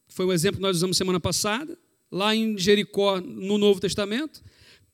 foi 0.08 0.28
o 0.28 0.32
exemplo 0.32 0.58
que 0.58 0.62
nós 0.62 0.78
usamos 0.78 0.96
semana 0.96 1.20
passada, 1.20 1.76
lá 2.12 2.36
em 2.36 2.56
Jericó, 2.56 3.20
no 3.20 3.58
Novo 3.58 3.80
Testamento, 3.80 4.44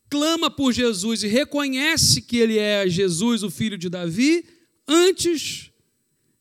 clama 0.09 0.49
por 0.49 0.71
Jesus 0.71 1.23
e 1.23 1.27
reconhece 1.27 2.21
que 2.21 2.37
ele 2.37 2.57
é 2.57 2.87
Jesus, 2.87 3.43
o 3.43 3.51
filho 3.51 3.77
de 3.77 3.89
Davi, 3.89 4.45
antes 4.87 5.73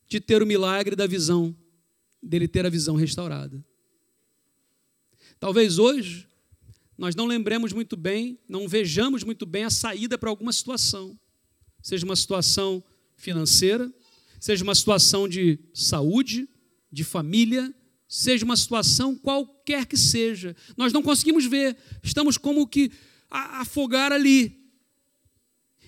de 0.07 0.20
ter 0.20 0.44
o 0.44 0.46
milagre 0.46 0.94
da 0.94 1.09
visão, 1.09 1.53
dele 2.22 2.46
ter 2.46 2.64
a 2.64 2.70
visão 2.70 2.94
restaurada. 2.94 3.68
Talvez 5.41 5.78
hoje 5.78 6.28
nós 6.99 7.14
não 7.14 7.24
lembremos 7.24 7.72
muito 7.72 7.97
bem, 7.97 8.38
não 8.47 8.68
vejamos 8.68 9.24
muito 9.24 9.47
bem 9.47 9.64
a 9.64 9.70
saída 9.70 10.18
para 10.18 10.28
alguma 10.28 10.53
situação, 10.53 11.18
seja 11.82 12.05
uma 12.05 12.14
situação 12.14 12.84
financeira, 13.16 13.91
seja 14.38 14.62
uma 14.62 14.74
situação 14.74 15.26
de 15.26 15.59
saúde, 15.72 16.47
de 16.93 17.03
família, 17.05 17.74
seja 18.07 18.45
uma 18.45 18.57
situação 18.57 19.16
qualquer 19.16 19.86
que 19.86 19.97
seja. 19.97 20.55
Nós 20.76 20.93
não 20.93 21.03
conseguimos 21.03 21.47
ver, 21.47 21.74
estamos 22.03 22.36
como 22.36 22.66
que 22.66 22.93
a 23.30 23.62
afogar 23.62 24.12
ali. 24.12 24.61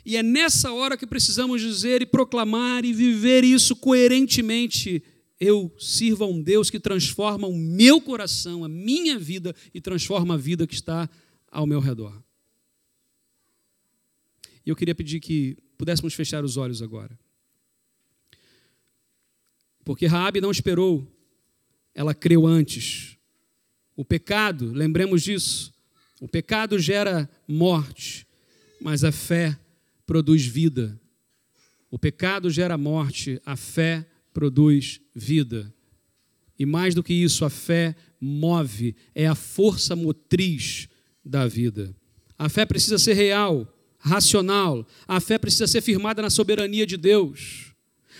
E 0.03 0.16
é 0.16 0.22
nessa 0.22 0.72
hora 0.72 0.96
que 0.96 1.07
precisamos 1.07 1.61
dizer 1.61 2.00
e 2.00 2.07
proclamar 2.07 2.86
e 2.86 2.92
viver 2.94 3.44
isso 3.44 3.76
coerentemente. 3.76 5.03
Eu 5.45 5.74
sirvo 5.76 6.22
a 6.22 6.28
um 6.28 6.40
Deus 6.40 6.70
que 6.70 6.78
transforma 6.78 7.49
o 7.49 7.59
meu 7.59 8.01
coração, 8.01 8.62
a 8.62 8.68
minha 8.68 9.18
vida 9.18 9.53
e 9.74 9.80
transforma 9.80 10.34
a 10.34 10.36
vida 10.36 10.68
que 10.68 10.74
está 10.74 11.11
ao 11.51 11.66
meu 11.66 11.80
redor. 11.80 12.22
E 14.64 14.70
eu 14.70 14.76
queria 14.76 14.95
pedir 14.95 15.18
que 15.18 15.57
pudéssemos 15.76 16.14
fechar 16.14 16.45
os 16.45 16.57
olhos 16.57 16.80
agora. 16.80 17.18
Porque 19.84 20.07
Raabe 20.07 20.40
não 20.40 20.53
esperou, 20.53 21.12
ela 21.93 22.14
creu 22.14 22.47
antes. 22.47 23.18
O 23.97 24.05
pecado, 24.05 24.70
lembremos 24.72 25.24
disso, 25.24 25.74
o 26.20 26.28
pecado 26.28 26.78
gera 26.78 27.28
morte, 27.49 28.28
mas 28.80 29.03
a 29.03 29.11
fé 29.11 29.59
produz 30.07 30.47
vida. 30.47 31.01
O 31.90 31.99
pecado 31.99 32.49
gera 32.49 32.78
morte, 32.78 33.43
a 33.45 33.57
fé 33.57 34.07
produz 34.33 35.01
vida. 35.14 35.72
E 36.59 36.66
mais 36.66 36.95
do 36.95 37.03
que 37.03 37.12
isso, 37.12 37.45
a 37.45 37.51
fé 37.51 37.95
move, 38.20 38.95
é 39.14 39.26
a 39.26 39.35
força 39.35 39.97
motriz 39.97 40.89
da 41.24 41.47
vida. 41.47 41.95
A 42.39 42.49
fé 42.49 42.64
precisa 42.64 42.99
ser 42.99 43.14
real, 43.14 43.66
racional, 43.99 44.87
a 45.07 45.20
fé 45.20 45.39
precisa 45.39 45.66
ser 45.66 45.80
firmada 45.80 46.22
na 46.22 46.30
soberania 46.30 46.87
de 46.87 46.97
Deus. 46.97 47.72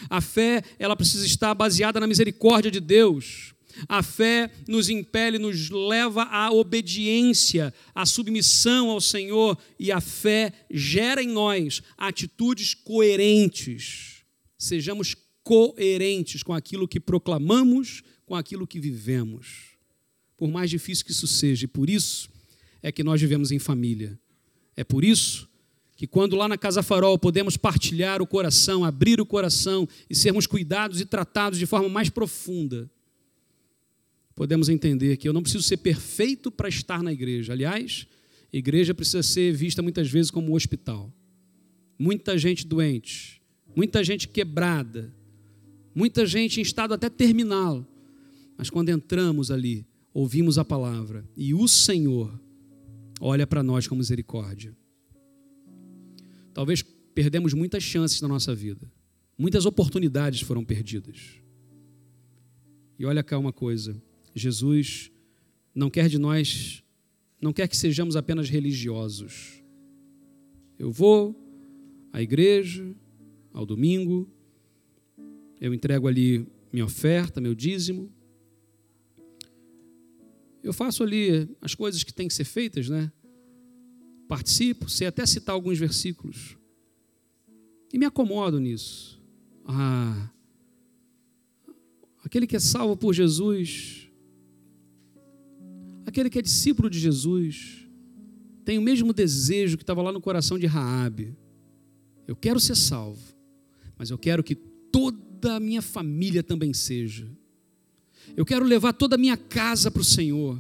A 0.09 0.21
fé, 0.21 0.63
ela 0.79 0.97
precisa 0.97 1.25
estar 1.27 1.55
baseada 1.55 2.01
na 2.01 2.07
misericórdia 2.07 2.71
de 2.71 2.81
Deus. 2.81 3.55
A 3.89 4.03
fé 4.03 4.51
nos 4.69 4.91
impele, 4.91 5.39
nos 5.39 5.71
leva 5.71 6.25
à 6.25 6.51
obediência, 6.51 7.73
à 7.95 8.05
submissão 8.05 8.91
ao 8.91 9.01
Senhor, 9.01 9.59
e 9.79 9.91
a 9.91 10.01
fé 10.01 10.53
gera 10.71 11.23
em 11.23 11.29
nós 11.29 11.83
atitudes 11.97 12.75
coerentes. 12.75 14.23
Sejamos 14.59 15.17
coerentes 15.43 16.43
com 16.43 16.53
aquilo 16.53 16.87
que 16.89 17.01
proclamamos, 17.01 18.03
com 18.25 18.35
aquilo 18.35 18.67
que 18.67 18.81
vivemos. 18.81 19.77
Por 20.37 20.51
mais 20.51 20.71
difícil 20.71 21.05
que 21.05 21.13
isso 21.13 21.27
seja, 21.27 21.65
e 21.65 21.69
por 21.69 21.89
isso 21.91 22.31
é 22.83 22.91
que 22.91 23.05
nós 23.05 23.21
vivemos 23.21 23.51
em 23.51 23.59
família. 23.59 24.19
É 24.77 24.83
por 24.83 25.05
isso 25.05 25.49
que 25.97 26.07
quando 26.07 26.35
lá 26.35 26.49
na 26.49 26.59
Casa 26.59 26.83
Farol 26.83 27.19
podemos 27.19 27.57
partilhar 27.57 28.21
o 28.21 28.27
coração, 28.27 28.85
abrir 28.85 29.21
o 29.21 29.27
coração 29.27 29.89
e 30.11 30.15
sermos 30.15 30.47
cuidados 30.47 31.01
e 31.01 31.07
tratados 31.07 31.59
de 31.59 31.67
forma 31.67 31.89
mais 31.89 32.09
profunda, 32.09 32.91
podemos 34.35 34.69
entender 34.69 35.17
que 35.17 35.29
eu 35.29 35.33
não 35.33 35.43
preciso 35.43 35.63
ser 35.63 35.77
perfeito 35.77 36.51
para 36.51 36.69
estar 36.69 37.03
na 37.03 37.13
igreja. 37.13 37.53
Aliás, 37.53 38.07
a 38.53 38.57
igreja 38.57 38.95
precisa 38.95 39.23
ser 39.23 39.53
vista 39.53 39.83
muitas 39.83 40.11
vezes 40.11 40.31
como 40.31 40.51
um 40.51 40.55
hospital. 40.55 41.13
Muita 41.99 42.37
gente 42.37 42.67
doente, 42.67 43.41
muita 43.77 44.03
gente 44.03 44.27
quebrada, 44.27 45.15
muita 45.95 46.27
gente 46.27 46.61
em 46.61 46.63
estado 46.63 46.95
até 46.95 47.09
terminal. 47.09 47.87
Mas 48.57 48.71
quando 48.71 48.91
entramos 48.91 49.51
ali, 49.51 49.87
ouvimos 50.13 50.59
a 50.59 50.65
palavra 50.65 51.25
e 51.37 51.55
o 51.55 51.67
Senhor 51.67 52.39
olha 53.21 53.47
para 53.47 53.63
nós 53.63 53.87
com 53.87 53.95
misericórdia. 53.95 54.77
Talvez 56.53 56.83
perdemos 57.15 57.55
muitas 57.55 57.83
chances 57.83 58.21
na 58.21 58.29
nossa 58.29 58.55
vida. 58.55 58.91
Muitas 59.39 59.65
oportunidades 59.67 60.41
foram 60.41 60.65
perdidas. 60.65 61.41
E 62.99 63.05
olha 63.07 63.23
cá 63.23 63.39
uma 63.39 63.53
coisa: 63.53 64.01
Jesus 64.35 65.11
não 65.75 65.91
quer 65.91 66.09
de 66.09 66.19
nós, 66.19 66.83
não 67.41 67.53
quer 67.53 67.67
que 67.69 67.77
sejamos 67.77 68.17
apenas 68.17 68.49
religiosos. 68.49 69.63
Eu 70.79 70.91
vou 70.91 71.39
à 72.13 72.21
igreja, 72.21 72.95
ao 73.53 73.65
domingo, 73.65 74.31
eu 75.63 75.73
entrego 75.73 76.07
ali 76.07 76.47
minha 76.71 76.85
oferta, 76.85 77.41
meu 77.41 77.55
dízimo. 77.55 78.13
Eu 80.63 80.73
faço 80.73 81.03
ali 81.03 81.49
as 81.61 81.75
coisas 81.75 82.03
que 82.05 82.13
têm 82.13 82.29
que 82.29 82.35
ser 82.35 82.45
feitas, 82.45 82.89
né? 82.89 83.11
participo, 84.33 84.89
sei 84.89 85.07
até 85.07 85.27
citar 85.27 85.55
alguns 85.55 85.79
versículos. 85.79 86.57
E 87.93 87.99
me 87.99 88.07
acomodo 88.07 88.59
nisso. 88.59 89.23
Ah, 89.67 90.31
aquele 92.25 92.47
que 92.47 92.57
é 92.57 92.59
salvo 92.59 92.97
por 92.97 93.13
Jesus, 93.13 94.09
aquele 96.07 96.31
que 96.31 96.39
é 96.39 96.43
discípulo 96.43 96.89
de 96.89 96.99
Jesus, 96.99 97.87
tem 98.65 98.79
o 98.79 98.83
mesmo 98.83 99.13
desejo 99.13 99.77
que 99.77 99.83
estava 99.83 100.01
lá 100.01 100.11
no 100.11 100.21
coração 100.21 100.59
de 100.59 100.65
Raabe. 100.65 101.37
Eu 102.27 102.35
quero 102.35 102.59
ser 102.59 102.75
salvo, 102.75 103.37
mas 103.99 104.09
eu 104.09 104.17
quero 104.17 104.43
que 104.43 104.57
toda 105.43 105.57
a 105.57 105.61
minha 105.61 105.83
família 105.83 106.41
também 106.41 106.73
seja. 106.73 107.29
Eu 108.37 108.47
quero 108.47 108.65
levar 108.65 108.93
toda 108.93 109.17
a 109.17 109.19
minha 109.19 109.37
casa 109.37 109.91
para 109.91 110.01
o 110.01 110.05
Senhor. 110.05 110.57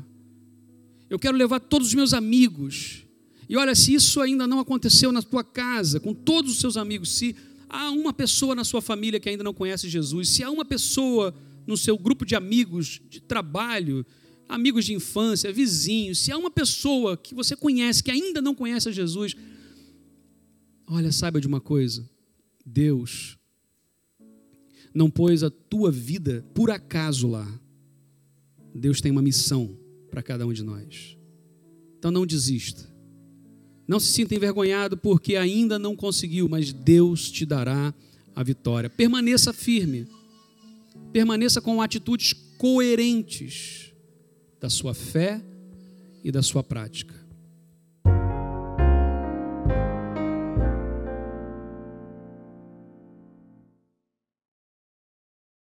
Eu 1.08 1.20
quero 1.20 1.36
levar 1.36 1.60
todos 1.60 1.88
os 1.88 1.94
meus 1.94 2.12
amigos. 2.12 3.04
E 3.48 3.56
olha, 3.56 3.76
se 3.76 3.94
isso 3.94 4.20
ainda 4.20 4.44
não 4.44 4.58
aconteceu 4.58 5.12
na 5.12 5.22
tua 5.22 5.44
casa, 5.44 6.00
com 6.00 6.12
todos 6.12 6.50
os 6.52 6.58
seus 6.58 6.76
amigos, 6.76 7.12
se 7.12 7.36
há 7.68 7.90
uma 7.92 8.12
pessoa 8.12 8.56
na 8.56 8.64
sua 8.64 8.82
família 8.82 9.20
que 9.20 9.28
ainda 9.28 9.44
não 9.44 9.54
conhece 9.54 9.88
Jesus, 9.88 10.30
se 10.30 10.42
há 10.42 10.50
uma 10.50 10.64
pessoa 10.64 11.32
no 11.64 11.76
seu 11.76 11.96
grupo 11.96 12.26
de 12.26 12.34
amigos 12.34 13.00
de 13.08 13.20
trabalho, 13.20 14.04
amigos 14.48 14.84
de 14.84 14.94
infância, 14.94 15.52
vizinhos, 15.52 16.18
se 16.18 16.32
há 16.32 16.36
uma 16.36 16.50
pessoa 16.50 17.16
que 17.16 17.36
você 17.36 17.54
conhece 17.54 18.02
que 18.02 18.10
ainda 18.10 18.42
não 18.42 18.54
conhece 18.54 18.92
Jesus, 18.92 19.36
olha, 20.88 21.12
saiba 21.12 21.40
de 21.40 21.46
uma 21.46 21.60
coisa: 21.60 22.08
Deus 22.66 23.38
não 24.94 25.10
pôs 25.10 25.42
a 25.42 25.50
tua 25.50 25.90
vida 25.90 26.44
por 26.54 26.70
acaso 26.70 27.28
lá. 27.28 27.48
Deus 28.74 29.00
tem 29.00 29.10
uma 29.12 29.22
missão 29.22 29.76
para 30.10 30.22
cada 30.22 30.46
um 30.46 30.52
de 30.52 30.62
nós. 30.62 31.16
Então 31.98 32.10
não 32.10 32.26
desista. 32.26 32.90
Não 33.86 33.98
se 33.98 34.12
sinta 34.12 34.34
envergonhado 34.34 34.96
porque 34.96 35.36
ainda 35.36 35.78
não 35.78 35.96
conseguiu, 35.96 36.48
mas 36.48 36.72
Deus 36.72 37.30
te 37.30 37.44
dará 37.44 37.94
a 38.34 38.42
vitória. 38.42 38.88
Permaneça 38.88 39.52
firme. 39.52 40.06
Permaneça 41.12 41.60
com 41.60 41.82
atitudes 41.82 42.32
coerentes 42.58 43.92
da 44.60 44.70
sua 44.70 44.94
fé 44.94 45.42
e 46.22 46.30
da 46.30 46.42
sua 46.42 46.62
prática. 46.62 47.14